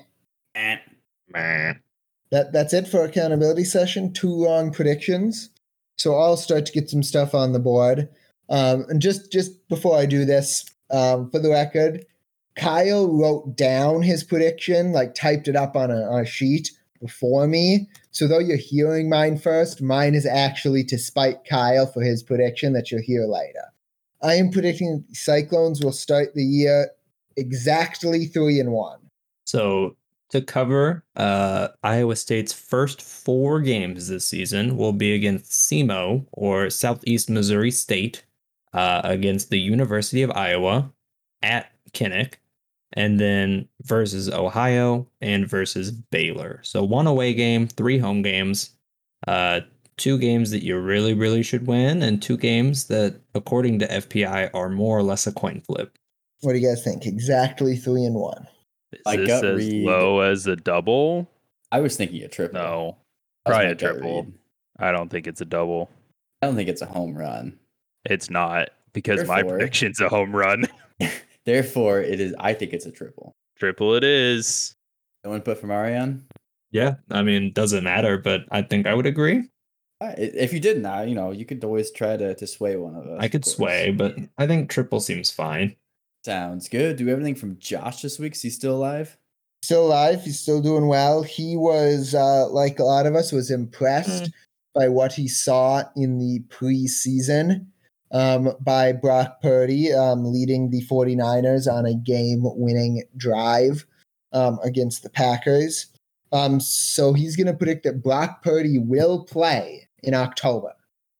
Meh. 1.33 1.75
That 2.31 2.53
that's 2.53 2.73
it 2.73 2.89
for 2.89 3.05
accountability 3.05 3.65
session. 3.65 4.13
Two 4.13 4.45
wrong 4.45 4.73
predictions. 4.73 5.51
So 5.97 6.17
I'll 6.17 6.37
start 6.37 6.67
to 6.67 6.73
get 6.73 6.91
some 6.91 7.03
stuff 7.03 7.35
on 7.35 7.53
the 7.53 7.59
board. 7.59 8.09
Um, 8.49 8.85
and 8.89 9.01
just 9.01 9.33
just 9.33 9.69
before 9.69 9.97
I 9.97 10.07
do 10.07 10.25
this, 10.25 10.65
um, 10.91 11.31
for 11.31 11.39
the 11.39 11.51
record, 11.51 12.05
Kyle 12.57 13.09
wrote 13.09 13.57
down 13.57 14.03
his 14.03 14.25
prediction, 14.25 14.93
like 14.93 15.15
typed 15.15 15.49
it 15.49 15.57
up 15.57 15.77
on 15.77 15.91
a, 15.91 16.03
on 16.03 16.23
a 16.23 16.27
sheet 16.27 16.71
before 17.01 17.47
me. 17.47 17.89
So 18.11 18.27
though 18.27 18.39
you're 18.39 18.57
hearing 18.57 19.09
mine 19.09 19.39
first, 19.39 19.83
mine 19.83 20.15
is 20.15 20.27
actually 20.27 20.85
to 20.85 20.99
spite 20.99 21.45
Kyle 21.49 21.87
for 21.87 22.03
his 22.03 22.23
prediction 22.23 22.73
that 22.73 22.91
you'll 22.91 23.03
hear 23.03 23.27
later. 23.27 23.73
I 24.23 24.35
am 24.35 24.51
predicting 24.51 25.05
Cyclones 25.13 25.85
will 25.85 25.93
start 25.93 26.35
the 26.35 26.45
year 26.45 26.91
exactly 27.37 28.27
three 28.27 28.61
and 28.61 28.73
one. 28.73 28.99
So 29.45 29.97
to 30.31 30.41
cover 30.41 31.05
uh, 31.15 31.69
Iowa 31.83 32.17
State's 32.17 32.53
first 32.53 33.01
four 33.01 33.61
games 33.61 34.09
this 34.09 34.27
season 34.27 34.77
will 34.77 34.93
be 34.93 35.15
against 35.15 35.53
SEMO 35.53 36.27
or 36.33 36.71
Southeast 36.71 37.31
Missouri 37.31 37.71
State, 37.71 38.25
uh, 38.73 39.01
against 39.05 39.51
the 39.51 39.61
University 39.61 40.23
of 40.23 40.31
Iowa, 40.33 40.91
at 41.43 41.73
Kinnick, 41.93 42.35
and 42.93 43.21
then 43.21 43.69
versus 43.83 44.29
Ohio 44.29 45.07
and 45.21 45.49
versus 45.49 45.91
Baylor. 45.91 46.61
So 46.63 46.83
one 46.83 47.07
away 47.07 47.35
game, 47.35 47.69
three 47.69 47.99
home 47.99 48.23
games, 48.23 48.71
uh, 49.27 49.61
two 49.97 50.19
games 50.19 50.51
that 50.51 50.65
you 50.65 50.79
really, 50.79 51.15
really 51.15 51.43
should 51.43 51.67
win, 51.67 52.03
and 52.03 52.21
two 52.21 52.37
games 52.37 52.85
that, 52.87 53.21
according 53.35 53.79
to 53.79 53.89
FPI, 53.89 54.51
are 54.53 54.69
more 54.69 54.99
or 54.99 55.03
less 55.03 55.27
a 55.27 55.33
coin 55.33 55.61
flip. 55.61 55.97
What 56.47 56.53
do 56.53 56.61
you 56.61 56.69
guys 56.69 56.85
think? 56.85 57.07
Exactly 57.07 57.75
three 57.77 58.05
and 58.05 58.15
one. 58.15 58.47
Is 58.93 59.01
My 59.05 59.17
this 59.17 59.27
gut 59.27 59.45
as 59.45 59.57
read- 59.57 59.85
low 59.85 60.21
as 60.21 60.47
a 60.47 60.55
double? 60.55 61.29
I 61.73 61.81
was 61.81 61.97
thinking 61.97 62.23
a 62.23 62.29
triple. 62.29 62.61
No, 62.61 62.97
That 63.45 63.51
probably 63.51 63.67
my 63.67 63.71
a 63.73 63.75
gut 63.75 63.79
triple. 63.95 64.23
read. 64.23 64.33
I 64.79 64.93
don't 64.93 65.09
think 65.09 65.27
it's 65.27 65.41
a 65.41 65.45
double. 65.45 65.91
I 66.41 66.47
don't 66.47 66.55
think 66.55 66.69
it's 66.69 66.83
a 66.83 66.87
home 66.87 67.17
run. 67.19 67.59
It's 68.05 68.31
not 68.31 68.69
because 68.93 69.27
my 69.27 69.39
Therefore- 69.43 69.59
prediction's 69.59 70.01
a 70.01 70.09
home 70.09 70.37
run. 70.37 70.67
Therefore, 71.47 72.01
it 72.01 72.21
is. 72.21 72.33
I 72.39 72.55
think 72.55 72.73
it's 72.73 72.87
a 72.87 72.93
triple. 72.93 73.33
triple 73.59 73.97
it 73.97 74.05
is. 74.05 74.77
No 75.25 75.35
input 75.35 75.59
from 75.59 75.73
Ariane. 75.73 76.25
Yeah, 76.71 76.95
I 77.11 77.23
mean, 77.23 77.53
doesn't 77.55 77.83
matter, 77.83 78.19
but 78.19 78.43
I 78.53 78.63
think 78.63 78.87
I 78.87 78.95
would 78.95 79.07
agree. 79.07 79.49
All 80.01 80.07
right, 80.09 80.17
If 80.17 80.53
you 80.53 80.61
didn't, 80.61 80.87
I, 80.87 81.07
you 81.07 81.17
know, 81.17 81.33
you 81.33 81.45
could 81.45 81.65
always 81.65 81.91
try 81.91 82.17
to 82.17 82.37
to 82.37 82.47
sway 82.47 82.77
one 82.77 82.95
of 82.95 83.05
us. 83.09 83.19
I 83.21 83.25
of 83.25 83.31
could 83.33 83.43
course. 83.43 83.57
sway, 83.57 83.91
but 83.91 84.15
I 84.39 84.47
think 84.47 84.71
triple 84.71 85.01
seems 85.01 85.33
fine. 85.33 85.75
Sounds 86.27 86.69
good. 86.69 86.97
Do 86.97 87.05
we 87.05 87.11
have 87.13 87.21
anything 87.21 87.37
from 87.37 87.57
Josh 87.61 88.03
this 88.03 88.19
week? 88.19 88.35
Is 88.35 88.43
he 88.43 88.51
still 88.51 88.75
alive? 88.75 89.17
Still 89.63 89.87
alive. 89.87 90.25
He's 90.25 90.41
still 90.41 90.61
doing 90.61 90.89
well. 90.89 91.23
He 91.23 91.57
was, 91.57 92.17
uh, 92.17 92.49
like 92.49 92.81
a 92.81 92.83
lot 92.83 93.07
of 93.07 93.15
us, 93.15 93.31
was 93.31 93.53
impressed 93.53 94.33
by 94.75 94.89
what 94.89 95.13
he 95.13 95.29
saw 95.29 95.85
in 95.95 96.19
the 96.19 96.41
preseason 96.49 97.67
um, 98.11 98.51
by 98.61 98.91
Brock 98.91 99.41
Purdy 99.41 99.93
um, 99.93 100.25
leading 100.25 100.69
the 100.69 100.85
49ers 100.87 101.73
on 101.73 101.87
a 101.87 101.95
game 101.95 102.41
winning 102.43 103.05
drive 103.17 103.87
um, 104.33 104.59
against 104.65 105.05
the 105.05 105.11
Packers. 105.11 105.87
Um, 106.33 106.59
so 106.59 107.13
he's 107.13 107.37
going 107.37 107.47
to 107.47 107.55
predict 107.55 107.85
that 107.85 108.03
Brock 108.03 108.43
Purdy 108.43 108.79
will 108.79 109.23
play 109.23 109.87
in 110.03 110.13
October. 110.13 110.75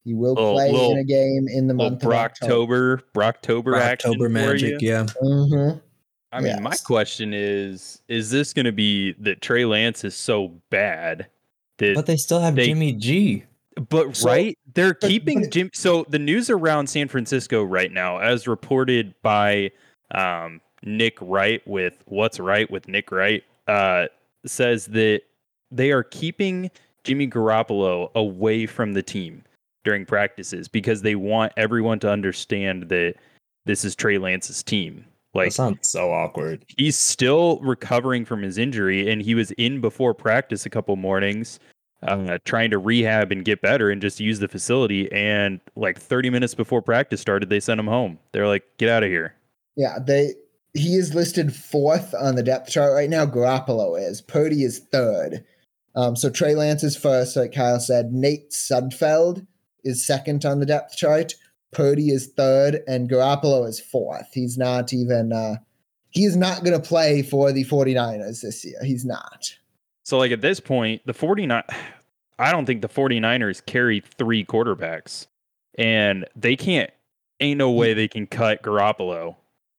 He 0.07 0.15
will 0.15 0.35
Little- 0.35 0.55
play 0.55 0.71
in 0.93 0.99
a 0.99 1.05
game 1.05 1.49
in 1.49 1.67
the 1.67 1.75
month 1.75 2.05
of 2.05 2.13
October. 2.13 2.99
Brocktober, 3.13 3.73
Brocktober 3.75 3.83
October 3.83 4.29
magic, 4.29 4.81
you. 4.81 4.89
yeah. 4.89 5.05
Mhm. 5.21 5.81
I 6.31 6.41
mean, 6.41 6.63
my 6.63 6.77
question 6.85 7.33
is: 7.35 8.01
Is 8.09 8.31
this 8.31 8.53
going 8.53 8.67
to 8.67 8.73
be 8.73 9.13
that 9.19 9.41
Trey 9.43 9.65
Lance 9.65 10.05
is 10.05 10.15
so 10.15 10.53
bad 10.71 11.27
that? 11.79 11.97
But 11.97 12.07
they 12.07 12.17
still 12.17 12.39
have 12.41 12.55
They- 12.55 12.67
Jimmy 12.67 12.93
G. 12.93 13.43
But 13.91 14.15
So- 14.17 14.29
right, 14.29 14.57
they're 14.75 14.95
but- 14.95 15.09
keeping 15.09 15.41
but- 15.43 15.51
Jim. 15.51 15.71
So 15.75 16.07
the 16.09 16.21
news 16.21 16.51
around 16.51 16.87
San 16.89 17.09
Francisco 17.09 17.65
right 17.65 17.91
now, 17.91 18.19
as 18.19 18.47
reported 18.47 19.13
by 19.23 19.73
um, 20.13 20.61
Nick 20.85 21.19
Wright 21.21 21.67
with 21.67 21.95
What's 22.07 22.39
Right 22.39 22.71
with 22.71 22.87
Nick 22.87 23.11
Wright, 23.11 23.43
uh, 23.67 24.07
says 24.47 24.87
that 24.87 25.23
they 25.73 25.91
are 25.91 26.05
keeping 26.05 26.71
Jimmy 27.03 27.27
Garoppolo 27.27 28.13
away 28.15 28.67
from 28.67 28.93
the 28.93 29.03
team 29.03 29.43
during 29.87 30.05
practices 30.05 30.69
because 30.69 31.01
they 31.01 31.15
want 31.15 31.55
everyone 31.57 31.99
to 32.01 32.11
understand 32.11 32.91
that 32.91 33.15
this 33.65 33.87
is 33.87 33.97
Trey 33.97 34.19
Lance's 34.19 34.63
team. 34.63 35.07
Like 35.33 35.49
that 35.49 35.55
sounds 35.55 35.89
so 35.89 36.13
awkward. 36.13 36.65
he's 36.77 36.97
still 36.97 37.59
recovering 37.61 38.25
from 38.27 38.43
his 38.43 38.59
injury 38.59 39.11
and 39.11 39.23
he 39.23 39.35
was 39.35 39.51
in 39.53 39.81
before 39.81 40.13
practice 40.15 40.65
a 40.67 40.71
couple 40.71 40.97
mornings 40.97 41.59
uh, 42.03 42.39
trying 42.45 42.71
to 42.71 42.79
rehab 42.79 43.33
and 43.33 43.45
get 43.45 43.61
better 43.63 43.91
and 43.91 44.01
just 44.01 44.21
use 44.21 44.39
the 44.39 44.49
facility 44.49 45.11
and 45.13 45.61
like 45.75 45.99
30 45.99 46.31
minutes 46.31 46.55
before 46.55 46.81
practice 46.81 47.21
started 47.21 47.51
they 47.51 47.61
sent 47.61 47.79
him 47.81 47.87
home 47.87 48.19
they're 48.33 48.47
like 48.47 48.65
get 48.79 48.89
out 48.89 49.03
of 49.03 49.11
here 49.11 49.35
Yeah, 49.77 49.99
they 49.99 50.33
he 50.73 50.95
is 50.95 51.15
listed 51.15 51.55
fourth 51.55 52.15
on 52.15 52.35
the 52.37 52.43
depth 52.43 52.71
chart 52.71 52.93
right 52.95 53.09
now. 53.11 53.27
Garoppolo 53.27 54.01
is. 54.01 54.21
Purdy 54.21 54.63
is 54.63 54.79
third. 54.93 55.45
Um, 55.95 56.17
so 56.17 56.29
Trey 56.31 56.55
Lance 56.55 56.83
is 56.85 56.97
first, 56.97 57.37
like 57.37 57.53
Kyle 57.55 57.81
said. 57.81 58.13
Nate 58.13 58.51
Sudfeld 58.51 59.47
is 59.87 60.07
second 60.07 60.45
on 60.45 60.61
the 60.61 60.67
depth 60.67 60.97
chart. 60.97 61.35
Purdy 61.73 62.11
is 62.11 62.29
third, 62.37 62.83
and 62.87 63.09
Garoppolo 63.11 63.69
is 63.69 63.81
fourth. 63.81 64.29
He's 64.33 64.57
not 64.59 64.93
even 64.93 65.33
uh 65.33 65.57
he 66.11 66.25
is 66.25 66.37
not 66.37 66.65
gonna 66.65 66.81
play 66.81 67.23
for 67.23 67.53
the 67.53 67.65
49ers 67.65 68.41
this 68.43 68.65
year. 68.65 68.79
He's 68.83 69.05
not. 69.05 69.45
so 70.03 70.19
like 70.19 70.33
at 70.33 70.41
this 70.41 70.61
point 70.61 71.03
the 71.07 71.13
49 71.15 71.63
i 72.39 72.53
don't 72.53 72.67
think 72.67 72.83
the 72.83 72.89
49ers 72.89 73.65
carry 73.65 74.03
three 74.19 74.45
quarterbacks 74.45 75.27
and 75.79 76.27
they 76.37 76.55
can't 76.57 76.91
ain't 77.41 77.59
no 77.59 77.71
way 77.71 77.93
they 77.95 78.09
can 78.09 78.27
cut 78.27 78.63
Garoppolo. 78.63 79.37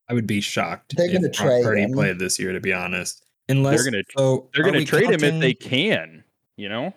I 0.09 0.13
would 0.13 0.27
be 0.27 0.41
shocked 0.41 0.95
They're 0.95 1.07
gonna 1.07 1.29
Brock 1.29 1.33
trade 1.33 1.63
Purdy 1.63 1.81
him. 1.83 1.91
played 1.93 2.19
this 2.19 2.39
year, 2.39 2.53
to 2.53 2.59
be 2.61 2.71
honest. 2.73 3.23
Unless 3.49 3.83
gonna- 3.83 4.03
so 4.17 4.49
they're 4.53 4.63
going 4.63 4.73
to 4.73 4.79
we 4.79 4.85
trade 4.85 5.09
him 5.09 5.23
if 5.23 5.41
they 5.41 5.53
can 5.53 6.23
you 6.57 6.69
know 6.69 6.93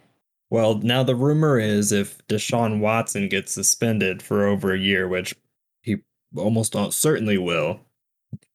Well, 0.50 0.78
now 0.78 1.04
the 1.04 1.14
rumor 1.14 1.58
is 1.58 1.92
if 1.92 2.18
Deshaun 2.26 2.80
Watson 2.80 3.28
gets 3.28 3.52
suspended 3.52 4.20
for 4.20 4.46
over 4.46 4.74
a 4.74 4.78
year, 4.78 5.06
which 5.06 5.34
he 5.82 5.98
almost 6.36 6.74
certainly 6.92 7.38
will, 7.38 7.80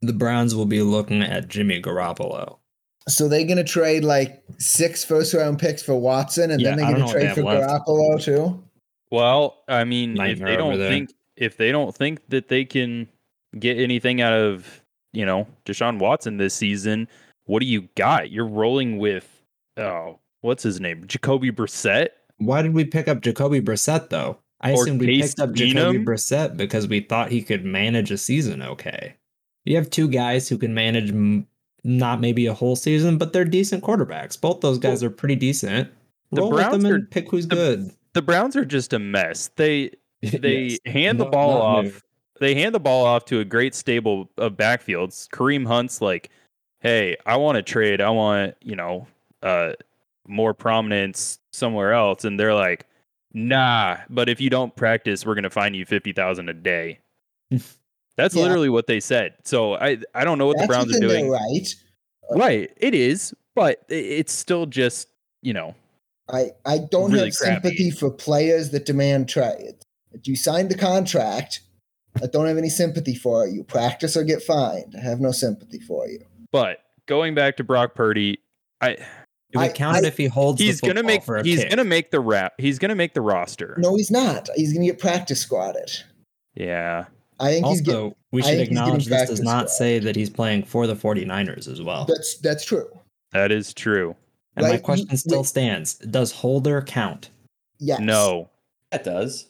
the 0.01 0.13
Browns 0.13 0.53
will 0.53 0.65
be 0.65 0.81
looking 0.81 1.21
at 1.21 1.47
Jimmy 1.47 1.81
Garoppolo. 1.81 2.57
So 3.07 3.27
they're 3.27 3.45
gonna 3.45 3.63
trade 3.63 4.03
like 4.03 4.43
six 4.57 5.05
first 5.05 5.33
round 5.33 5.59
picks 5.59 5.83
for 5.83 5.95
Watson, 5.95 6.51
and 6.51 6.59
Yeah, 6.59 6.69
then 6.69 6.77
they're 6.77 6.85
gonna 6.87 6.99
know 6.99 7.05
what 7.05 7.13
they 7.15 7.21
trade 7.21 7.35
for 7.35 7.43
left. 7.43 7.87
Garoppolo 7.87 8.21
too. 8.21 8.63
Well, 9.11 9.63
I 9.67 9.83
mean, 9.83 10.19
if 10.19 10.39
they 10.39 10.57
don't 10.57 10.77
there. 10.77 10.89
think 10.89 11.13
if 11.37 11.55
they 11.57 11.71
don't 11.71 11.95
think 11.95 12.27
that 12.29 12.47
they 12.47 12.65
can 12.65 13.07
get 13.57 13.77
anything 13.77 14.21
out 14.21 14.33
of 14.33 14.81
you 15.13 15.25
know 15.25 15.47
Deshaun 15.65 15.99
Watson 15.99 16.37
this 16.37 16.55
season, 16.55 17.07
what 17.45 17.59
do 17.59 17.67
you 17.67 17.87
got? 17.95 18.31
You're 18.31 18.47
rolling 18.47 18.97
with 18.97 19.29
oh, 19.77 20.19
what's 20.45 20.63
his 20.63 20.79
name, 20.79 21.03
Jacoby 21.07 21.51
Brissett. 21.51 22.09
Why 22.37 22.61
did 22.61 22.73
we 22.73 22.85
pick 22.85 23.07
up 23.07 23.21
Jacoby 23.21 23.61
Brissett 23.61 24.09
though? 24.09 24.37
I 24.61 24.71
Or 24.73 24.83
assumed 24.83 25.01
we 25.01 25.07
Case 25.19 25.29
picked 25.35 25.39
up 25.41 25.53
Jacoby 25.53 25.99
Keenum? 25.99 26.05
Brissett 26.05 26.57
because 26.57 26.87
we 26.87 27.01
thought 27.01 27.31
he 27.31 27.41
could 27.41 27.65
manage 27.65 28.11
a 28.11 28.17
season 28.17 28.61
okay. 28.61 29.15
You 29.65 29.75
have 29.75 29.89
two 29.89 30.07
guys 30.07 30.47
who 30.47 30.57
can 30.57 30.73
manage 30.73 31.09
m- 31.09 31.47
not 31.83 32.19
maybe 32.21 32.45
a 32.45 32.53
whole 32.53 32.75
season, 32.75 33.17
but 33.17 33.33
they're 33.33 33.45
decent 33.45 33.83
quarterbacks. 33.83 34.39
Both 34.39 34.61
those 34.61 34.77
guys 34.79 35.03
are 35.03 35.09
pretty 35.09 35.35
decent. 35.35 35.89
the 36.31 36.41
Roll 36.41 36.51
Browns 36.51 36.83
them 36.83 36.91
are- 36.93 37.01
pick 37.05 37.29
who's 37.29 37.47
the- 37.47 37.55
good. 37.55 37.91
The 38.13 38.21
Browns 38.21 38.55
are 38.55 38.65
just 38.65 38.93
a 38.93 38.99
mess. 38.99 39.49
They 39.55 39.91
they 40.21 40.63
Yes. 40.63 40.79
hand 40.85 41.19
the 41.19 41.25
Not- 41.25 41.31
ball 41.33 41.53
not 41.59 41.61
off. 41.61 41.83
new. 41.85 41.91
They 42.39 42.55
hand 42.55 42.73
the 42.75 42.79
ball 42.79 43.05
off 43.05 43.25
to 43.25 43.39
a 43.39 43.45
great 43.45 43.73
stable 43.75 44.29
of 44.37 44.53
backfields. 44.53 45.29
Kareem 45.29 45.65
Hunt's 45.67 46.01
like, 46.01 46.29
"Hey, 46.79 47.15
I 47.25 47.37
want 47.37 47.55
to 47.57 47.61
trade. 47.61 48.01
I 48.01 48.09
want 48.09 48.55
you 48.61 48.75
know, 48.75 49.07
uh, 49.43 49.73
more 50.27 50.53
prominence 50.53 51.39
somewhere 51.53 51.93
else," 51.93 52.23
and 52.25 52.39
they're 52.39 52.53
like, 52.53 52.85
"Nah, 53.33 53.97
but 54.09 54.29
if 54.29 54.39
you 54.41 54.49
don't 54.49 54.75
practice, 54.75 55.25
we're 55.25 55.35
gonna 55.35 55.49
fine 55.49 55.73
you 55.73 55.85
fifty 55.85 56.11
thousand 56.13 56.49
a 56.49 56.53
day." 56.53 56.99
That's 58.17 58.33
Yeah. 58.35 58.43
literally 58.43 58.69
what 58.69 58.87
they 58.87 58.99
said. 58.99 59.35
So 59.43 59.75
I 59.75 59.97
I 60.13 60.23
don't 60.23 60.37
know 60.37 60.47
what 60.47 60.57
the 60.57 60.67
Browns 60.67 60.95
are 60.95 60.99
doing. 60.99 61.29
right. 61.29 61.67
Right, 62.31 62.71
it 62.77 62.95
is, 62.95 63.35
but 63.55 63.83
it's 63.89 64.33
still 64.33 64.65
just 64.65 65.09
you 65.43 65.53
know 65.53 65.75
I, 66.27 66.51
I 66.65 66.79
don't 66.79 67.11
Really 67.11 67.25
have 67.25 67.35
crappy. 67.35 67.53
sympathy 67.69 67.91
for 67.91 68.09
players 68.09 68.71
that 68.71 68.85
demand 68.85 69.29
trades. 69.29 69.85
If 70.11 70.27
you 70.27 70.35
signed 70.35 70.71
the 70.71 70.77
contract, 70.77 71.61
I 72.23 72.25
don't 72.25 72.47
have 72.47 72.57
any 72.57 72.69
sympathy 72.69 73.13
for 73.13 73.45
you. 73.45 73.63
Practice 73.63 74.17
or 74.17 74.23
get 74.23 74.41
fined. 74.41 74.95
I 74.97 75.01
have 75.03 75.19
no 75.19 75.31
sympathy 75.31 75.79
for 75.81 76.07
you. 76.07 76.25
But 76.51 76.79
going 77.05 77.35
back 77.35 77.57
to 77.57 77.63
Brock 77.63 77.93
Purdy, 77.93 78.39
I 78.81 78.97
It 79.55 79.57
would 79.57 79.69
I- 79.71 79.73
count 79.73 79.97
it 79.97 80.03
if 80.05 80.17
he 80.17 80.27
holds. 80.27 80.61
he's 80.61 80.79
the 80.81 80.87
gonna 80.87 81.03
make 81.03 81.23
For 81.23 81.37
a 81.37 81.43
he's 81.43 81.61
kick. 81.61 81.69
gonna 81.69 81.83
make 81.83 82.11
the 82.11 82.19
rap 82.19 82.53
he's 82.57 82.77
gonna 82.79 82.95
make 82.95 83.13
the 83.13 83.21
roster. 83.21 83.75
No, 83.79 83.95
he's 83.95 84.11
not. 84.11 84.49
He's 84.55 84.71
going 84.73 84.85
to 84.85 84.91
get 84.91 84.99
practice 84.99 85.39
squatted. 85.41 85.91
Yeah. 86.55 87.05
I 87.39 87.51
think 87.51 87.65
he's 87.65 87.81
getting. 87.81 87.99
Also, 88.01 88.17
we 88.31 88.41
should 88.41 88.47
think 88.49 88.59
he's 88.59 88.67
getting 88.69 88.77
acknowledge 88.83 89.05
this 89.07 89.29
does 89.29 89.41
not 89.41 89.69
squad. 89.69 89.75
say 89.75 89.99
that 89.99 90.15
he's 90.15 90.29
playing 90.29 90.63
for 90.63 90.87
the 90.87 90.95
49ers 90.95 91.67
as 91.71 91.81
well. 91.81 92.05
That's 92.05 92.37
that's 92.37 92.63
true. 92.65 92.87
That 93.31 93.51
is 93.51 93.73
true. 93.73 94.15
And 94.55 94.67
my 94.67 94.77
question 94.77 95.07
we- 95.11 95.17
still 95.17 95.39
we- 95.41 95.45
stands. 95.45 95.95
Does 95.95 96.31
Holder 96.31 96.81
count? 96.81 97.29
Yes. 97.79 97.99
No. 97.99 98.49
That 98.91 99.03
does. 99.03 99.47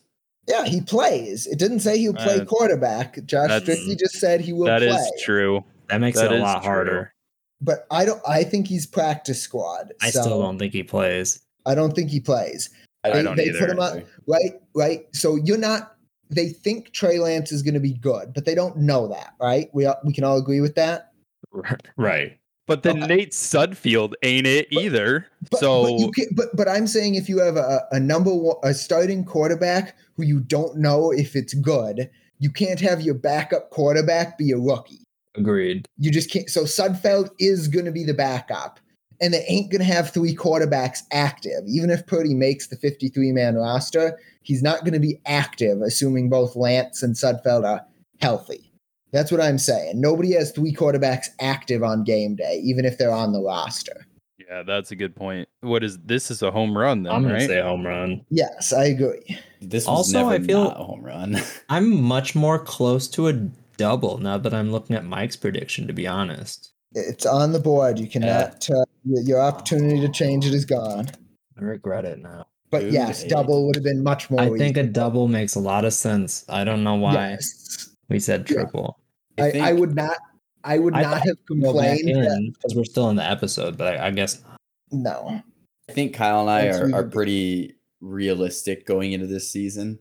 Yeah, 0.48 0.66
he 0.66 0.82
plays. 0.82 1.46
It 1.48 1.60
didn't 1.60 1.80
say 1.82 1.98
he'll 2.00 2.14
play 2.14 2.40
Uh, 2.40 2.46
quarterback. 2.46 3.24
Josh 3.26 3.50
that's- 3.50 3.96
just 4.00 4.16
said 4.16 4.42
he 4.42 4.54
will 4.54 4.66
that 4.66 4.80
play. 4.82 4.90
is 4.90 5.12
true. 5.24 5.64
That 5.90 6.02
makes 6.02 6.18
That 6.20 6.32
it 6.32 6.40
a 6.40 6.42
lot 6.44 6.62
true. 6.64 6.72
harder. 6.72 7.14
But 7.62 7.88
I 7.92 8.06
don't. 8.06 8.22
I 8.28 8.44
think 8.44 8.68
he's 8.68 8.86
practice 8.86 9.42
squad. 9.42 9.94
I 10.02 10.10
so 10.10 10.22
still 10.22 10.42
don't 10.42 10.60
think 10.60 10.74
he 10.74 10.84
plays. 10.84 11.42
I 11.66 11.74
don't 11.76 11.94
think 11.96 12.10
he 12.10 12.20
plays. 12.20 12.70
I 13.04 13.12
They- 13.12 13.24
don't 13.24 13.36
they 13.36 13.46
either. 13.50 13.60
put 13.60 13.70
him 13.70 13.80
up- 13.80 14.04
Right. 14.28 14.52
Right. 14.76 15.08
So 15.16 15.36
you're 15.38 15.58
not. 15.58 15.96
They 16.30 16.50
think 16.50 16.92
Trey 16.92 17.20
Lance 17.20 17.52
is 17.52 17.62
going 17.62 17.76
to 17.76 17.80
be 17.80 17.94
good, 17.94 18.34
but 18.34 18.46
they 18.46 18.56
don't 18.56 18.78
know 18.78 19.08
that. 19.08 19.34
Right. 19.40 19.70
We 19.74 19.86
all- 19.86 20.00
we 20.04 20.12
can 20.14 20.24
all 20.24 20.38
agree 20.38 20.62
with 20.62 20.76
that. 20.76 21.12
Right. 21.98 22.38
But 22.68 22.82
then 22.82 23.04
Okay. 23.04 23.16
Nate 23.16 23.32
Sudfeld 23.32 24.14
ain't 24.24 24.48
it 24.48 24.68
either. 24.72 25.28
But, 25.52 25.60
so 25.60 25.84
but, 25.84 26.00
you 26.00 26.12
can, 26.12 26.26
but 26.34 26.56
but 26.56 26.68
I'm 26.68 26.88
saying 26.88 27.14
if 27.14 27.30
you 27.30 27.40
have 27.40 27.58
a, 27.58 27.86
a 27.92 28.00
number 28.00 28.34
one, 28.34 28.56
a 28.64 28.74
starting 28.74 29.24
quarterback 29.24 29.96
who 30.16 30.24
you 30.24 30.40
don't 30.40 30.76
know 30.78 31.12
if 31.12 31.36
it's 31.36 31.54
good, 31.54 32.10
you 32.40 32.50
can't 32.50 32.80
have 32.80 33.02
your 33.02 33.14
backup 33.14 33.70
quarterback 33.70 34.38
be 34.40 34.50
a 34.52 34.58
rookie. 34.58 35.04
Agreed. 35.38 35.88
You 35.98 36.12
just 36.12 36.32
can't. 36.32 36.50
So 36.50 36.64
Sudfeld 36.64 37.30
is 37.40 37.68
going 37.68 37.86
to 37.86 37.92
be 37.92 38.04
the 38.04 38.14
backup, 38.14 38.80
and 39.22 39.34
they 39.34 39.44
ain't 39.48 39.72
going 39.72 39.80
to 39.86 39.86
have 39.94 40.12
three 40.12 40.36
quarterbacks 40.36 41.00
active. 41.12 41.64
Even 41.68 41.90
if 41.90 42.06
Purdy 42.08 42.34
makes 42.34 42.68
the 42.68 42.76
53 42.78 43.32
man 43.32 43.56
roster, 43.56 44.20
he's 44.44 44.62
not 44.64 44.82
going 44.82 44.94
to 44.94 45.00
be 45.00 45.20
active, 45.26 45.82
assuming 45.82 46.30
both 46.30 46.56
Lance 46.56 47.02
and 47.04 47.16
Sudfeld 47.16 47.66
are 47.66 47.86
healthy. 48.22 48.72
That's 49.12 49.32
what 49.32 49.40
I'm 49.42 49.58
saying. 49.58 50.02
Nobody 50.02 50.34
has 50.34 50.52
three 50.52 50.74
quarterbacks 50.74 51.28
active 51.40 51.84
on 51.84 52.04
game 52.04 52.36
day, 52.36 52.60
even 52.64 52.84
if 52.86 52.98
they're 52.98 53.14
on 53.14 53.32
the 53.32 53.42
roster. 53.42 54.06
yeah, 54.38 54.62
that's 54.64 54.92
a 54.92 54.96
good 54.96 55.16
point. 55.16 55.48
What 55.62 55.84
is 55.86 55.98
this? 56.00 56.30
Is 56.30 56.42
a 56.42 56.52
home 56.52 56.78
run 56.78 57.04
then, 57.04 57.14
I'm 57.14 57.22
gonna 57.24 57.36
right? 57.36 57.48
say 57.48 57.62
home 57.62 57.86
run. 57.86 58.26
Yes, 58.30 58.74
I 58.74 58.86
agree. 58.86 59.24
This 59.62 59.86
was 59.88 59.98
Also, 60.12 60.18
never 60.20 60.32
I 60.32 60.40
feel- 60.46 60.66
not 60.66 60.80
a 60.80 60.84
home 60.84 61.02
run. 61.04 61.38
I'm 61.70 62.02
much 62.02 62.36
more 62.36 62.60
close 62.60 63.08
to 63.10 63.30
a 63.30 63.34
double 63.78 64.18
now 64.18 64.38
that 64.38 64.54
I'm 64.54 64.72
looking 64.72 64.96
at 64.96 65.06
Mike's 65.06 65.36
prediction. 65.36 65.88
To 65.88 65.94
be 65.94 66.08
honest, 66.08 66.72
It's 66.94 67.26
on 67.26 67.52
the 67.52 67.60
board. 67.60 68.00
You 68.00 68.08
cannot. 68.08 68.70
Uh, 68.70 68.86
your, 69.04 69.22
your 69.24 69.42
opportunity 69.42 70.00
to 70.02 70.10
change 70.10 70.46
it 70.46 70.54
is 70.54 70.66
gone. 70.66 71.10
I 71.58 71.62
regret 71.64 72.06
it 72.06 72.20
now. 72.20 72.48
But 72.72 72.84
Ooh, 72.84 72.90
yes, 72.90 73.24
eight. 73.24 73.30
double 73.30 73.68
would 73.68 73.76
have 73.76 73.84
been 73.84 74.04
much 74.04 74.30
more. 74.30 74.42
I 74.42 74.50
think 74.58 74.76
a 74.78 74.84
double 74.84 75.28
makes 75.28 75.56
a 75.56 75.60
lot 75.60 75.86
of 75.86 75.94
sense. 75.94 76.44
I 76.50 76.64
don't 76.64 76.84
know 76.84 76.96
why 76.96 77.14
Yes. 77.14 77.90
we 78.10 78.20
said 78.20 78.50
Yeah. 78.50 78.56
triple. 78.58 79.00
I, 79.38 79.52
I 79.60 79.74
would 79.74 79.96
not. 79.96 80.18
I 80.64 80.80
would 80.80 80.96
I 80.96 81.04
not 81.04 81.14
thought 81.20 81.28
have 81.28 81.46
complained. 81.46 82.54
because 82.56 82.74
we're 82.76 82.86
still 82.86 83.10
in 83.10 83.16
the 83.18 83.24
episode, 83.24 83.78
but 83.78 83.96
I, 84.00 84.08
I 84.08 84.12
guess 84.12 84.42
not. 84.42 84.60
no, 84.92 85.42
I 85.88 85.94
think 85.94 86.16
Kyle 86.16 86.42
and 86.42 86.50
I 86.50 86.62
Thanks, 86.64 86.78
are, 86.80 86.86
we 86.88 86.94
are 86.94 87.04
pretty 87.04 87.76
realistic 88.02 88.86
going 88.88 89.12
into 89.14 89.28
this 89.28 89.50
season. 89.52 90.00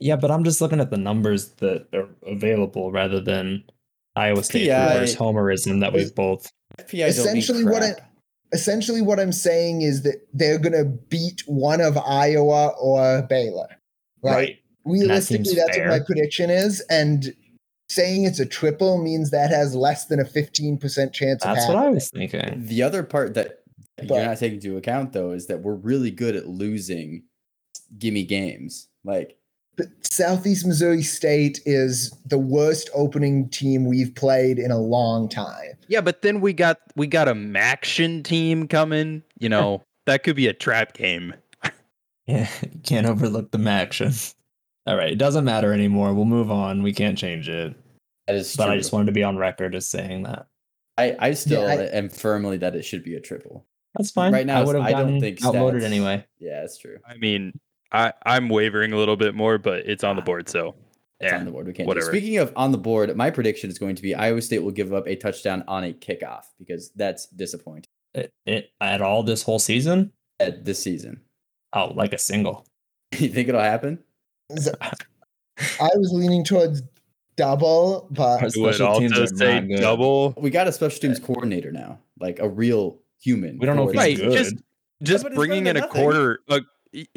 Yeah, 0.00 0.16
but 0.16 0.30
I'm 0.30 0.44
just 0.44 0.60
looking 0.60 0.80
at 0.80 0.90
the 0.90 0.96
numbers 0.96 1.50
that 1.56 1.86
are 1.94 2.08
available 2.26 2.90
rather 2.92 3.20
than 3.20 3.64
Iowa 4.16 4.42
State 4.42 4.68
PI 4.68 5.04
homerism 5.16 5.80
that 5.80 5.92
we've 5.92 6.14
both. 6.14 6.50
FPI 6.78 7.06
Essentially 7.08 7.64
what 7.64 7.82
I- 7.82 7.92
crap. 7.94 8.10
essentially 8.52 9.02
what 9.02 9.18
I'm 9.20 9.32
saying 9.32 9.82
is 9.82 10.02
that 10.02 10.26
they're 10.32 10.58
gonna 10.58 10.84
beat 10.84 11.42
one 11.46 11.80
of 11.80 11.96
Iowa 11.98 12.68
or 12.80 13.22
Baylor. 13.22 13.68
Right. 14.22 14.58
Realistically, 14.84 15.44
seems 15.44 15.56
that's 15.56 15.78
what 15.78 15.86
my 15.86 16.00
prediction 16.00 16.50
is, 16.50 16.80
and 16.90 17.34
saying 17.88 18.24
it's 18.24 18.40
a 18.40 18.46
triple 18.46 18.98
means 19.02 19.30
that 19.30 19.50
has 19.50 19.74
less 19.74 20.06
than 20.06 20.18
a 20.20 20.24
15% 20.24 21.12
chance 21.12 21.42
of 21.44 21.54
That's 21.54 21.68
what 21.68 21.76
I 21.76 21.88
was 21.88 22.10
thinking. 22.10 22.66
The 22.66 22.82
other 22.82 23.02
part 23.02 23.34
that 23.34 23.60
But- 23.96 24.08
you're 24.08 24.24
not 24.24 24.38
taking 24.38 24.56
into 24.56 24.76
account 24.76 25.12
though 25.12 25.30
is 25.32 25.46
that 25.46 25.62
we're 25.62 25.74
really 25.74 26.10
good 26.10 26.34
at 26.36 26.46
losing 26.48 27.24
gimme 27.98 28.24
games. 28.24 28.88
Like 29.04 29.28
But 29.28 29.36
Southeast 30.02 30.66
Missouri 30.66 31.02
State 31.02 31.60
is 31.66 32.16
the 32.26 32.38
worst 32.38 32.88
opening 32.94 33.48
team 33.48 33.86
we've 33.86 34.14
played 34.14 34.58
in 34.58 34.70
a 34.70 34.78
long 34.78 35.28
time. 35.28 35.76
Yeah, 35.88 36.00
but 36.00 36.22
then 36.22 36.40
we 36.40 36.52
got 36.52 36.78
we 36.96 37.06
got 37.06 37.28
a 37.28 37.34
MACtion 37.34 38.22
team 38.24 38.68
coming. 38.68 39.22
You 39.38 39.48
know 39.48 39.82
that 40.06 40.22
could 40.22 40.36
be 40.36 40.46
a 40.46 40.54
trap 40.54 40.94
game. 40.94 41.34
Yeah, 42.26 42.48
you 42.62 42.80
can't 42.82 43.06
overlook 43.06 43.50
the 43.50 43.62
action. 43.68 44.10
All 44.86 44.96
right, 44.96 45.12
it 45.12 45.18
doesn't 45.18 45.44
matter 45.44 45.74
anymore. 45.74 46.14
We'll 46.14 46.24
move 46.24 46.50
on. 46.50 46.82
We 46.82 46.94
can't 46.94 47.18
change 47.18 47.50
it. 47.50 47.76
that 48.26 48.34
is 48.36 48.56
But 48.56 48.70
I 48.70 48.78
just 48.78 48.94
wanted 48.94 49.06
to 49.06 49.12
be 49.12 49.22
on 49.22 49.36
record 49.36 49.74
as 49.74 49.86
saying 49.86 50.22
that. 50.22 50.46
I, 50.96 51.16
I 51.18 51.34
still 51.34 51.66
I- 51.66 51.74
am 51.74 52.08
firmly 52.08 52.56
that 52.56 52.74
it 52.76 52.82
should 52.86 53.04
be 53.04 53.14
a 53.14 53.20
triple. 53.20 53.66
That's 53.94 54.10
fine. 54.10 54.32
Right 54.32 54.46
now, 54.46 54.60
I 54.60 54.64
would 54.64 54.74
have 54.74 54.84
I 54.84 54.92
don't 54.92 55.20
think 55.20 55.44
outvoted 55.44 55.82
stats- 55.82 55.84
anyway. 55.84 56.24
Yeah, 56.38 56.62
that's 56.62 56.78
true. 56.78 56.96
I 57.06 57.18
mean, 57.18 57.52
I 57.94 58.12
I'm 58.26 58.48
wavering 58.50 58.92
a 58.92 58.96
little 58.98 59.16
bit 59.16 59.34
more, 59.34 59.56
but 59.56 59.86
it's 59.86 60.04
on 60.04 60.16
the 60.16 60.22
ah, 60.22 60.26
board. 60.26 60.48
So 60.48 60.74
It's 61.20 61.30
yeah, 61.30 61.36
on 61.36 61.42
eh. 61.42 61.44
the 61.44 61.50
board. 61.52 61.66
We 61.66 61.72
can't. 61.72 61.86
do 61.86 61.88
whatever. 61.88 62.06
Speaking 62.10 62.36
of 62.38 62.52
on 62.56 62.72
the 62.72 62.78
board, 62.78 63.16
my 63.16 63.30
prediction 63.30 63.70
is 63.70 63.78
going 63.78 63.94
to 63.96 64.02
be 64.02 64.14
Iowa 64.14 64.42
State 64.42 64.58
will 64.62 64.72
give 64.72 64.92
up 64.92 65.06
a 65.06 65.16
touchdown 65.16 65.64
on 65.68 65.84
a 65.84 65.92
kickoff 65.92 66.42
because 66.58 66.90
that's 66.96 67.26
disappointing 67.28 67.84
It, 68.14 68.32
it 68.44 68.70
at 68.80 69.00
all 69.00 69.22
this 69.22 69.42
whole 69.42 69.58
season? 69.58 70.12
at 70.40 70.64
this 70.64 70.82
season. 70.82 71.20
Oh, 71.72 71.92
like 71.94 72.12
a 72.12 72.18
single. 72.18 72.66
you 73.18 73.28
think 73.28 73.48
it'll 73.48 73.60
happen? 73.60 74.00
So- 74.58 74.74
I 75.80 75.88
was 75.94 76.10
leaning 76.12 76.44
towards 76.44 76.82
double, 77.36 78.08
but 78.10 78.40
I 78.40 78.42
would 78.44 78.52
special 78.52 78.98
teams 78.98 79.12
also 79.12 79.22
are 79.22 79.36
say 79.36 79.60
not 79.60 79.68
good. 79.68 79.80
double. 79.80 80.34
We 80.36 80.50
got 80.50 80.66
a 80.66 80.72
special 80.72 80.98
teams 81.00 81.20
coordinator 81.20 81.70
now, 81.70 82.00
like 82.20 82.40
a 82.40 82.48
real 82.48 82.98
human. 83.20 83.58
We 83.58 83.66
don't 83.66 83.76
know 83.76 83.84
if 83.88 83.92
he's 83.92 83.98
Right, 83.98 84.16
good. 84.16 84.32
just 84.32 84.56
just 85.02 85.26
bringing 85.34 85.66
in 85.68 85.76
a 85.76 85.80
nothing. 85.80 86.02
quarter, 86.02 86.40
a, 86.48 86.60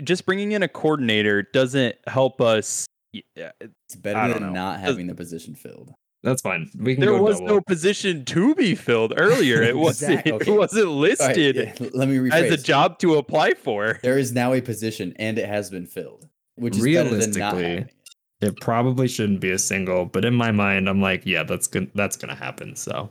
just 0.04 0.26
bringing 0.26 0.52
in 0.54 0.64
a 0.64 0.68
coordinator 0.68 1.44
doesn't 1.44 1.96
help 2.08 2.42
us. 2.42 2.86
Yeah, 3.14 3.52
uh, 3.62 3.68
It's 3.86 3.96
better 3.96 4.34
than 4.34 4.44
know. 4.48 4.50
not 4.52 4.78
Does- 4.82 4.90
having 4.90 5.08
the 5.08 5.16
position 5.16 5.56
filled. 5.56 5.94
That's 6.24 6.42
fine. 6.42 6.70
We 6.78 6.96
can 6.96 7.02
there 7.02 7.12
go 7.12 7.22
was 7.22 7.40
double. 7.40 7.56
no 7.56 7.62
position 7.62 8.26
to 8.26 8.56
be 8.56 8.74
filled 8.76 9.14
earlier. 9.16 9.62
It 9.62 9.78
wasn't. 9.88 10.20
Exact- 10.26 10.28
okay. 10.42 10.52
It 10.52 10.58
wasn't 10.58 10.88
All 10.88 10.94
right, 10.94 11.00
listed 11.02 11.56
yeah, 11.56 11.88
let 11.94 12.08
me 12.10 12.18
rephrase. 12.18 12.32
as 12.52 12.52
a 12.60 12.64
job 12.64 12.98
to 13.00 13.16
apply 13.16 13.54
for. 13.54 14.00
There 14.04 14.18
is 14.18 14.34
now 14.34 14.54
a 14.54 14.60
position, 14.62 15.14
and 15.18 15.38
it 15.38 15.48
has 15.48 15.70
been 15.70 15.86
filled, 15.86 16.28
which 16.56 16.76
is 16.76 16.84
better 16.84 17.10
than 17.16 17.32
not 17.32 17.54
Realistically, 17.54 17.66
it. 17.66 17.94
It 18.42 18.62
probably 18.62 19.08
shouldn't 19.08 19.40
be 19.40 19.52
a 19.52 19.60
single, 19.60 20.06
but 20.06 20.26
in 20.26 20.34
my 20.34 20.52
mind, 20.52 20.90
I'm 20.90 21.02
like, 21.02 21.26
yeah, 21.26 21.44
that's 21.44 21.68
good. 21.68 21.92
That's 21.96 22.18
gonna 22.18 22.36
happen. 22.36 22.76
So 22.76 23.10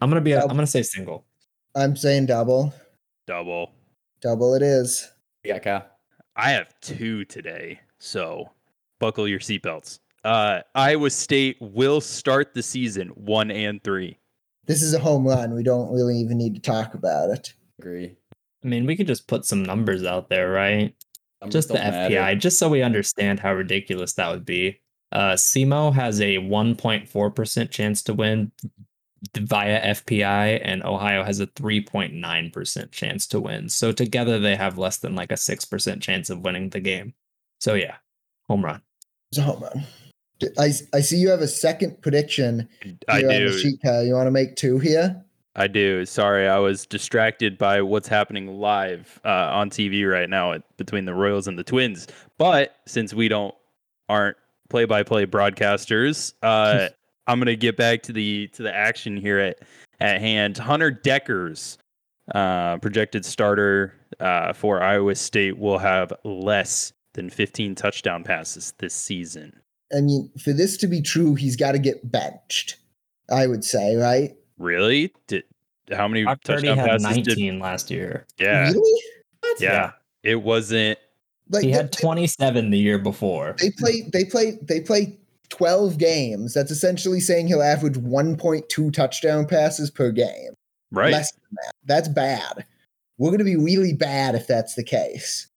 I'm 0.00 0.08
gonna 0.08 0.20
be. 0.20 0.32
A, 0.32 0.40
I'm 0.42 0.48
gonna 0.48 0.66
say 0.66 0.82
single. 0.82 1.24
I'm 1.76 1.96
saying 1.96 2.26
double. 2.26 2.72
Double. 3.26 3.72
Double 4.22 4.54
it 4.54 4.62
is. 4.62 5.10
Yeah, 5.44 5.58
Kyle. 5.58 5.86
I 6.36 6.50
have 6.50 6.74
two 6.80 7.24
today, 7.24 7.80
so 7.98 8.50
buckle 8.98 9.28
your 9.28 9.38
seatbelts. 9.38 10.00
Uh, 10.24 10.60
Iowa 10.74 11.10
State 11.10 11.56
will 11.60 12.00
start 12.00 12.54
the 12.54 12.62
season 12.62 13.08
one 13.08 13.50
and 13.50 13.82
three. 13.84 14.18
This 14.66 14.82
is 14.82 14.94
a 14.94 14.98
home 14.98 15.26
run. 15.26 15.54
We 15.54 15.62
don't 15.62 15.92
really 15.92 16.16
even 16.16 16.38
need 16.38 16.54
to 16.54 16.60
talk 16.60 16.94
about 16.94 17.30
it. 17.30 17.54
Agree. 17.78 18.16
I 18.64 18.66
mean, 18.66 18.86
we 18.86 18.96
could 18.96 19.06
just 19.06 19.28
put 19.28 19.44
some 19.44 19.62
numbers 19.62 20.04
out 20.04 20.28
there, 20.28 20.50
right? 20.50 20.94
Numbers 21.40 21.52
just 21.52 21.68
the 21.68 21.74
don't 21.74 21.90
matter. 21.90 22.14
FPI, 22.14 22.40
just 22.40 22.58
so 22.58 22.68
we 22.68 22.82
understand 22.82 23.38
how 23.38 23.52
ridiculous 23.52 24.14
that 24.14 24.30
would 24.30 24.46
be. 24.46 24.80
Uh, 25.12 25.34
SEMO 25.34 25.92
has 25.94 26.20
a 26.20 26.38
1.4% 26.38 27.70
chance 27.70 28.02
to 28.02 28.14
win 28.14 28.50
via 29.36 29.94
FPI, 29.94 30.60
and 30.62 30.82
Ohio 30.84 31.22
has 31.22 31.40
a 31.40 31.46
3.9% 31.46 32.90
chance 32.92 33.26
to 33.28 33.40
win. 33.40 33.68
So 33.68 33.92
together, 33.92 34.38
they 34.38 34.56
have 34.56 34.78
less 34.78 34.98
than 34.98 35.14
like 35.14 35.32
a 35.32 35.36
6% 35.36 36.00
chance 36.00 36.30
of 36.30 36.40
winning 36.40 36.70
the 36.70 36.80
game. 36.80 37.14
So 37.60 37.74
yeah, 37.74 37.96
home 38.48 38.64
run. 38.64 38.82
It's 39.30 39.38
a 39.38 39.42
home 39.42 39.62
run. 39.62 39.86
I, 40.58 40.72
I 40.92 41.00
see 41.00 41.16
you 41.16 41.30
have 41.30 41.40
a 41.40 41.48
second 41.48 42.02
prediction 42.02 42.68
I 43.08 43.20
do. 43.22 43.52
the 43.52 43.58
sheet, 43.58 43.78
You 43.84 44.14
want 44.14 44.26
to 44.26 44.30
make 44.30 44.56
two 44.56 44.78
here? 44.78 45.24
I 45.56 45.68
do. 45.68 46.04
Sorry, 46.04 46.48
I 46.48 46.58
was 46.58 46.84
distracted 46.84 47.56
by 47.56 47.80
what's 47.80 48.08
happening 48.08 48.58
live 48.58 49.20
uh, 49.24 49.50
on 49.52 49.70
TV 49.70 50.10
right 50.10 50.28
now 50.28 50.52
at, 50.52 50.76
between 50.76 51.04
the 51.04 51.14
Royals 51.14 51.46
and 51.46 51.56
the 51.56 51.62
Twins. 51.62 52.08
But 52.38 52.76
since 52.86 53.14
we 53.14 53.28
don't 53.28 53.54
aren't 54.08 54.36
play-by-play 54.68 55.26
broadcasters, 55.26 56.34
uh, 56.42 56.88
I'm 57.26 57.38
gonna 57.38 57.56
get 57.56 57.76
back 57.76 58.02
to 58.04 58.12
the 58.12 58.48
to 58.48 58.62
the 58.62 58.74
action 58.74 59.16
here 59.16 59.38
at 59.38 59.60
at 60.00 60.20
hand. 60.20 60.58
Hunter 60.58 60.90
Dekkers, 60.92 61.78
uh, 62.34 62.76
projected 62.78 63.24
starter 63.24 63.94
uh, 64.20 64.52
for 64.52 64.82
Iowa 64.82 65.14
State, 65.14 65.58
will 65.58 65.78
have 65.78 66.12
less 66.24 66.92
than 67.14 67.30
15 67.30 67.74
touchdown 67.74 68.24
passes 68.24 68.74
this 68.78 68.94
season. 68.94 69.58
I 69.96 70.00
mean, 70.00 70.30
for 70.42 70.52
this 70.52 70.76
to 70.78 70.86
be 70.86 71.00
true, 71.00 71.34
he's 71.34 71.56
got 71.56 71.72
to 71.72 71.78
get 71.78 72.10
benched. 72.10 72.76
I 73.30 73.46
would 73.46 73.64
say, 73.64 73.96
right? 73.96 74.34
Really? 74.58 75.12
Did 75.28 75.44
how 75.92 76.08
many 76.08 76.24
Brock 76.24 76.40
Purdy 76.44 76.66
touchdown 76.68 76.78
had 76.78 77.00
passes 77.02 77.16
19 77.26 77.52
did? 77.54 77.62
last 77.62 77.90
year. 77.90 78.26
Yeah, 78.38 78.70
Really? 78.70 79.02
yeah. 79.60 79.92
It 80.22 80.42
wasn't. 80.42 80.98
Like 81.50 81.64
He 81.64 81.70
had 81.70 81.92
27 81.92 82.70
the 82.70 82.78
year 82.78 82.98
before. 82.98 83.54
They 83.58 83.70
play. 83.70 84.02
They 84.12 84.24
play. 84.24 84.58
They 84.62 84.80
play. 84.80 85.18
12 85.50 85.98
games. 85.98 86.54
That's 86.54 86.70
essentially 86.70 87.20
saying 87.20 87.48
he'll 87.48 87.62
average 87.62 87.94
1.2 87.94 88.92
touchdown 88.92 89.46
passes 89.46 89.90
per 89.90 90.10
game. 90.10 90.54
Right. 90.90 91.12
Less 91.12 91.32
than 91.32 91.42
that. 91.52 91.72
That's 91.84 92.08
bad. 92.08 92.64
We're 93.18 93.30
going 93.30 93.38
to 93.38 93.44
be 93.44 93.56
really 93.56 93.92
bad 93.92 94.34
if 94.34 94.46
that's 94.46 94.74
the 94.74 94.84
case. 94.84 95.48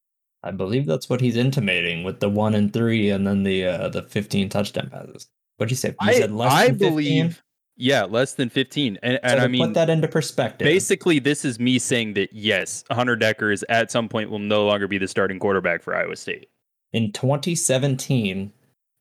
I 0.43 0.51
believe 0.51 0.85
that's 0.85 1.09
what 1.09 1.19
he's 1.21 1.35
intimating 1.35 2.03
with 2.03 2.19
the 2.19 2.29
one 2.29 2.53
and 2.53 2.71
three, 2.71 3.09
and 3.09 3.25
then 3.25 3.43
the 3.43 3.65
uh, 3.65 3.89
the 3.89 4.03
15 4.03 4.49
touchdown 4.49 4.89
passes. 4.89 5.27
What'd 5.57 5.71
you 5.71 5.75
say? 5.75 5.89
You 5.89 5.95
I, 5.99 6.13
said 6.13 6.31
less 6.31 6.53
I 6.53 6.67
than 6.67 6.77
15? 6.77 6.89
believe 6.89 7.43
Yeah, 7.75 8.03
less 8.03 8.33
than 8.33 8.49
15. 8.49 8.99
And, 9.01 9.19
and 9.23 9.39
to 9.39 9.43
I 9.43 9.47
mean, 9.47 9.65
put 9.65 9.73
that 9.73 9.89
into 9.89 10.07
perspective. 10.07 10.65
basically, 10.65 11.19
this 11.19 11.43
is 11.43 11.59
me 11.59 11.79
saying 11.79 12.13
that 12.13 12.31
yes, 12.31 12.83
Hunter 12.91 13.17
Dekkers 13.17 13.63
at 13.69 13.91
some 13.91 14.07
point 14.07 14.29
will 14.29 14.39
no 14.39 14.65
longer 14.65 14.87
be 14.87 14.97
the 14.97 15.07
starting 15.07 15.39
quarterback 15.39 15.81
for 15.83 15.95
Iowa 15.95 16.15
State. 16.15 16.49
in 16.93 17.11
2017, 17.11 18.51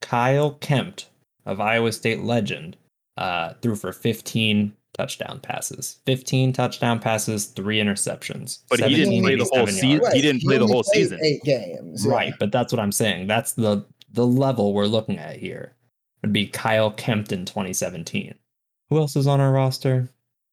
Kyle 0.00 0.52
Kempt 0.54 1.08
of 1.44 1.60
Iowa 1.60 1.92
State 1.92 2.20
legend 2.22 2.76
uh, 3.16 3.54
threw 3.62 3.76
for 3.76 3.92
15 3.92 4.72
touchdown 4.96 5.40
passes. 5.40 5.98
15 6.06 6.52
touchdown 6.52 6.98
passes, 6.98 7.46
three 7.46 7.78
interceptions. 7.78 8.60
But 8.68 8.80
he 8.80 8.94
didn't 8.96 9.22
play 9.22 9.36
the 9.36 9.44
whole 9.44 9.66
season. 9.66 9.90
yards. 9.90 10.12
He 10.14 10.22
didn't 10.22 10.42
play 10.42 10.58
the 10.58 10.66
whole 10.66 10.82
season. 10.82 11.18
Eight 11.22 11.42
games. 11.44 12.04
yeah. 12.06 12.12
Right, 12.12 12.34
but 12.38 12.52
that's 12.52 12.72
what 12.72 12.80
I'm 12.80 12.92
saying. 12.92 13.26
That's 13.26 13.52
the 13.52 13.84
the 14.12 14.26
level 14.26 14.72
we're 14.72 14.86
looking 14.86 15.18
at 15.18 15.36
here. 15.36 15.72
Would 16.22 16.32
be 16.32 16.46
Kyle 16.46 16.90
Kempt 16.90 17.30
in 17.32 17.44
2017. 17.44 18.34
Who 18.90 18.98
else 18.98 19.16
is 19.16 19.26
on 19.26 19.40
our 19.40 19.52
roster 19.52 20.08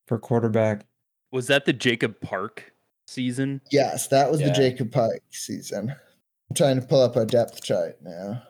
for 0.08 0.20
quarterback? 0.20 0.86
Was 1.32 1.48
that 1.48 1.66
the 1.66 1.74
Jacob 1.74 2.20
Park 2.20 2.74
season? 3.08 3.62
Yes, 3.72 4.08
that 4.08 4.30
was 4.30 4.42
Yeah. 4.42 4.48
the 4.48 4.54
Jacob 4.54 4.92
Park 4.92 5.22
season. 5.32 5.90
I'm 6.50 6.56
trying 6.56 6.80
to 6.80 6.86
pull 6.86 7.02
up 7.02 7.16
our 7.16 7.26
depth 7.26 7.64
chart 7.64 7.98
now. 8.04 8.44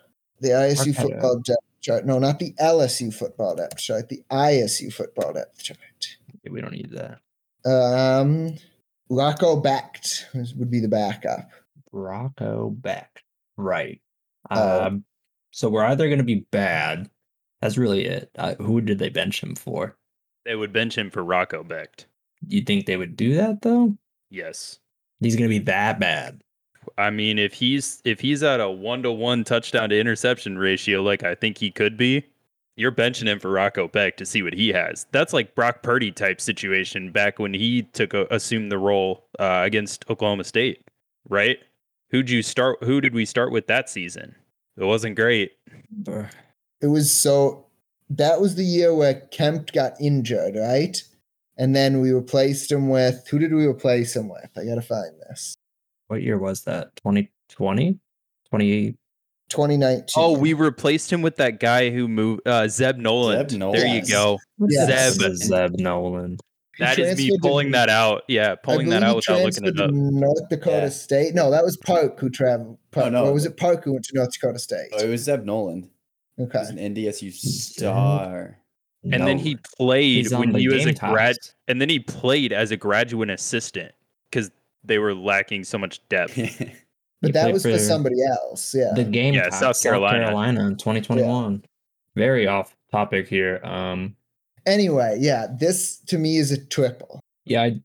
The 0.44 0.50
ISU 0.50 0.92
Okay. 0.92 1.02
football 1.02 1.40
depth 1.40 1.64
chart. 1.82 2.06
No, 2.06 2.20
not 2.20 2.38
the 2.38 2.54
LSU 2.60 3.14
football 3.14 3.56
depth 3.56 3.78
chart. 3.78 4.10
The 4.10 4.22
ISU 4.30 4.92
football 4.94 5.34
depth 5.34 5.64
chart. 5.64 5.80
We 6.50 6.60
don't 6.62 6.74
need 6.74 6.92
that. 6.92 7.20
Um, 7.66 8.56
Rocco 9.10 9.62
Becht 9.62 10.26
would 10.58 10.70
be 10.70 10.82
the 10.82 10.90
backup. 10.90 11.50
Rocco 11.94 12.76
Becht. 12.82 13.24
Right. 13.56 14.02
Um, 14.50 15.06
so 15.52 15.70
we're 15.70 15.86
either 15.86 16.08
going 16.08 16.18
to 16.18 16.26
be 16.26 16.46
bad. 16.52 17.10
That's 17.62 17.78
really 17.78 18.04
it. 18.06 18.30
Uh, 18.38 18.56
who 18.56 18.82
did 18.82 19.00
they 19.00 19.08
bench 19.10 19.42
him 19.42 19.56
for? 19.56 19.96
They 20.46 20.56
would 20.56 20.74
bench 20.74 20.98
him 20.98 21.10
for 21.10 21.24
Rocco 21.24 21.64
Becht. 21.64 22.06
You 22.46 22.62
think 22.62 22.86
they 22.86 22.98
would 22.98 23.16
do 23.16 23.36
that 23.36 23.62
though? 23.62 23.98
Yes. 24.30 24.80
He's 25.22 25.38
going 25.38 25.50
to 25.50 25.60
be 25.60 25.64
that 25.66 26.02
bad. 26.02 26.43
I 26.98 27.10
mean, 27.10 27.40
if 27.40 27.54
he's 27.54 28.02
if 28.06 28.20
he's 28.20 28.44
at 28.44 28.60
a 28.60 28.70
one 28.70 29.04
to 29.04 29.12
one 29.12 29.44
touchdown 29.44 29.90
to 29.90 30.00
interception 30.00 30.58
ratio, 30.58 31.02
like 31.02 31.24
I 31.24 31.36
think 31.36 31.58
he 31.58 31.72
could 31.72 31.98
be, 31.98 32.26
you're 32.76 32.92
benching 32.92 33.28
him 33.28 33.40
for 33.40 33.52
Rocco 33.52 33.88
Becht 33.88 34.18
to 34.18 34.26
see 34.26 34.42
what 34.42 34.54
he 34.54 34.70
has. 34.70 35.08
That's 35.12 35.34
like 35.34 35.56
Brock 35.56 35.84
Purdy 35.84 36.12
type 36.12 36.40
situation 36.40 37.12
back 37.12 37.40
when 37.40 37.54
he 37.54 37.84
took 37.94 38.14
a, 38.14 38.28
assumed 38.32 38.72
the 38.72 38.78
role 38.78 39.26
uh, 39.40 39.62
against 39.64 40.06
Oklahoma 40.10 40.44
State, 40.44 40.88
right? 41.30 41.58
Who'd 42.12 42.30
you 42.30 42.44
start? 42.44 42.84
Who 42.84 43.02
did 43.02 43.14
we 43.14 43.26
start 43.26 43.52
with 43.52 43.68
that 43.68 43.90
season? 43.90 44.36
It 44.78 44.86
wasn't 44.86 45.16
great. 45.16 45.52
It 46.82 46.88
was 46.88 47.14
so 47.14 47.66
that 48.10 48.40
was 48.40 48.56
the 48.56 48.64
year 48.64 48.94
where 48.94 49.22
Kempt 49.32 49.74
got 49.74 50.00
injured, 50.00 50.56
right? 50.56 51.02
And 51.58 51.76
then 51.76 52.02
we 52.02 52.12
replaced 52.12 52.72
him 52.72 52.90
with 52.90 53.28
who 53.28 53.40
did 53.40 53.54
we 53.54 53.66
replace 53.66 54.16
him 54.16 54.30
with? 54.30 54.50
I 54.58 54.66
gotta 54.66 54.82
find 54.82 55.14
this. 55.30 55.56
What 56.08 56.22
year 56.22 56.38
was 56.38 56.62
that? 56.64 56.96
2020? 56.98 58.00
20 58.50 58.96
2019. 59.50 60.06
Oh, 60.18 60.38
we 60.38 60.54
replaced 60.54 61.12
him 61.14 61.22
with 61.22 61.36
that 61.36 61.60
guy 61.60 61.90
who 61.92 62.08
moved, 62.08 62.48
uh, 62.48 62.68
Zeb 62.68 62.98
Noland. 62.98 63.52
Zeb 63.52 63.60
There 63.60 63.86
you 63.88 64.06
go. 64.06 64.40
Yes. 64.68 65.16
Zeb. 65.16 65.36
Zeb 65.36 65.72
Noland. 65.80 66.40
That 66.80 66.98
is 66.98 67.18
me 67.20 67.28
transferred 67.28 67.44
to- 67.44 67.48
pulling 67.48 67.72
that 67.72 67.90
out. 67.90 68.24
Yeah, 68.28 68.56
pulling 68.56 68.90
that 68.90 69.04
out 69.04 69.18
without 69.18 69.42
looking 69.44 69.66
it 69.66 69.80
up. 69.80 69.92
North 69.92 70.50
Dakota 70.50 70.78
Yeah. 70.84 70.90
State. 70.90 71.36
No, 71.36 71.52
that 71.52 71.64
was 71.64 71.78
Park 71.78 72.20
who 72.20 72.30
traveled. 72.32 72.80
Park, 72.92 73.12
no. 73.12 73.26
Or 73.26 73.34
was 73.34 73.46
it 73.46 73.58
Park 73.58 73.84
who 73.84 73.94
went 73.94 74.06
to 74.06 74.16
North 74.16 74.32
Dakota 74.34 74.58
State? 74.58 74.88
Oh, 74.94 75.04
it 75.04 75.10
was 75.10 75.22
Zeb 75.24 75.44
Noland. 75.46 75.90
Okay. 76.40 76.60
He's 76.60 76.70
an 76.70 76.78
NDSU 76.80 77.32
star. 77.32 78.58
And 79.04 79.28
then 79.28 79.38
he 79.38 79.58
played 79.78 80.24
He's 80.24 80.34
when 80.34 80.52
the 80.54 80.60
he 80.60 80.68
was 80.70 80.84
a 80.84 80.86
Gamecocks. 80.94 81.12
grad, 81.14 81.36
and 81.68 81.80
then 81.82 81.90
he 81.90 82.00
played 82.00 82.54
as 82.54 82.72
a 82.72 82.78
graduate 82.78 83.30
assistant 83.30 83.92
because 84.32 84.50
they 84.84 85.00
were 85.00 85.14
lacking 85.14 85.64
so 85.64 85.78
much 85.78 86.02
depth. 86.10 86.38
But 87.22 87.28
He 87.30 87.32
that 87.36 87.54
was 87.54 87.64
for 87.64 87.72
for 87.72 87.80
somebody 87.80 88.18
else. 88.22 88.76
Yeah. 88.76 88.92
the 88.94 89.06
game 89.06 89.34
Yeah, 89.34 89.50
South 89.50 89.82
Carolina. 89.82 90.26
Carolina 90.26 90.68
in 90.68 90.76
2021. 90.76 91.64
Very 92.18 92.48
off 92.48 92.76
topic 92.92 93.30
here. 93.30 93.62
Um 93.64 94.18
anyway, 94.66 95.18
yeah, 95.22 95.48
this 95.58 96.00
to 96.08 96.18
me 96.18 96.36
is 96.36 96.52
a 96.52 96.58
triple. 96.66 97.22
yeah, 97.46 97.62
I, 97.64 97.82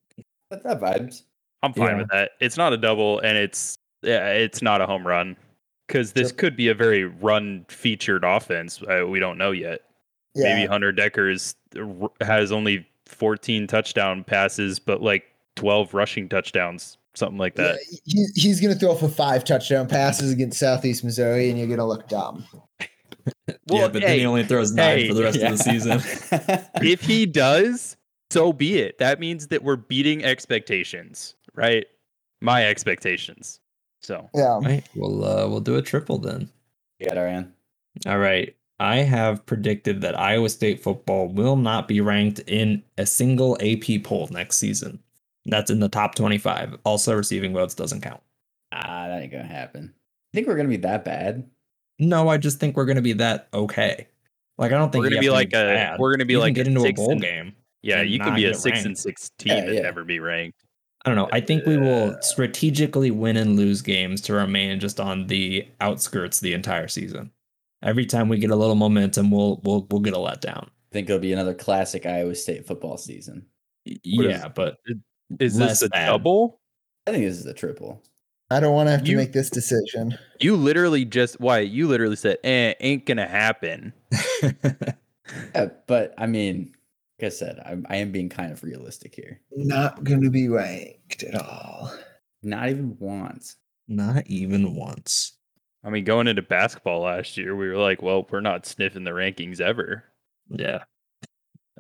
But 0.51 0.64
that 0.64 0.80
vibes. 0.80 1.22
I'm 1.62 1.72
fine 1.72 1.90
Yeah. 1.90 1.96
with 1.99 2.09
that. 2.11 2.30
It's 2.40 2.57
not 2.57 2.72
a 2.72 2.76
double, 2.76 3.20
and 3.20 3.38
it's 3.38 3.76
yeah, 4.03 4.30
it's 4.32 4.61
not 4.61 4.80
a 4.80 4.86
home 4.86 5.07
run 5.07 5.36
because 5.86 6.14
this 6.14 6.32
could 6.32 6.57
be 6.57 6.66
a 6.68 6.74
very 6.74 7.05
run 7.05 7.64
featured 7.68 8.24
offense. 8.24 8.82
Uh, 8.82 9.07
we 9.07 9.20
don't 9.20 9.38
know 9.38 9.53
yet. 9.53 9.82
Yeah. 10.34 10.53
Maybe 10.55 10.66
Hunter 10.66 10.92
Dekkers 10.92 11.55
r- 11.78 12.11
has 12.26 12.51
only 12.51 12.88
14 13.07 13.68
touchdown 13.68 14.24
passes, 14.24 14.80
but 14.80 15.01
like 15.01 15.24
12 15.59 15.93
rushing 15.93 16.29
touchdowns, 16.29 16.99
something 17.15 17.39
like 17.39 17.57
that. 17.57 17.79
Yeah, 17.91 17.99
he, 18.05 18.41
he's 18.41 18.61
going 18.61 18.73
to 18.73 18.79
throw 18.79 18.95
for 18.95 19.09
five 19.09 19.45
touchdown 19.45 19.89
passes 19.89 20.33
against 20.33 20.59
Southeast 20.59 21.03
Missouri, 21.03 21.51
and 21.51 21.59
you're 21.59 21.67
going 21.67 21.79
to 21.81 21.85
look 21.85 22.09
dumb. 22.09 22.47
yeah, 23.49 23.89
but 23.89 23.95
hey, 23.95 24.01
then 24.01 24.19
he 24.21 24.27
only 24.27 24.45
throws 24.45 24.73
nine 24.73 24.99
hey, 24.99 25.09
for 25.09 25.15
the 25.15 25.23
rest 25.25 25.39
of 25.43 25.51
the 25.51 25.59
season. 25.59 26.01
if 26.83 27.03
he 27.03 27.27
does, 27.27 27.97
so 28.31 28.53
be 28.53 28.79
it. 28.79 28.99
That 28.99 29.19
means 29.19 29.49
that 29.49 29.65
we're 29.65 29.77
beating 29.77 30.25
expectations, 30.25 31.35
right? 31.55 31.87
My 32.41 32.65
expectations. 32.67 33.61
So 34.01 34.31
Yeah. 34.33 34.61
Right. 34.63 34.85
We'll 34.95 35.25
uh 35.25 35.49
we'll 35.49 35.61
do 35.61 35.77
a 35.77 35.83
triple 35.83 36.19
then. 36.19 36.49
yeah, 37.01 37.15
Darian. 37.15 37.53
All 38.07 38.19
right. 38.19 38.55
I 38.81 38.99
have 38.99 39.45
predicted 39.45 40.03
that 40.03 40.19
Iowa 40.19 40.49
State 40.49 40.81
football 40.81 41.29
will 41.29 41.57
not 41.57 41.89
be 41.89 42.01
ranked 42.01 42.39
in 42.47 42.85
a 42.97 43.07
single 43.07 43.59
AP 43.61 44.05
poll 44.05 44.29
next 44.31 44.59
season. 44.59 45.01
That's 45.49 45.70
in 45.70 45.80
the 45.80 45.88
top 45.88 46.14
25. 46.14 46.76
Also, 46.84 47.14
receiving 47.14 47.53
votes 47.53 47.74
doesn't 47.74 48.03
count. 48.03 48.20
Ah, 48.72 49.09
that 49.09 49.22
ain't 49.22 49.32
gonna 49.32 49.44
happen. 49.46 49.94
I 49.94 50.36
think 50.36 50.46
we're 50.46 50.57
gonna 50.57 50.68
be 50.68 50.76
that 50.78 51.05
bad. 51.05 51.49
No, 51.99 52.28
I 52.28 52.36
just 52.38 52.61
think 52.61 52.76
we're 52.76 52.84
going 52.84 52.96
to 52.96 53.03
be 53.03 53.14
that 53.14 53.49
okay. 53.53 54.07
Like, 54.57 54.70
I 54.70 54.76
don't 54.78 54.92
think 54.92 55.03
we're 55.03 55.11
gonna 55.11 55.20
be 55.20 55.30
like 55.30 55.51
to 55.51 55.61
a 55.61 55.74
bad. 55.74 55.99
we're 55.99 56.12
gonna 56.14 56.24
be 56.26 56.34
You 56.34 56.38
like 56.38 56.55
get 56.55 56.66
a 56.66 56.70
into 56.70 56.84
a 56.86 56.92
bowl 56.92 57.11
and- 57.12 57.20
game. 57.20 57.55
Yeah, 57.82 58.03
you 58.03 58.18
could 58.20 58.34
be 58.36 58.44
a 58.44 58.51
get 58.53 58.57
six 58.61 58.78
and 58.78 58.86
ranked. 58.86 59.01
six 59.01 59.30
team 59.38 59.53
Yeah, 59.53 59.62
and 59.64 59.74
yeah. 59.74 59.80
never 59.82 60.05
be 60.05 60.20
ranked. 60.20 60.64
I 61.05 61.11
don't 61.11 61.16
know. 61.16 61.28
I 61.32 61.40
think 61.40 61.64
we 61.64 61.76
will 61.76 62.16
strategically 62.22 63.11
win 63.11 63.36
and 63.36 63.57
lose 63.57 63.82
games 63.82 64.20
to 64.22 64.32
remain 64.34 64.78
just 64.80 65.01
on 65.01 65.26
the 65.28 65.66
outskirts 65.80 66.40
the 66.40 66.53
entire 66.55 66.88
season. 66.88 67.30
Every 67.82 68.05
time 68.07 68.28
we 68.28 68.38
get 68.38 68.51
a 68.51 68.57
little 68.57 68.74
momentum, 68.74 69.30
we'll 69.30 69.61
we'll 69.64 69.86
we'll 69.90 70.01
get 70.01 70.14
a 70.14 70.18
letdown. 70.18 70.64
I 70.66 70.92
think 70.92 71.09
it'll 71.09 71.20
be 71.20 71.32
another 71.32 71.55
classic 71.55 72.05
Iowa 72.07 72.34
State 72.34 72.66
football 72.66 72.96
season. 72.99 73.46
Y- 73.86 73.96
What 74.16 74.26
is- 74.26 74.32
Yeah, 74.40 74.49
but 74.49 74.76
Is 75.41 75.57
this 75.57 75.83
a 75.83 75.89
bad. 75.89 76.07
double? 76.07 76.61
I 77.07 77.12
think 77.12 77.24
this 77.24 77.39
is 77.39 77.47
a 77.47 77.55
triple. 77.55 78.03
I 78.51 78.61
don't 78.61 78.74
want 78.74 78.87
to 78.87 78.93
have 78.93 79.05
to 79.05 79.11
You- 79.11 79.16
make 79.16 79.33
this 79.33 79.51
decision. 79.51 80.16
You 80.41 80.57
literally 80.57 81.05
just 81.05 81.39
why 81.41 81.59
you 81.61 81.87
literally 81.89 82.16
said 82.16 82.39
eh, 82.45 82.74
ain't 82.81 83.05
gonna 83.07 83.26
happen. 83.29 83.93
Yeah, 85.55 85.68
but 85.87 86.14
I 86.16 86.26
mean, 86.26 86.72
like 87.20 87.26
I 87.26 87.29
said, 87.29 87.61
I'm, 87.66 87.85
I 87.91 87.97
am 87.97 88.12
being 88.12 88.31
kind 88.31 88.51
of 88.51 88.62
realistic 88.64 89.14
here. 89.14 89.41
Not 89.55 90.03
going 90.03 90.22
to 90.22 90.31
be 90.31 90.49
ranked 90.49 91.22
at 91.22 91.35
all. 91.35 91.93
Not 92.43 92.70
even 92.70 92.97
once. 92.99 93.57
not 93.89 94.26
even 94.26 94.74
once. 94.74 95.37
I 95.85 95.91
mean, 95.91 96.05
going 96.05 96.29
into 96.29 96.41
basketball 96.41 97.01
last 97.03 97.37
year, 97.37 97.55
we 97.55 97.68
were 97.68 97.76
like, 97.76 98.01
well, 98.01 98.26
we're 98.31 98.41
not 98.41 98.64
sniffing 98.64 99.05
the 99.05 99.11
rankings 99.11 99.61
ever. 99.61 100.05
Yeah. 100.49 100.85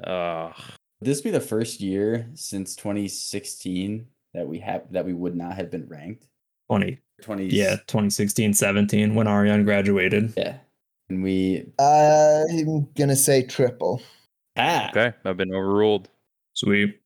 Uh, 0.02 0.52
Would 0.54 0.77
this 1.00 1.20
be 1.20 1.30
the 1.30 1.40
first 1.40 1.80
year 1.80 2.28
since 2.34 2.74
2016 2.76 4.06
that 4.34 4.46
we 4.46 4.58
have 4.60 4.82
that 4.92 5.04
we 5.06 5.14
would 5.14 5.36
not 5.36 5.54
have 5.54 5.70
been 5.70 5.86
ranked. 5.88 6.26
20. 6.68 6.98
20 7.22 7.46
Yeah, 7.46 7.76
2016, 7.86 8.54
17 8.54 9.14
when 9.14 9.26
Ariane 9.26 9.64
graduated. 9.64 10.34
yeah, 10.36 10.58
and 11.08 11.22
we 11.22 11.64
I'm 11.78 12.88
going 12.96 13.08
to 13.08 13.16
say 13.16 13.42
triple. 13.42 14.00
ah 14.56 14.88
okay, 14.90 15.12
I've 15.24 15.36
been 15.36 15.52
overruled. 15.52 16.08
Sweet. 16.54 17.00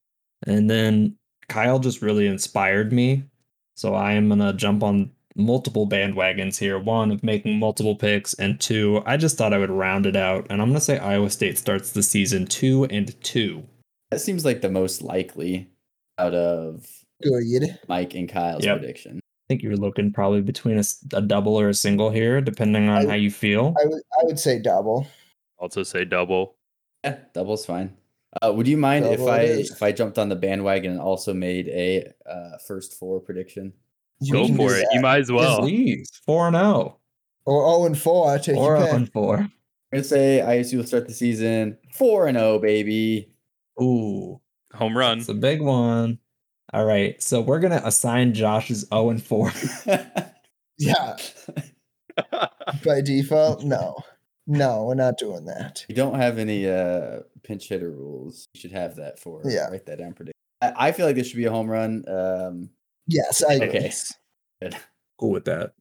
And 0.46 0.68
then 0.68 1.16
Kyle 1.48 1.78
just 1.78 2.02
really 2.02 2.26
inspired 2.26 2.92
me. 2.92 3.24
So 3.76 3.94
I 3.94 4.12
am 4.12 4.28
going 4.28 4.40
to 4.40 4.52
jump 4.52 4.82
on 4.82 5.10
multiple 5.36 5.88
bandwagons 5.88 6.58
here. 6.58 6.78
One, 6.78 7.10
of 7.10 7.22
making 7.22 7.58
multiple 7.58 7.94
picks. 7.96 8.34
And 8.34 8.60
two, 8.60 9.02
I 9.06 9.16
just 9.16 9.38
thought 9.38 9.54
I 9.54 9.58
would 9.58 9.70
round 9.70 10.04
it 10.06 10.16
out. 10.16 10.46
And 10.50 10.60
I'm 10.60 10.68
going 10.68 10.78
to 10.78 10.84
say 10.84 10.98
Iowa 10.98 11.30
State 11.30 11.56
starts 11.58 11.92
the 11.92 12.02
season 12.02 12.46
two 12.46 12.84
and 12.86 13.18
two. 13.22 13.66
That 14.12 14.20
seems 14.20 14.44
like 14.44 14.60
the 14.60 14.70
most 14.70 15.02
likely 15.02 15.68
out 16.18 16.34
of 16.34 16.86
Good. 17.22 17.78
Mike 17.88 18.14
and 18.14 18.28
Kyle's 18.28 18.64
Yep. 18.64 18.78
prediction. 18.78 19.18
I 19.18 19.44
think 19.48 19.62
you're 19.62 19.76
looking 19.76 20.12
probably 20.12 20.42
between 20.42 20.80
a 21.14 21.20
double 21.22 21.58
or 21.58 21.70
a 21.70 21.74
single 21.74 22.10
here, 22.10 22.40
depending 22.42 22.88
on 22.88 23.06
I- 23.06 23.08
how 23.10 23.14
you 23.14 23.30
feel. 23.30 23.74
I 23.80 23.86
would 23.86 24.02
I 24.20 24.24
would 24.24 24.38
say 24.38 24.58
double. 24.58 25.06
Also 25.58 25.82
say 25.82 26.04
double. 26.04 26.56
Yeah, 27.04 27.18
double's 27.32 27.64
fine. 27.64 27.96
Uh, 28.42 28.52
would 28.52 28.66
you 28.68 28.76
mind 28.76 29.04
if 29.06 29.18
Double 29.18 29.28
it 29.28 29.32
I 29.32 29.42
is. 29.44 29.70
if 29.70 29.82
I 29.82 29.92
jumped 29.92 30.18
on 30.18 30.28
the 30.28 30.36
bandwagon 30.36 30.92
and 30.92 31.00
also 31.00 31.32
made 31.34 31.68
a 31.68 32.12
uh, 32.26 32.58
first 32.66 32.94
four 32.98 33.20
prediction? 33.20 33.72
You 34.20 34.32
Go 34.34 34.46
for 34.48 34.74
it. 34.76 34.80
that. 34.82 34.90
You 34.92 35.00
might 35.00 35.20
as 35.20 35.32
well. 35.32 35.60
Please. 35.60 36.10
4 36.26 36.48
and 36.48 36.56
0. 36.56 36.98
Or 37.44 37.68
0 37.78 37.86
and 37.86 37.98
4. 37.98 38.38
Take 38.38 38.56
Or 38.56 38.76
your 38.76 38.76
0 38.78 38.86
pick. 38.86 38.94
and 38.96 39.12
4. 39.12 39.36
I'm 39.38 39.52
gonna 39.92 40.04
say 40.04 40.40
ISU 40.44 40.76
will 40.78 40.86
start 40.86 41.06
the 41.08 41.12
season 41.12 41.76
four 41.92 42.26
and 42.26 42.38
zero, 42.38 42.58
baby. 42.58 43.31
Ooh, 43.80 44.40
Home 44.74 44.96
run. 44.96 45.18
it's 45.18 45.28
a 45.28 45.34
big 45.34 45.60
one. 45.60 46.18
All 46.72 46.84
right, 46.84 47.22
so 47.22 47.40
we're 47.40 47.60
gonna 47.60 47.82
assign 47.84 48.32
Josh's 48.34 48.86
0 48.88 49.10
and 49.10 49.22
4. 49.22 49.52
Yeah, 50.78 51.16
by 52.84 53.00
default, 53.02 53.62
no, 53.62 53.96
no, 54.46 54.84
we're 54.84 54.94
not 54.94 55.16
doing 55.18 55.44
that. 55.44 55.84
We 55.88 55.94
don't 55.94 56.14
have 56.16 56.38
any 56.38 56.68
uh 56.68 57.20
pinch 57.44 57.68
hitter 57.68 57.90
rules. 57.90 58.46
You 58.54 58.60
should 58.60 58.72
have 58.72 58.96
that 58.96 59.18
for 59.20 59.42
Yeah. 59.44 59.68
Write 59.68 59.86
that 59.86 59.98
down. 59.98 60.14
Predict. 60.14 60.34
I, 60.60 60.88
I 60.88 60.92
feel 60.92 61.06
like 61.06 61.14
this 61.14 61.28
should 61.28 61.36
be 61.36 61.44
a 61.44 61.50
home 61.52 61.68
run. 61.70 62.04
Um, 62.08 62.70
Yes, 63.06 63.44
I 63.44 63.54
agree. 63.54 63.68
okay. 63.68 63.92
Good. 64.62 64.76
Cool 65.20 65.30
with 65.30 65.44
that. 65.44 65.72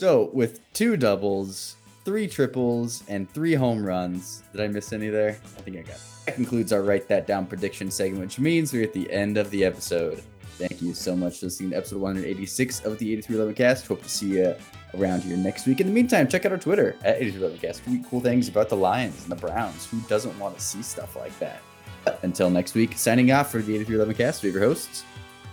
So 0.00 0.30
with 0.32 0.60
two 0.72 0.96
doubles, 0.96 1.76
three 2.08 2.26
triples, 2.26 3.04
and 3.08 3.30
three 3.34 3.52
home 3.52 3.84
runs, 3.84 4.42
did 4.52 4.62
I 4.62 4.68
miss 4.68 4.94
any 4.94 5.10
there? 5.10 5.36
I 5.58 5.60
think 5.60 5.76
I 5.76 5.82
got. 5.82 5.96
It. 5.96 6.00
That 6.24 6.34
concludes 6.36 6.72
our 6.72 6.82
write 6.82 7.06
that 7.08 7.26
down 7.26 7.44
prediction 7.44 7.90
segment, 7.90 8.22
which 8.22 8.38
means 8.38 8.72
we're 8.72 8.84
at 8.84 8.94
the 8.94 9.12
end 9.12 9.36
of 9.36 9.50
the 9.50 9.62
episode. 9.62 10.22
Thank 10.56 10.80
you 10.80 10.94
so 10.94 11.14
much 11.14 11.40
for 11.40 11.46
listening 11.46 11.70
to 11.72 11.76
episode 11.76 12.00
186 12.00 12.80
of 12.86 12.98
the 12.98 13.12
8311 13.12 13.54
cast. 13.54 13.86
Hope 13.86 14.02
to 14.02 14.08
see 14.08 14.38
you 14.38 14.54
around 14.96 15.22
here 15.22 15.36
next 15.36 15.66
week. 15.66 15.82
In 15.82 15.86
the 15.86 15.92
meantime, 15.92 16.28
check 16.28 16.46
out 16.46 16.52
our 16.52 16.56
Twitter 16.56 16.96
at 17.04 17.16
8311 17.16 17.58
cast. 17.58 17.84
Tweet 17.84 18.08
cool 18.08 18.20
things 18.22 18.48
about 18.48 18.70
the 18.70 18.76
Lions 18.76 19.22
and 19.24 19.30
the 19.30 19.36
Browns. 19.36 19.84
Who 19.84 20.00
doesn't 20.08 20.36
want 20.38 20.56
to 20.56 20.64
see 20.64 20.82
stuff 20.82 21.14
like 21.14 21.38
that? 21.40 21.60
But 22.06 22.20
until 22.22 22.48
next 22.48 22.74
week, 22.74 22.96
signing 22.96 23.32
off 23.32 23.52
for 23.52 23.58
the 23.58 23.74
8311 23.74 24.14
cast, 24.14 24.42
we 24.42 24.48
have 24.48 24.54
your 24.54 24.64
hosts 24.64 25.04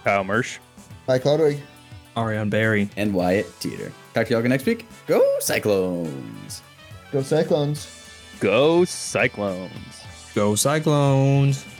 Kyle 0.05 0.23
Mersch. 0.23 0.59
Mike 1.05 1.25
Ludwig. 1.25 1.59
Ariane 2.15 2.49
Barry. 2.49 2.89
and 2.95 3.13
Wyatt 3.13 3.59
Teeter. 3.59 3.91
Talk 4.15 4.27
to 4.27 4.31
y'all 4.31 4.39
again 4.39 4.51
next 4.51 4.65
week. 4.65 4.87
Go 5.07 5.21
Cyclones! 5.41 6.61
Go 7.11 7.21
Cyclones. 7.21 7.85
Go 8.39 8.85
Cyclones. 8.85 10.03
Go 10.33 10.55
Cyclones. 10.55 11.74